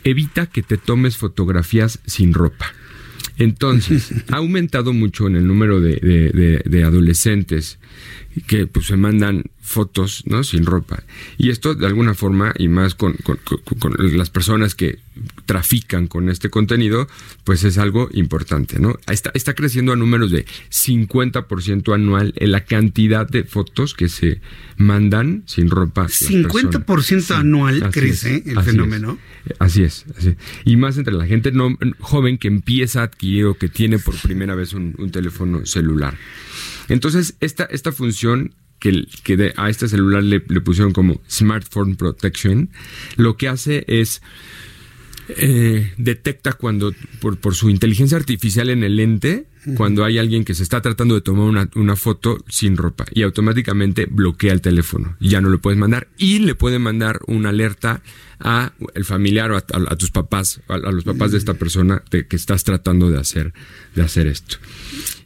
[0.04, 2.74] evita que te tomes fotografías sin ropa.
[3.40, 7.80] Entonces, ha aumentado mucho en el número de, adolescentes
[8.48, 10.44] que pues se mandan fotos, ¿no?
[10.44, 11.04] Sin ropa.
[11.38, 13.16] Y esto de alguna forma, y más con,
[14.00, 15.00] las personas que
[15.46, 17.08] trafican con este contenido,
[17.44, 18.98] pues es algo importante, ¿no?
[19.08, 24.42] Está, está creciendo a números de 50% anual en la cantidad de fotos que se
[24.78, 26.08] mandan sin ropa.
[26.08, 29.20] 50% anual crece el fenómeno.
[29.60, 30.36] así, es, así
[30.66, 34.16] Y más entre la gente no, joven que empieza a adquirir o que tiene por
[34.16, 36.18] primera vez un, un teléfono celular.
[36.90, 42.70] Entonces, esta, esta función que, que a este celular le, pusieron como Smartphone Protection,
[43.16, 44.22] lo que hace es
[45.38, 49.46] eh, detecta cuando, por, por, su inteligencia artificial en el lente,
[49.76, 53.22] cuando hay alguien que se está tratando de tomar una, una, foto sin ropa y
[53.22, 55.18] automáticamente bloquea el teléfono.
[55.20, 58.02] Ya no lo puedes mandar y le puede mandar una alerta
[58.40, 62.64] a el familiar o a, tus papás, a, los papás de esta persona que estás
[62.64, 63.54] tratando de hacer,
[63.96, 64.58] de hacer esto.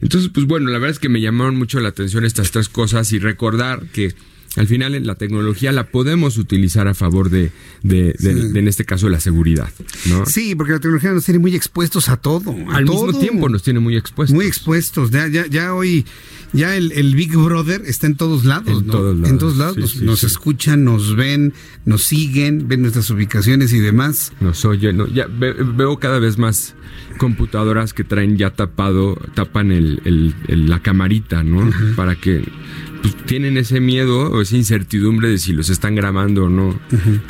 [0.00, 3.12] Entonces, pues bueno, la verdad es que me llamaron mucho la atención estas tres cosas
[3.12, 4.14] y recordar que
[4.56, 7.50] al final la tecnología la podemos utilizar a favor de,
[7.82, 9.68] de, en este caso, la seguridad.
[10.06, 10.26] ¿no?
[10.26, 12.54] Sí, porque la tecnología nos tiene muy expuestos a todo.
[12.70, 14.34] Al mismo tiempo nos tiene muy expuestos.
[14.34, 15.10] Muy expuestos.
[15.10, 16.06] Ya, ya, ya hoy,
[16.54, 18.82] ya el, Big Brother está en todos lados.
[18.82, 19.30] En todos lados.
[19.30, 20.02] En todos lados.
[20.02, 21.52] nos escuchan, nos ven,
[21.84, 24.32] nos siguen, ven nuestras ubicaciones y demás.
[24.40, 24.96] Nos oyen.
[24.96, 26.74] No, ya veo cada vez más
[27.18, 31.70] computadoras que traen ya tapado, tapan el, la camarita, ¿no?
[31.96, 32.44] Para que
[33.04, 36.78] pues, tienen ese miedo o esa incertidumbre de si los están grabando o no.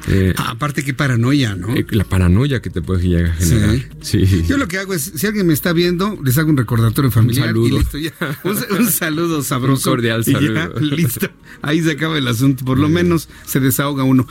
[0.08, 1.74] Eh, ah, aparte, qué paranoia, ¿no?
[1.74, 3.76] Eh, la paranoia que te puede llegar a generar.
[4.00, 4.44] Sí.
[4.48, 7.56] Yo lo que hago es, si alguien me está viendo, les hago un recordatorio familiar.
[7.56, 8.10] Un saludo.
[8.44, 9.90] Un, saludo sabroso.
[9.90, 10.80] Un cordial saludo.
[10.80, 11.28] listo.
[11.62, 12.64] Ahí se acaba el asunto.
[12.64, 14.26] Por lo menos se desahoga uno.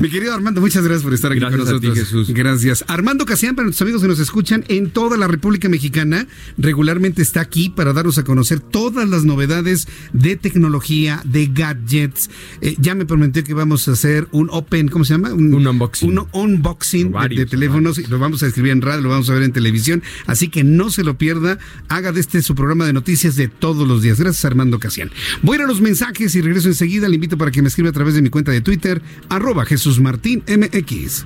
[0.00, 1.98] Mi querido Armando, muchas gracias por estar aquí con nosotros.
[1.98, 2.30] Jesús.
[2.30, 2.84] Gracias.
[2.88, 6.26] Armando Casián, para nuestros amigos que nos escuchan en toda la República Mexicana,
[6.58, 12.30] regularmente está aquí para darnos a conocer todas las novedades de tecnología de gadgets.
[12.60, 15.32] Eh, ya me prometió que vamos a hacer un open, ¿cómo se llama?
[15.32, 16.10] Un, unboxing.
[16.10, 17.98] Un unboxing de, teléfonos.
[18.08, 20.02] Lo vamos a escribir en radio, lo vamos a ver en televisión.
[20.26, 21.58] Así que no se lo pierda.
[21.88, 24.15] Haga de este su programa de noticias de todos los días.
[24.18, 25.10] Gracias, Armando Casian.
[25.42, 27.08] Voy a ir a los mensajes y regreso enseguida.
[27.08, 30.00] Le invito para que me escriba a través de mi cuenta de Twitter, arroba Jesús
[30.00, 31.24] Martín MX.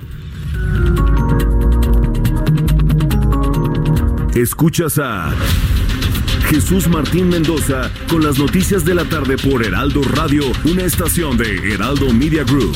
[4.35, 5.33] Escuchas a
[6.49, 11.73] Jesús Martín Mendoza con las noticias de la tarde por Heraldo Radio, una estación de
[11.73, 12.75] Heraldo Media Group.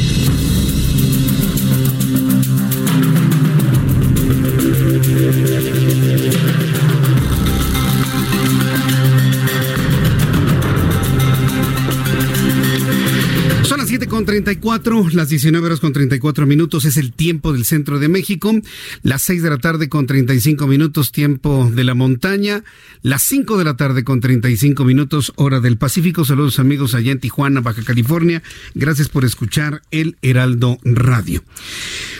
[14.21, 18.53] Con 34, las 19 horas con 34 minutos es el tiempo del centro de México,
[19.01, 22.63] las 6 de la tarde con 35 minutos tiempo de la montaña,
[23.01, 26.23] las 5 de la tarde con 35 minutos hora del Pacífico.
[26.23, 28.43] Saludos amigos allá en Tijuana, Baja California.
[28.75, 31.43] Gracias por escuchar el Heraldo Radio.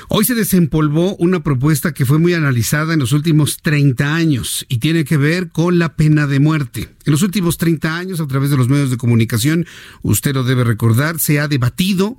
[0.07, 4.79] Hoy se desempolvó una propuesta que fue muy analizada en los últimos 30 años y
[4.79, 6.89] tiene que ver con la pena de muerte.
[7.05, 9.65] En los últimos 30 años, a través de los medios de comunicación,
[10.01, 12.17] usted lo debe recordar, se ha debatido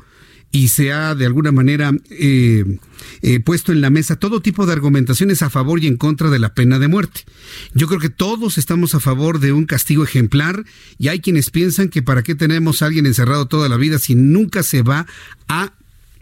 [0.53, 2.79] y se ha de alguna manera eh,
[3.23, 6.39] eh, puesto en la mesa todo tipo de argumentaciones a favor y en contra de
[6.39, 7.23] la pena de muerte.
[7.73, 10.65] Yo creo que todos estamos a favor de un castigo ejemplar
[10.99, 14.15] y hay quienes piensan que para qué tenemos a alguien encerrado toda la vida si
[14.15, 15.07] nunca se va
[15.49, 15.73] a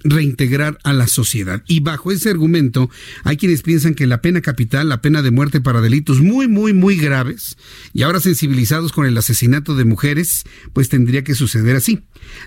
[0.05, 1.62] reintegrar a la sociedad.
[1.66, 2.90] Y bajo ese argumento
[3.24, 6.72] hay quienes piensan que la pena capital, la pena de muerte para delitos muy, muy,
[6.72, 7.56] muy graves,
[7.93, 12.01] y ahora sensibilizados con el asesinato de mujeres, pues tendría que suceder así.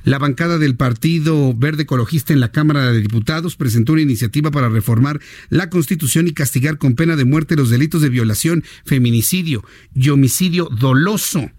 [0.04, 4.70] La bancada del Partido Verde Ecologista en la Cámara de Diputados presentó una iniciativa para
[4.70, 5.20] reformar
[5.50, 9.64] la Constitución y castigar con pena de muerte los delitos de violación, feminicidio
[9.96, 11.52] y homicidio doloso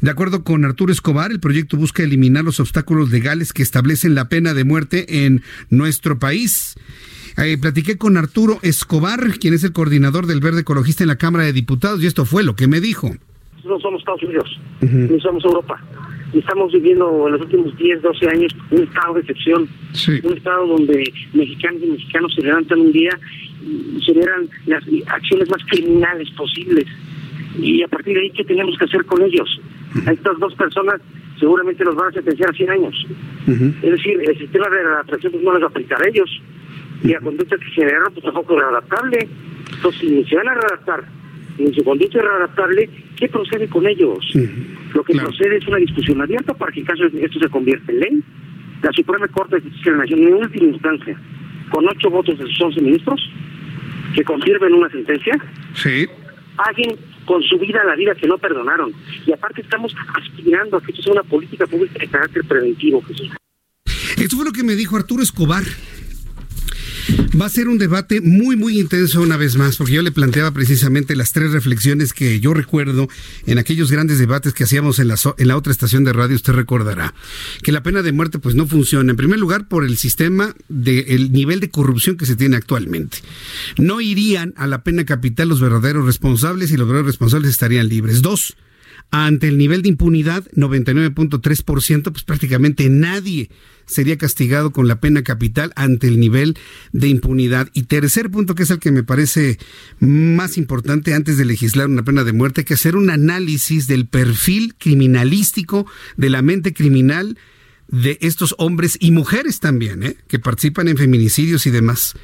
[0.00, 4.28] de acuerdo con Arturo Escobar, el proyecto busca eliminar los obstáculos legales que establecen la
[4.28, 6.76] pena de muerte en nuestro país.
[7.36, 11.44] Eh, platiqué con Arturo Escobar, quien es el coordinador del Verde Ecologista en la Cámara
[11.44, 13.10] de Diputados, y esto fue lo que me dijo.
[13.64, 15.80] No somos Estados Unidos, no somos Europa.
[16.32, 19.68] Estamos viviendo en los últimos 10, 12 años un estado de excepción.
[20.24, 23.10] Un estado donde mexicanos y mexicanos se levantan un día
[23.62, 26.86] y generan las acciones más criminales posibles
[27.58, 29.60] y a partir de ahí, ¿qué tenemos que hacer con ellos?
[30.06, 31.00] A estas dos personas
[31.38, 33.06] seguramente los van a sentenciar a 100 años.
[33.46, 36.42] Es decir, el sistema de readaptación pues, no les va a aplicar a ellos.
[37.02, 39.28] Y la conducta que generaron pues tampoco es readaptable.
[39.74, 41.04] Entonces, si se van a readaptar,
[41.58, 42.90] y su conducta es readaptable,
[43.20, 44.18] ¿Qué procede con ellos?
[44.94, 47.92] Lo que procede es una discusión abierta para que en caso de esto se convierta
[47.92, 48.22] en ley.
[48.82, 51.20] La Suprema Corte de Justicia de la Nación, en última instancia,
[51.68, 53.20] con ocho votos de sus once ministros,
[54.14, 55.38] que confirmen una sentencia,
[55.74, 56.06] sí.
[56.56, 56.96] paguen
[57.30, 58.92] con su vida la vida que no perdonaron.
[59.24, 63.30] Y aparte estamos aspirando a que esto sea una política pública de carácter preventivo, Jesús.
[64.16, 65.62] Esto fue lo que me dijo Arturo Escobar.
[67.38, 70.50] Va a ser un debate muy, muy intenso una vez más, porque yo le planteaba
[70.50, 73.08] precisamente las tres reflexiones que yo recuerdo
[73.46, 76.54] en aquellos grandes debates que hacíamos en la, en la otra estación de radio, usted
[76.54, 77.14] recordará,
[77.62, 79.12] que la pena de muerte pues no funciona.
[79.12, 83.18] En primer lugar, por el sistema del nivel de corrupción que se tiene actualmente.
[83.78, 88.22] No irían a la pena capital los verdaderos responsables y los verdaderos responsables estarían libres.
[88.22, 88.56] Dos,
[89.10, 93.50] ante el nivel de impunidad, 99.3%, pues prácticamente nadie
[93.86, 96.56] sería castigado con la pena capital ante el nivel
[96.92, 97.68] de impunidad.
[97.74, 99.58] Y tercer punto, que es el que me parece
[99.98, 104.74] más importante antes de legislar una pena de muerte, que hacer un análisis del perfil
[104.78, 107.36] criminalístico de la mente criminal
[107.88, 110.16] de estos hombres y mujeres también, ¿eh?
[110.28, 112.14] que participan en feminicidios y demás.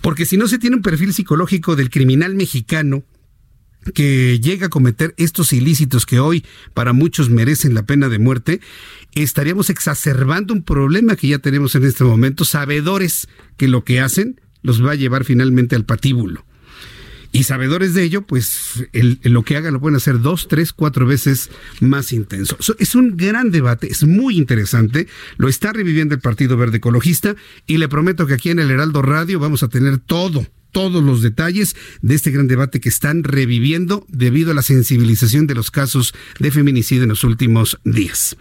[0.00, 3.04] Porque si no se tiene un perfil psicológico del criminal mexicano,
[3.94, 6.44] que llega a cometer estos ilícitos que hoy
[6.74, 8.60] para muchos merecen la pena de muerte,
[9.14, 14.40] estaríamos exacerbando un problema que ya tenemos en este momento, sabedores que lo que hacen
[14.62, 16.44] los va a llevar finalmente al patíbulo.
[17.32, 21.50] Y sabedores de ello, pues lo que hagan lo pueden hacer dos, tres, cuatro veces
[21.80, 22.56] más intenso.
[22.78, 27.36] es un gran debate, es muy interesante, lo está reviviendo el Partido Verde Ecologista
[27.68, 31.22] y le prometo que aquí en el Heraldo Radio vamos a tener todo todos los
[31.22, 36.14] detalles de este gran debate que están reviviendo debido a la sensibilización de los casos
[36.38, 38.36] de feminicidio en los últimos días.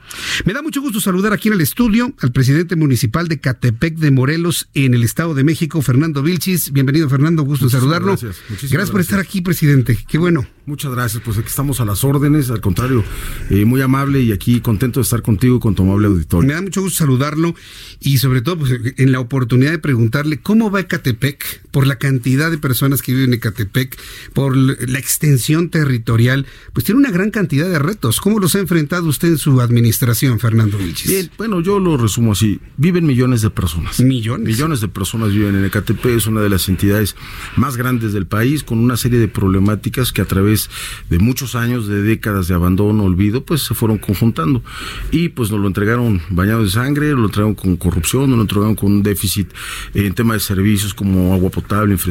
[0.45, 4.11] Me da mucho gusto saludar aquí en el estudio al presidente municipal de Catepec de
[4.11, 6.72] Morelos en el Estado de México, Fernando Vilchis.
[6.72, 8.18] Bienvenido, Fernando, gusto saludarlo.
[8.18, 8.38] Gracias,
[8.69, 9.97] gracias por estar aquí, presidente.
[10.07, 10.47] Qué bueno.
[10.65, 13.03] Muchas gracias, pues aquí estamos a las órdenes, al contrario,
[13.49, 16.47] eh, muy amable y aquí contento de estar contigo y con tu amable auditorio.
[16.47, 17.56] Me da mucho gusto saludarlo
[17.99, 22.19] y sobre todo pues, en la oportunidad de preguntarle cómo va Ecatepec por la cantidad
[22.22, 23.98] de personas que viven en Ecatepec,
[24.34, 28.22] por la extensión territorial, pues tiene una gran cantidad de retos.
[28.22, 31.10] ¿Cómo los ha enfrentado usted en su administración, Fernando Vilchis?
[31.10, 34.00] Bien, bueno, yo lo resumo así, viven millones de personas.
[34.00, 34.48] Millones.
[34.48, 37.16] Millones de personas viven en Ecatepec, es una de las entidades
[37.56, 40.70] más grandes del país con una serie de problemáticas que a través
[41.10, 44.64] de muchos años, de décadas de abandono, olvido, pues se fueron conjuntando.
[45.12, 48.76] Y pues nos lo entregaron bañado de sangre, lo entregaron con corrupción, nos lo entregaron
[48.76, 49.50] con un déficit
[49.94, 52.09] en tema de servicios como agua potable, infraestructura,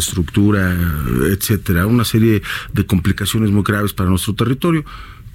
[1.31, 1.87] etcétera.
[1.87, 2.43] Una serie
[2.73, 4.85] de complicaciones muy graves para nuestro territorio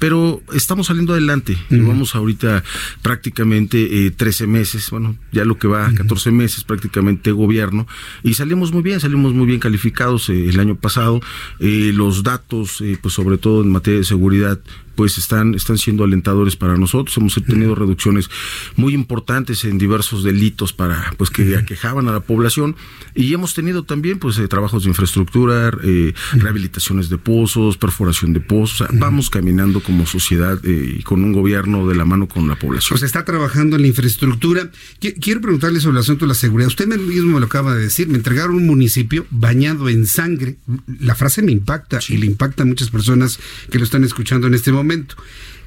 [0.04, 1.58] pero estamos saliendo adelante.
[1.70, 2.62] Llevamos ahorita
[3.02, 7.88] prácticamente eh, 13 meses, bueno, ya lo que va, 14 meses prácticamente gobierno,
[8.22, 11.22] y salimos muy bien, salimos muy bien calificados eh, el año pasado.
[11.62, 14.60] Eh, los datos, eh, pues sobre todo en materia de seguridad,
[14.96, 17.16] pues están, están siendo alentadores para nosotros.
[17.18, 18.30] Hemos tenido reducciones
[18.76, 22.76] muy importantes en diversos delitos para, pues, que aquejaban a la población.
[23.16, 28.40] Y hemos tenido también, pues, eh, trabajos de infraestructura, eh, rehabilitaciones de pozos, perforación de
[28.40, 28.88] pozos.
[28.94, 32.98] vamos caminando como sociedad eh, y con un gobierno de la mano con la población.
[32.98, 34.70] Pues está trabajando en la infraestructura.
[35.00, 36.68] Quiero preguntarle sobre el asunto de la seguridad.
[36.68, 38.08] Usted mismo me lo acaba de decir.
[38.08, 40.58] Me entregaron un municipio bañado en sangre.
[41.00, 43.40] La frase me impacta y le impacta a muchas personas
[43.70, 45.16] que lo están escuchando en este momento momento.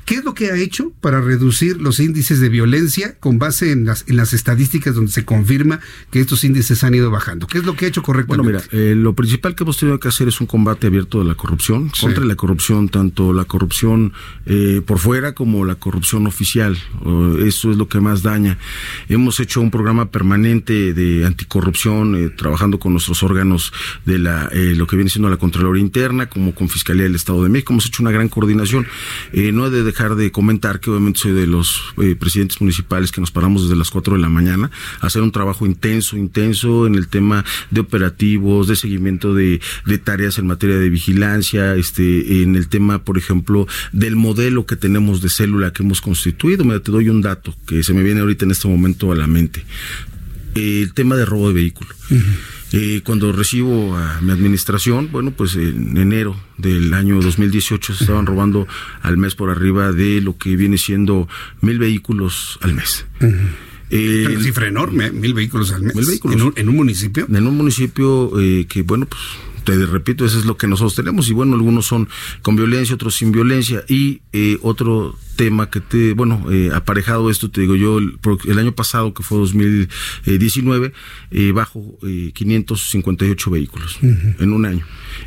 [0.07, 3.87] ¿Qué es lo que ha hecho para reducir los índices de violencia con base en
[3.87, 5.81] las, en las estadísticas donde se confirma
[6.13, 7.49] que estos índices han ido bajando?
[7.49, 8.53] ¿Qué es lo que ha hecho correctamente?
[8.53, 11.25] Bueno, mira, eh, lo principal que hemos tenido que hacer es un combate abierto de
[11.25, 14.13] la corrupción, contra la corrupción, tanto la corrupción
[14.47, 16.79] eh, por fuera como la corrupción oficial.
[17.45, 18.59] eso es lo que más daña.
[19.09, 23.73] Hemos hecho un programa permanente de anticorrupción, eh, trabajando con nuestros órganos
[24.05, 27.49] de la lo que viene siendo la Contraloría Interna, como con Fiscalía del Estado de
[27.49, 27.73] México.
[27.73, 28.87] Hemos hecho una gran coordinación.
[29.33, 33.23] no he de dejar de comentar que obviamente soy de los eh, presidentes municipales que
[33.23, 34.71] nos paramos desde las 4 de la mañana
[35.01, 40.39] hacer un trabajo intenso, intenso en el tema de operativos, de seguimiento de, de tareas
[40.39, 45.31] en materia de vigilancia, este, en el tema, por ejemplo, del modelo que tenemos de
[45.31, 46.63] célula que hemos constituido.
[46.65, 49.27] Mira, te doy un dato que se me viene ahorita en este momento a la
[49.27, 49.65] mente.
[50.55, 51.89] El tema de robo de vehículo.
[52.73, 58.27] Eh, cuando recibo a mi administración, bueno, pues en enero del año 2018 se estaban
[58.27, 58.67] robando
[59.03, 61.29] al mes por arriba de lo que viene siendo
[61.61, 63.07] mil vehículos al mes.
[63.21, 63.33] Uh
[63.89, 65.13] cifra enorme, ¿eh?
[65.13, 65.95] mil vehículos al mes.
[65.95, 66.53] Mil vehículos.
[66.57, 67.27] ¿En un, municipio?
[67.29, 69.23] En un municipio eh, que, bueno, pues
[69.67, 71.29] te repito, eso es lo que nosotros tenemos.
[71.29, 72.09] Y bueno, algunos son
[72.43, 73.85] con violencia, otros sin violencia.
[73.89, 78.59] Y eh, otro tema que te, bueno, eh, aparejado esto, te digo yo, el, el
[78.59, 80.93] año pasado, que fue 2019,
[81.33, 81.99] eh, bajo
[82.33, 84.87] 558 vehículos en un año.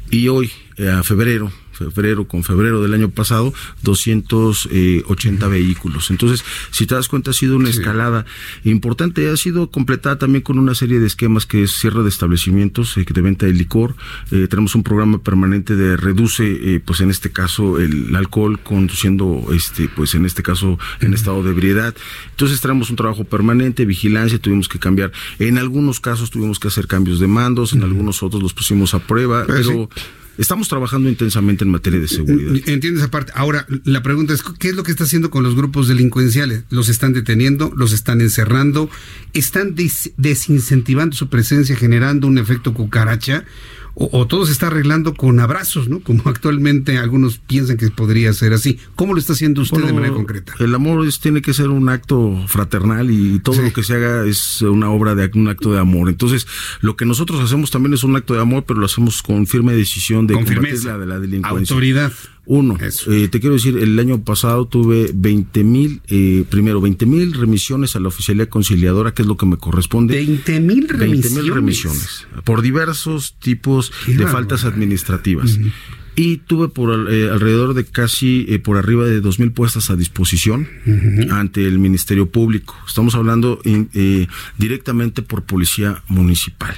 [0.10, 3.54] Y hoy, a febrero, febrero con febrero del año pasado,
[3.84, 6.12] 280 vehículos.
[6.12, 8.26] Entonces, si te das cuenta, ha sido una escalada
[8.64, 9.30] importante.
[9.30, 13.06] Ha sido completada también con una serie de esquemas que es cierre de establecimientos eh,
[13.10, 13.96] de venta de licor.
[14.32, 19.48] Eh, tenemos un programa permanente de reduce, eh, pues en este caso, el, alcohol conduciendo,
[19.54, 21.94] este, pues en este caso, en estado de ebriedad.
[22.32, 25.12] Entonces, tenemos un trabajo permanente, vigilancia, tuvimos que cambiar.
[25.40, 29.00] En algunos casos tuvimos que hacer cambios de mandos, en algunos otros los pusimos a
[29.00, 29.90] prueba, pues pero
[30.40, 32.56] estamos trabajando intensamente en materia de seguridad.
[32.66, 33.34] Entiendo esa parte.
[33.36, 36.64] Ahora, la pregunta es, ¿qué es lo que está haciendo con los grupos delincuenciales?
[36.70, 37.74] ¿Los están deteniendo?
[37.76, 38.90] ¿Los están encerrando?
[39.34, 43.44] ¿Están desincentivando su presencia, generando un efecto cucaracha?
[43.96, 46.00] O, todo se está arreglando con abrazos, ¿no?
[46.00, 48.80] Como actualmente algunos piensan que podría ser así.
[48.96, 50.54] ¿Cómo lo está haciendo usted de manera concreta?
[50.60, 54.26] El amor es, tiene que ser un acto fraternal y todo lo que se haga
[54.26, 56.10] es una obra de un acto de amor.
[56.10, 56.48] Entonces,
[56.82, 59.74] lo que nosotros hacemos también es un acto de amor, pero lo hacemos con firme
[59.74, 61.76] decisión de con firmeza, la, de la delincuencia.
[61.76, 62.14] Autoridad.
[62.46, 67.34] Uno, eh, te quiero decir, el año pasado tuve 20 mil, eh, primero 20 mil
[67.34, 70.16] remisiones a la oficialidad conciliadora, que es lo que me corresponde.
[70.16, 71.44] 20 mil remisiones.
[71.44, 72.28] mil remisiones.
[72.46, 75.60] Por diversos tipos de faltas administrativas.
[76.16, 80.68] Y tuve por eh, alrededor de casi por arriba de dos mil puestas a disposición
[81.30, 82.76] ante el Ministerio Público.
[82.88, 83.62] Estamos hablando
[84.58, 86.76] directamente por Policía Municipal.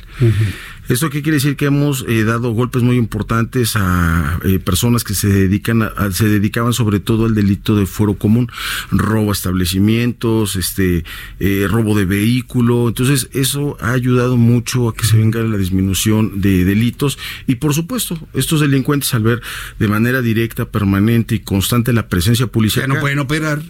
[0.91, 1.55] ¿Eso qué quiere decir?
[1.55, 6.27] Que hemos eh, dado golpes muy importantes a eh, personas que se dedican a, se
[6.27, 8.51] dedicaban sobre todo al delito de fuero común,
[8.91, 11.05] robo a establecimientos, este,
[11.39, 12.89] eh, robo de vehículo.
[12.89, 17.18] Entonces, eso ha ayudado mucho a que se venga la disminución de delitos.
[17.47, 19.41] Y por supuesto, estos delincuentes al ver
[19.80, 22.85] de manera directa, permanente y constante la presencia policial.
[22.85, 23.61] Ya no pueden operar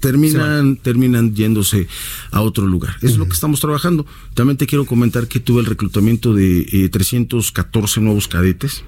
[0.00, 1.88] terminan, terminan yéndose
[2.30, 2.96] a otro lugar.
[3.02, 4.06] Es lo que estamos trabajando.
[4.34, 8.84] También te quiero comentar que tuve el reclutamiento de 314 eh, nuevos cadetes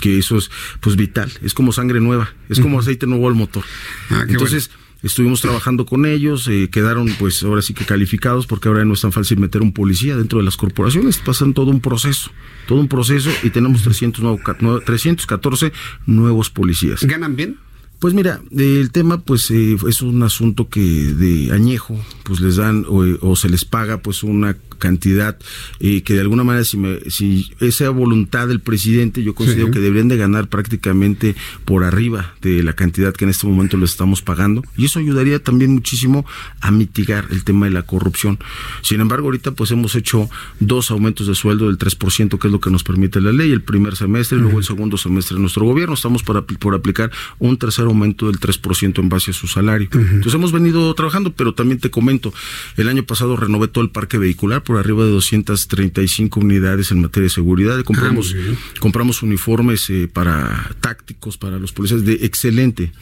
[0.00, 3.64] que eso es pues vital, es como sangre nueva, es como aceite nuevo al motor.
[4.10, 4.70] Ah, Entonces,
[5.02, 9.00] estuvimos trabajando con ellos, eh, quedaron pues ahora sí que calificados porque ahora no es
[9.00, 12.30] tan fácil meter un policía dentro de las corporaciones, pasan todo un proceso,
[12.66, 14.40] todo un proceso y tenemos 300
[14.84, 15.72] 314
[16.06, 17.02] nuevos policías.
[17.04, 17.56] ¿Ganan bien?
[18.02, 22.84] Pues mira, el tema pues eh, es un asunto que de añejo pues les dan
[22.88, 25.38] o, o se les paga pues una cantidad
[25.78, 29.78] eh, que de alguna manera si, me, si esa voluntad del presidente yo considero que
[29.78, 34.22] deberían de ganar prácticamente por arriba de la cantidad que en este momento le estamos
[34.22, 36.26] pagando y eso ayudaría también muchísimo
[36.60, 38.40] a mitigar el tema de la corrupción.
[38.82, 40.28] Sin embargo, ahorita pues hemos hecho
[40.58, 43.62] dos aumentos de sueldo del 3% que es lo que nos permite la ley, el
[43.62, 45.94] primer semestre y luego el segundo semestre de nuestro gobierno.
[45.94, 49.88] Estamos por, por aplicar un tercer aumento del 3% en base a su salario.
[49.92, 52.34] Entonces hemos venido trabajando, pero también te comento,
[52.76, 57.30] el año pasado renové todo el parque vehicular arriba de 235 unidades en materia de
[57.30, 57.82] seguridad.
[57.84, 62.92] Compramos, ah, compramos uniformes eh, para tácticos, para los policías de excelente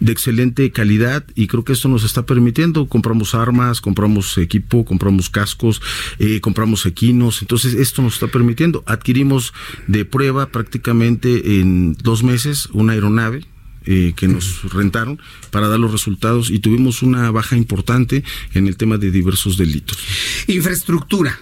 [0.00, 2.86] de excelente calidad y creo que esto nos está permitiendo.
[2.86, 5.80] Compramos armas, compramos equipo, compramos cascos,
[6.18, 7.42] eh, compramos equinos.
[7.42, 8.82] Entonces esto nos está permitiendo.
[8.86, 9.54] Adquirimos
[9.86, 13.46] de prueba prácticamente en dos meses una aeronave
[13.86, 15.20] eh, que nos rentaron
[15.50, 18.24] para dar los resultados y tuvimos una baja importante
[18.54, 19.98] en el tema de diversos delitos.
[20.46, 21.38] Infraestructura.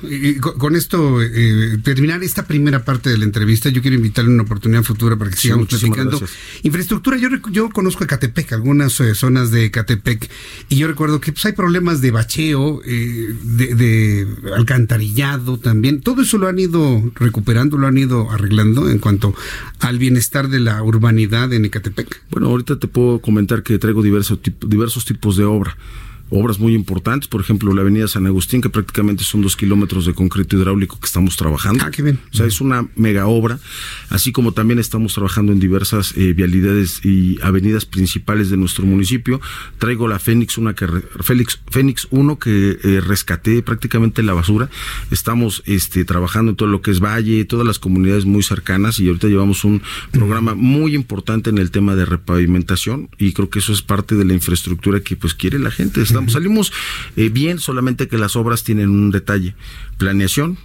[0.59, 4.83] con esto eh, terminar esta primera parte de la entrevista, yo quiero invitarle una oportunidad
[4.83, 6.21] futura para que sigamos platicando.
[6.63, 10.29] Infraestructura, yo, yo conozco Catepec, algunas eh, zonas de Catepec,
[10.69, 16.01] y yo recuerdo que pues, hay problemas de bacheo, de, de alcantarillado también.
[16.01, 19.35] Todo eso lo han ido recuperando, lo han ido arreglando en cuanto
[19.79, 22.23] al bienestar de la urbanidad en Ecatepec.
[22.33, 25.77] Bueno, ahorita te puedo comentar que traigo diversos, diversos tipos de obra
[26.33, 30.15] obras muy importantes, por ejemplo, la avenida San Agustín, que prácticamente son dos kilómetros de
[30.15, 31.85] concreto hidráulico que estamos trabajando.
[31.85, 32.19] Ah, qué bien.
[32.33, 33.59] O sea, es una mega obra,
[34.09, 39.41] así como también estamos trabajando en diversas eh, vialidades y avenidas principales de nuestro municipio.
[39.79, 40.87] Traigo la Fénix, una que
[41.21, 44.71] Félix, Fénix 1 que eh, rescaté prácticamente la basura.
[45.11, 49.09] Estamos este, trabajando en todo lo que es Valle, todas las comunidades muy cercanas y
[49.09, 53.73] ahorita llevamos un programa muy importante en el tema de repavimentación y creo que eso
[53.73, 56.01] es parte de la infraestructura que pues quiere la gente.
[56.29, 56.73] Salimos
[57.17, 59.55] eh, bien, solamente que las obras tienen un detalle.
[59.99, 60.59] Planeación,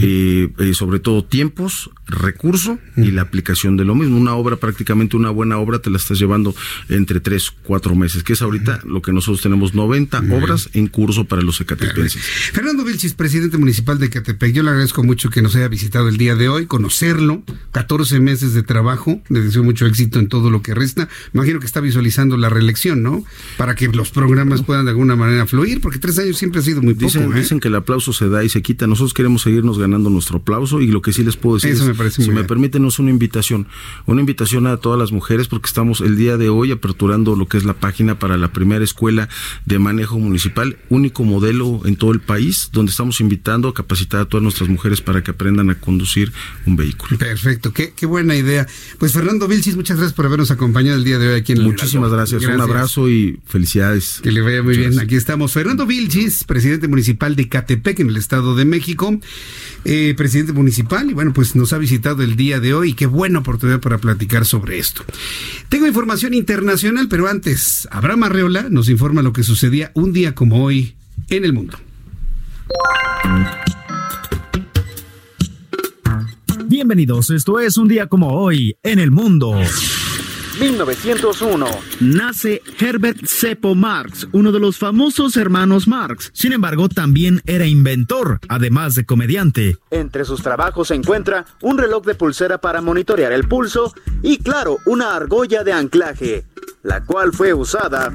[0.00, 4.16] y eh, sobre todo tiempos, recurso y la aplicación de lo mismo.
[4.16, 6.54] Una obra, prácticamente una buena obra, te la estás llevando
[6.88, 11.24] entre tres, cuatro meses, que es ahorita lo que nosotros tenemos 90 obras en curso
[11.24, 12.22] para los ecatepenses.
[12.52, 16.16] Fernando Vilchis, presidente municipal de Ecatepec, yo le agradezco mucho que nos haya visitado el
[16.16, 17.42] día de hoy, conocerlo,
[17.72, 21.08] 14 meses de trabajo, le deseo mucho éxito en todo lo que resta.
[21.32, 23.24] Imagino que está visualizando la reelección, ¿no?
[23.56, 26.82] Para que los programas puedan de alguna manera fluir, porque tres años siempre ha sido
[26.82, 27.06] muy poco.
[27.06, 27.40] Dicen, ¿eh?
[27.40, 28.86] dicen que el aplauso se da y se quita.
[28.86, 31.82] Nosotros queremos seguir irnos ganando nuestro aplauso y lo que sí les puedo decir Eso
[31.84, 32.46] es, me parece si muy me bien.
[32.48, 33.66] permiten, es una invitación,
[34.06, 37.56] una invitación a todas las mujeres porque estamos el día de hoy aperturando lo que
[37.56, 39.28] es la página para la primera escuela
[39.64, 44.24] de manejo municipal, único modelo en todo el país, donde estamos invitando a capacitar a
[44.26, 46.32] todas nuestras mujeres para que aprendan a conducir
[46.66, 47.16] un vehículo.
[47.18, 48.66] Perfecto, qué, qué buena idea.
[48.98, 51.64] Pues Fernando Vilchis, muchas gracias por habernos acompañado el día de hoy aquí en el
[51.64, 52.44] Muchísimas gracias.
[52.44, 54.20] un abrazo y felicidades.
[54.22, 54.90] Que le vaya muy Muchas bien.
[54.90, 55.04] gracias.
[55.04, 55.52] Aquí estamos.
[55.52, 59.18] Fernando Vilchis, presidente municipal de Catepec, en el Estado de México.
[59.84, 62.94] Eh, presidente municipal, y bueno, pues nos ha visitado el día de hoy.
[62.94, 65.04] Qué buena oportunidad para platicar sobre esto.
[65.68, 70.64] Tengo información internacional, pero antes, Abraham Arreola nos informa lo que sucedía un día como
[70.64, 70.94] hoy
[71.28, 71.78] en el mundo.
[76.66, 79.54] Bienvenidos, esto es un día como hoy en el mundo.
[80.58, 81.66] 1901.
[82.00, 86.30] Nace Herbert Seppo Marx, uno de los famosos hermanos Marx.
[86.34, 89.76] Sin embargo, también era inventor, además de comediante.
[89.90, 94.78] Entre sus trabajos se encuentra un reloj de pulsera para monitorear el pulso y, claro,
[94.86, 96.44] una argolla de anclaje,
[96.82, 98.12] la cual fue usada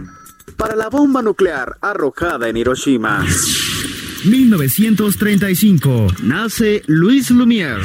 [0.58, 3.26] para la bomba nuclear arrojada en Hiroshima.
[4.26, 6.08] 1935.
[6.24, 7.82] Nace Louis Lumière.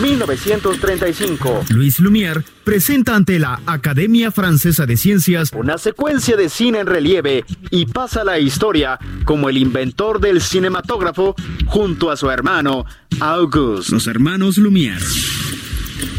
[0.00, 1.64] 1935.
[1.70, 7.44] Louis Lumière presenta ante la Academia Francesa de Ciencias Una secuencia de cine en relieve
[7.70, 11.34] y pasa a la historia como el inventor del cinematógrafo
[11.66, 12.84] junto a su hermano
[13.20, 13.92] Auguste.
[13.92, 15.02] los hermanos Lumière.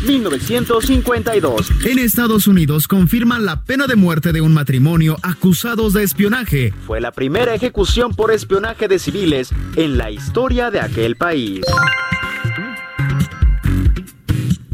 [0.05, 1.71] 1952.
[1.85, 6.73] En Estados Unidos confirman la pena de muerte de un matrimonio acusados de espionaje.
[6.85, 11.61] Fue la primera ejecución por espionaje de civiles en la historia de aquel país.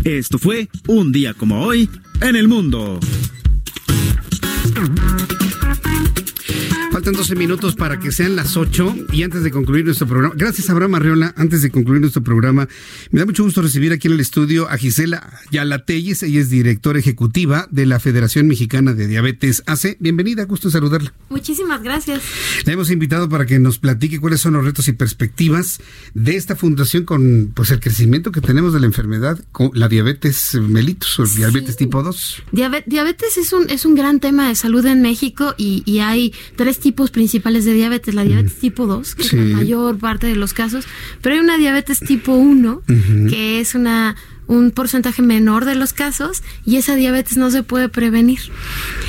[0.03, 1.89] Esto fue un día como hoy
[2.21, 2.99] en el mundo.
[7.03, 10.69] Faltan 12 minutos para que sean las 8 y antes de concluir nuestro programa, gracias
[10.69, 12.69] Abraham Arreola, antes de concluir nuestro programa,
[13.11, 16.99] me da mucho gusto recibir aquí en el estudio a Gisela Yalatelles, ella es directora
[16.99, 19.97] ejecutiva de la Federación Mexicana de Diabetes AC.
[19.99, 21.13] Bienvenida, gusto saludarla.
[21.27, 22.21] Muchísimas gracias.
[22.63, 25.81] La hemos invitado para que nos platique cuáles son los retos y perspectivas
[26.13, 30.55] de esta fundación con pues el crecimiento que tenemos de la enfermedad, con la diabetes
[30.55, 32.43] mellitus o diabetes tipo 2.
[32.53, 36.33] Diabe- diabetes es un, es un gran tema de salud en México y, y hay
[36.55, 38.13] tres tipos principales de diabetes.
[38.15, 39.37] La diabetes tipo 2, que Sí.
[39.37, 40.85] es la mayor parte de los casos,
[41.21, 43.27] pero hay una diabetes tipo 1, Ujú.
[43.29, 44.15] que es una
[44.45, 48.39] un porcentaje menor de los casos y esa diabetes no se puede prevenir.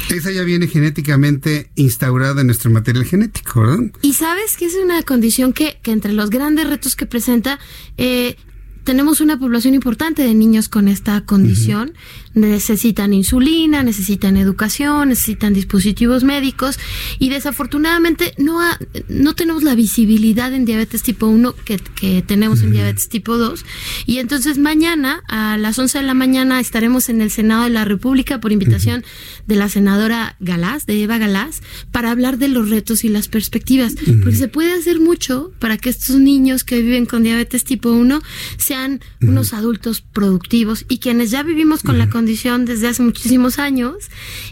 [0.08, 3.90] Esa ya viene genéticamente instaurada en nuestro material genético, ¿verdad?
[4.00, 7.58] Y sabes que es una condición que, que entre los grandes retos que presenta,
[7.98, 8.36] eh,
[8.84, 11.94] tenemos una población importante de niños con esta condición.
[12.34, 16.78] Necesitan insulina, necesitan educación, necesitan dispositivos médicos
[17.18, 18.78] y desafortunadamente no, ha-
[19.08, 23.64] no tenemos la visibilidad en diabetes tipo 1 que, que tenemos en diabetes tipo 2.
[24.06, 27.84] Y entonces mañana a las 11 de la mañana estaremos en el Senado de la
[27.84, 29.04] República por invitación
[29.46, 31.62] de la senadora Galás, de Eva Galás,
[31.92, 33.94] para hablar de los retos y las perspectivas.
[34.22, 38.20] Porque se puede hacer mucho para que estos niños que viven con diabetes tipo 1
[38.58, 43.94] sean unos adultos productivos y quienes ya vivimos con la condición desde hace muchísimos años,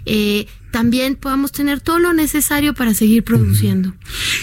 [0.06, 3.92] eh, también podamos tener todo lo necesario para seguir produciendo.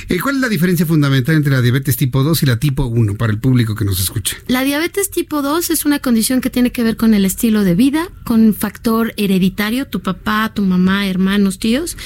[0.10, 3.16] Eh, ¿Cuál es la diferencia fundamental entre la diabetes tipo 2 y la tipo 1
[3.18, 4.38] para el público que nos escucha?
[4.48, 7.74] La diabetes tipo 2 es una condición que tiene que ver con el estilo de
[7.74, 11.98] vida, con factor hereditario, tu papá, tu mamá, hermanos, tíos,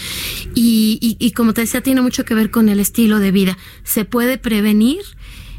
[0.55, 3.57] y, y- y como te decía, tiene mucho que ver con el estilo de vida.
[3.83, 5.01] Se puede prevenir.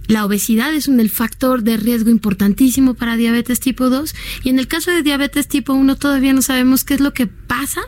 [0.07, 4.59] La obesidad es un el factor de riesgo importantísimo para diabetes tipo 2 y en
[4.59, 7.81] el caso de diabetes tipo 1 todavía no sabemos qué es lo que pasa,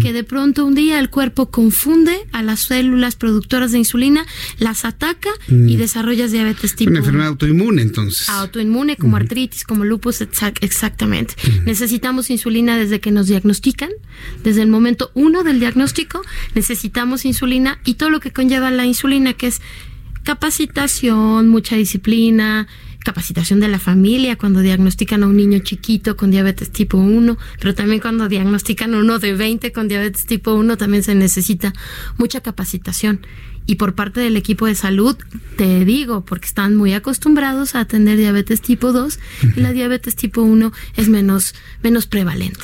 [0.00, 4.24] que de pronto un día el cuerpo confunde a las células productoras de insulina,
[4.58, 5.78] las ataca y Mm.
[5.78, 8.28] desarrollas diabetes tipo Una 1 enfermedad autoinmune, entonces.
[8.28, 11.34] autoinmune como artritis, como lupus, exac- exactamente.
[11.66, 13.90] Necesitamos insulina desde que nos diagnostican,
[14.44, 16.22] desde el momento uno del diagnóstico,
[16.54, 19.60] necesitamos insulina y todo lo que conlleva la insulina, que es
[20.28, 22.68] capacitación, mucha disciplina,
[23.02, 27.74] capacitación de la familia cuando diagnostican a un niño chiquito con diabetes tipo 1, pero
[27.74, 31.72] también cuando diagnostican a uno de 20 con diabetes tipo 1 también se necesita
[32.18, 33.22] mucha capacitación.
[33.68, 35.14] Y por parte del equipo de salud,
[35.58, 39.18] te digo, porque están muy acostumbrados a atender diabetes tipo 2
[39.56, 42.58] y la diabetes tipo 1 es menos, menos prevalente.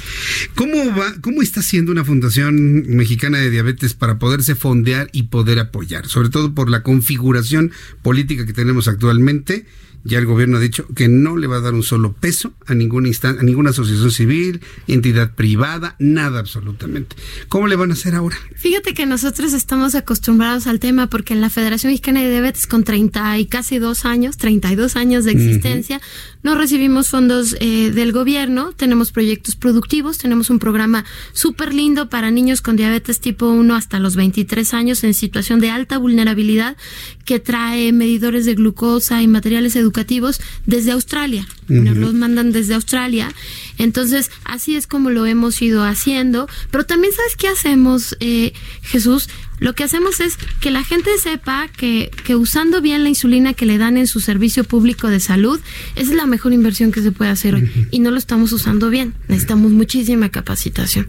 [0.55, 5.59] ¿Cómo va, cómo está siendo una fundación mexicana de diabetes para poderse fondear y poder
[5.59, 6.07] apoyar?
[6.07, 7.71] Sobre todo por la configuración
[8.01, 9.67] política que tenemos actualmente
[10.05, 12.75] Ya el gobierno ha dicho que no le va a dar un solo peso a
[12.75, 17.17] ninguna instancia, a ninguna asociación civil, entidad privada, nada absolutamente.
[17.49, 18.37] ¿Cómo le van a hacer ahora?
[18.55, 22.85] Fíjate que nosotros estamos acostumbrados al tema porque en la Federación Mexicana de Diabetes con
[22.85, 26.01] 30 y casi dos años, 32 años de existencia,
[26.45, 32.31] no recibimos fondos eh, del gobierno, tenemos proyectos productivos, tenemos un programa súper lindo para
[32.31, 36.77] niños con diabetes tipo 1 hasta los 23 años en situación de alta vulnerabilidad
[37.25, 41.49] que trae medidores de glucosa y materiales educativos desde Australia.
[41.67, 43.33] Nos los mandan desde Australia.
[43.79, 46.47] Entonces, así es como lo hemos ido haciendo.
[46.71, 48.53] Pero también, ¿sabes qué hacemos, eh,
[48.83, 49.31] Jesús?
[49.59, 53.67] Lo que hacemos es que la gente sepa que, que usando bien la insulina que
[53.67, 55.61] le dan en su servicio público de salud
[55.97, 57.71] es la mejor inversión que se puede hacer hoy.
[57.91, 59.15] Y no lo estamos usando bien.
[59.29, 61.09] Necesitamos muchísima capacitación.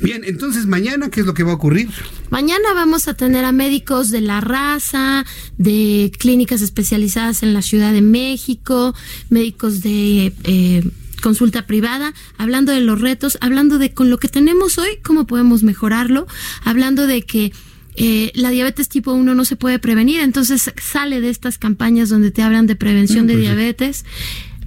[0.00, 1.88] Bien, entonces mañana, ¿qué es lo que va a ocurrir?
[2.30, 5.24] Mañana vamos a tener a médicos de la raza,
[5.58, 8.94] de clínicas especializadas en la Ciudad de México,
[9.30, 10.32] médicos de...
[10.44, 10.84] Eh,
[11.26, 15.64] consulta privada, hablando de los retos, hablando de con lo que tenemos hoy, cómo podemos
[15.64, 16.28] mejorarlo,
[16.62, 17.52] hablando de que
[17.96, 22.30] eh, la diabetes tipo 1 no se puede prevenir, entonces sale de estas campañas donde
[22.30, 24.04] te hablan de prevención mm, de pues diabetes.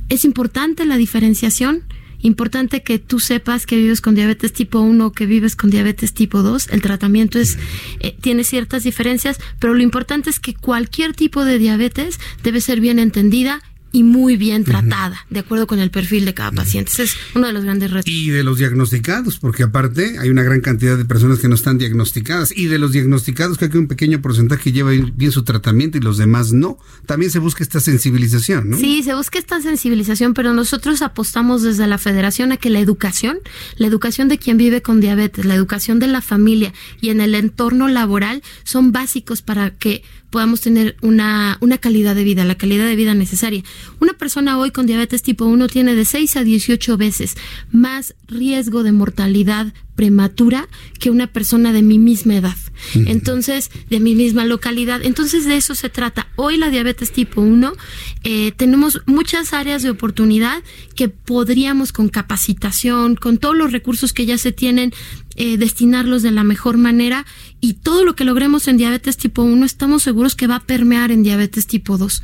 [0.10, 1.86] Es importante la diferenciación,
[2.22, 6.14] importante que tú sepas que vives con diabetes tipo 1 o que vives con diabetes
[6.14, 6.72] tipo 2.
[6.72, 7.58] El tratamiento es
[8.02, 12.82] eh, tiene ciertas diferencias, pero lo importante es que cualquier tipo de diabetes debe ser
[12.82, 13.62] bien entendida
[13.92, 16.92] y muy bien tratada, de acuerdo con el perfil de cada paciente.
[16.92, 18.12] Ese es uno de los grandes retos.
[18.12, 21.78] Y de los diagnosticados, porque aparte hay una gran cantidad de personas que no están
[21.78, 22.56] diagnosticadas.
[22.56, 26.18] Y de los diagnosticados, que hay un pequeño porcentaje lleva bien su tratamiento y los
[26.18, 26.78] demás no.
[27.06, 28.78] También se busca esta sensibilización, ¿no?
[28.78, 33.40] Sí, se busca esta sensibilización, pero nosotros apostamos desde la federación a que la educación,
[33.78, 37.36] la educación de quien vive con diabetes, la educación de la familia y en el
[37.36, 42.86] entorno laboral son básicos para que podamos tener una, una calidad de vida, la calidad
[42.86, 43.64] de vida necesaria.
[44.00, 47.36] Una persona hoy con diabetes tipo 1 tiene de 6 a 18 veces
[47.72, 52.56] más riesgo de mortalidad prematura que una persona de mi misma edad.
[52.96, 55.02] Entonces, de mi misma localidad.
[55.04, 56.30] Entonces, de eso se trata.
[56.38, 57.74] Hoy la diabetes tipo 1,
[58.24, 60.64] eh, tenemos muchas áreas de oportunidad
[60.96, 64.94] que podríamos con capacitación, con todos los recursos que ya se tienen,
[65.36, 67.26] eh, destinarlos de la mejor manera
[67.60, 71.12] y todo lo que logremos en diabetes tipo 1 estamos seguros que va a permear
[71.12, 72.24] en diabetes tipo 2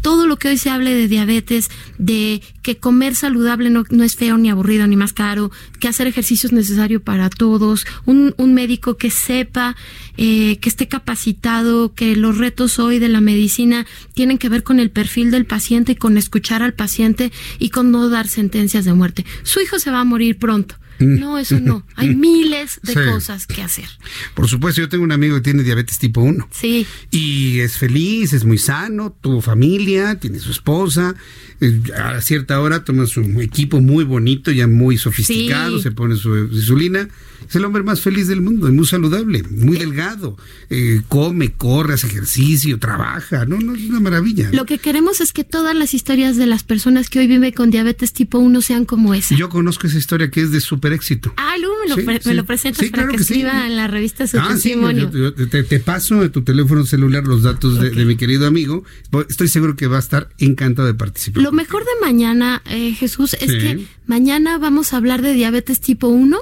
[0.00, 4.38] todo lo que hoy se hable de diabetes, de que comer saludable no, es feo
[4.38, 8.96] ni aburrido ni más caro, que hacer ejercicio es necesario para todos, un, un médico
[8.96, 9.76] que sepa,
[10.16, 14.80] eh, que esté capacitado, que los retos hoy de la medicina tienen que ver con
[14.80, 18.92] el perfil del paciente y con escuchar al paciente y con no dar sentencias de
[18.92, 19.24] muerte.
[19.42, 21.84] Su hijo se va a morir pronto no, eso no.
[21.96, 23.88] Hay miles de cosas que hacer.
[24.34, 26.48] Por supuesto, yo tengo un amigo que tiene diabetes tipo 1.
[26.52, 26.86] Sí.
[27.10, 31.14] Y es feliz, es muy sano, tuvo familia, tiene su esposa.
[31.60, 36.36] Eh, a cierta hora toma su equipo muy bonito, ya muy sofisticado, se pone su
[36.36, 37.08] insulina
[37.48, 40.36] es el hombre más feliz del mundo, es muy saludable, muy delgado,
[40.68, 44.50] eh, come, corre, hace ejercicio, trabaja, no, no es una maravilla.
[44.52, 47.70] Lo que queremos es que todas las historias de las personas que hoy viven con
[47.70, 49.34] diabetes tipo 1 sean como esa.
[49.34, 51.32] Yo conozco esa historia que es de super éxito.
[51.36, 55.10] Ah, Lu, me lo, presentas para que, escriba en la revista su ah, testimonio.
[55.10, 58.84] te, paso de tu teléfono celular los datos de, mi querido amigo.
[59.28, 61.42] Estoy seguro que va a estar encantado de participar.
[61.42, 66.08] Lo mejor de mañana, eh, Jesús, es que mañana vamos a hablar de diabetes tipo
[66.08, 66.38] 1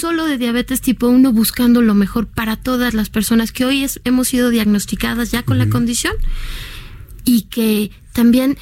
[0.00, 4.28] solo de diabetes tipo 1 buscando lo mejor para todas las personas que hoy hemos
[4.28, 6.14] sido diagnosticadas ya con la condición
[7.24, 8.58] y que también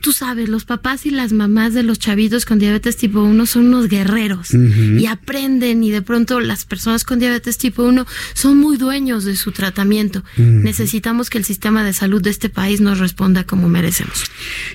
[0.00, 3.66] tú sabes, los papás y las mamás de los chavitos con diabetes tipo 1 son
[3.66, 8.76] unos guerreros y aprenden y de pronto las personas con diabetes tipo 1 son muy
[8.76, 10.24] dueños de su tratamiento.
[10.36, 14.24] Necesitamos que el sistema de salud de este país nos responda como merecemos.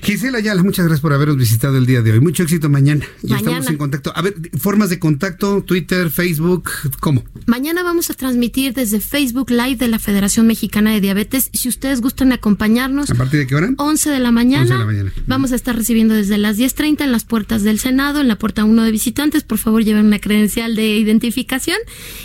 [0.02, 2.20] Gisela Ayala, muchas gracias por habernos visitado el día de hoy.
[2.20, 3.06] Mucho éxito mañana.
[3.22, 4.12] Ya estamos en contacto.
[4.14, 6.70] A ver, formas de contacto, Twitter, Facebook,
[7.00, 7.24] ¿cómo?
[7.46, 11.50] Mañana vamos a transmitir desde Facebook Live de la Federación Mexicana de Diabetes.
[11.52, 13.10] Si ustedes gustan acompañarnos.
[13.10, 13.70] ¿A partir de qué hora?
[13.76, 14.62] 11 de la mañana.
[14.62, 14.97] 11 de la mañana.
[15.26, 18.64] Vamos a estar recibiendo desde las 10.30 en las puertas del Senado, en la puerta
[18.64, 19.44] 1 de visitantes.
[19.44, 21.78] Por favor, lleven una credencial de identificación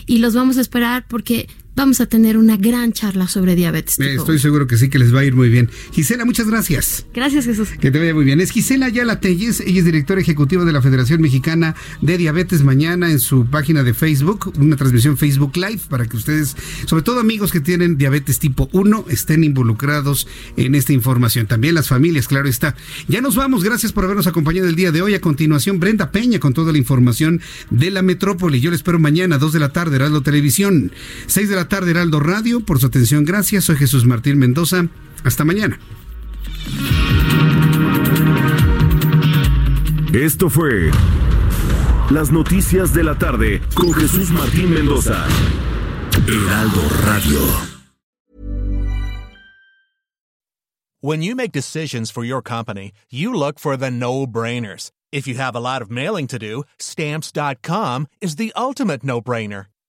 [0.06, 4.00] y los vamos a esperar porque vamos a tener una gran charla sobre diabetes.
[4.00, 5.70] Estoy seguro que sí, que les va a ir muy bien.
[5.92, 7.06] Gisela, muchas gracias.
[7.14, 7.70] Gracias, Jesús.
[7.80, 8.40] Que te vaya muy bien.
[8.42, 12.64] Es Gisela Ayala Telles, ella es directora ejecutiva de la Federación Mexicana de Diabetes.
[12.64, 16.56] Mañana en su página de Facebook, una transmisión Facebook Live para que ustedes,
[16.86, 20.28] sobre todo amigos que tienen diabetes tipo 1, estén involucrados
[20.58, 21.48] en esta información.
[21.48, 22.76] También las familias, claro está.
[23.08, 25.16] Ya nos vamos, gracias por habernos acompañado el día de hoy.
[25.16, 28.60] A continuación, Brenda Peña con toda la información de la metrópoli.
[28.60, 30.92] Yo les espero mañana, 2 de la tarde, Heraldo Televisión,
[31.28, 32.62] 6 de la tarde, Heraldo Radio.
[32.62, 33.66] Por su atención, gracias.
[33.66, 34.88] Soy Jesús Martín Mendoza.
[35.24, 35.80] Hasta mañana.
[40.14, 40.92] Esto fue
[42.12, 45.26] Las Noticias de la Tarde con Jesús Martín Mendoza.
[46.28, 47.40] Heraldo Radio.
[51.02, 54.92] When you make decisions for your company, you look for the no-brainers.
[55.12, 59.66] If you have a lot of mailing to do, stamps.com is the ultimate no-brainer.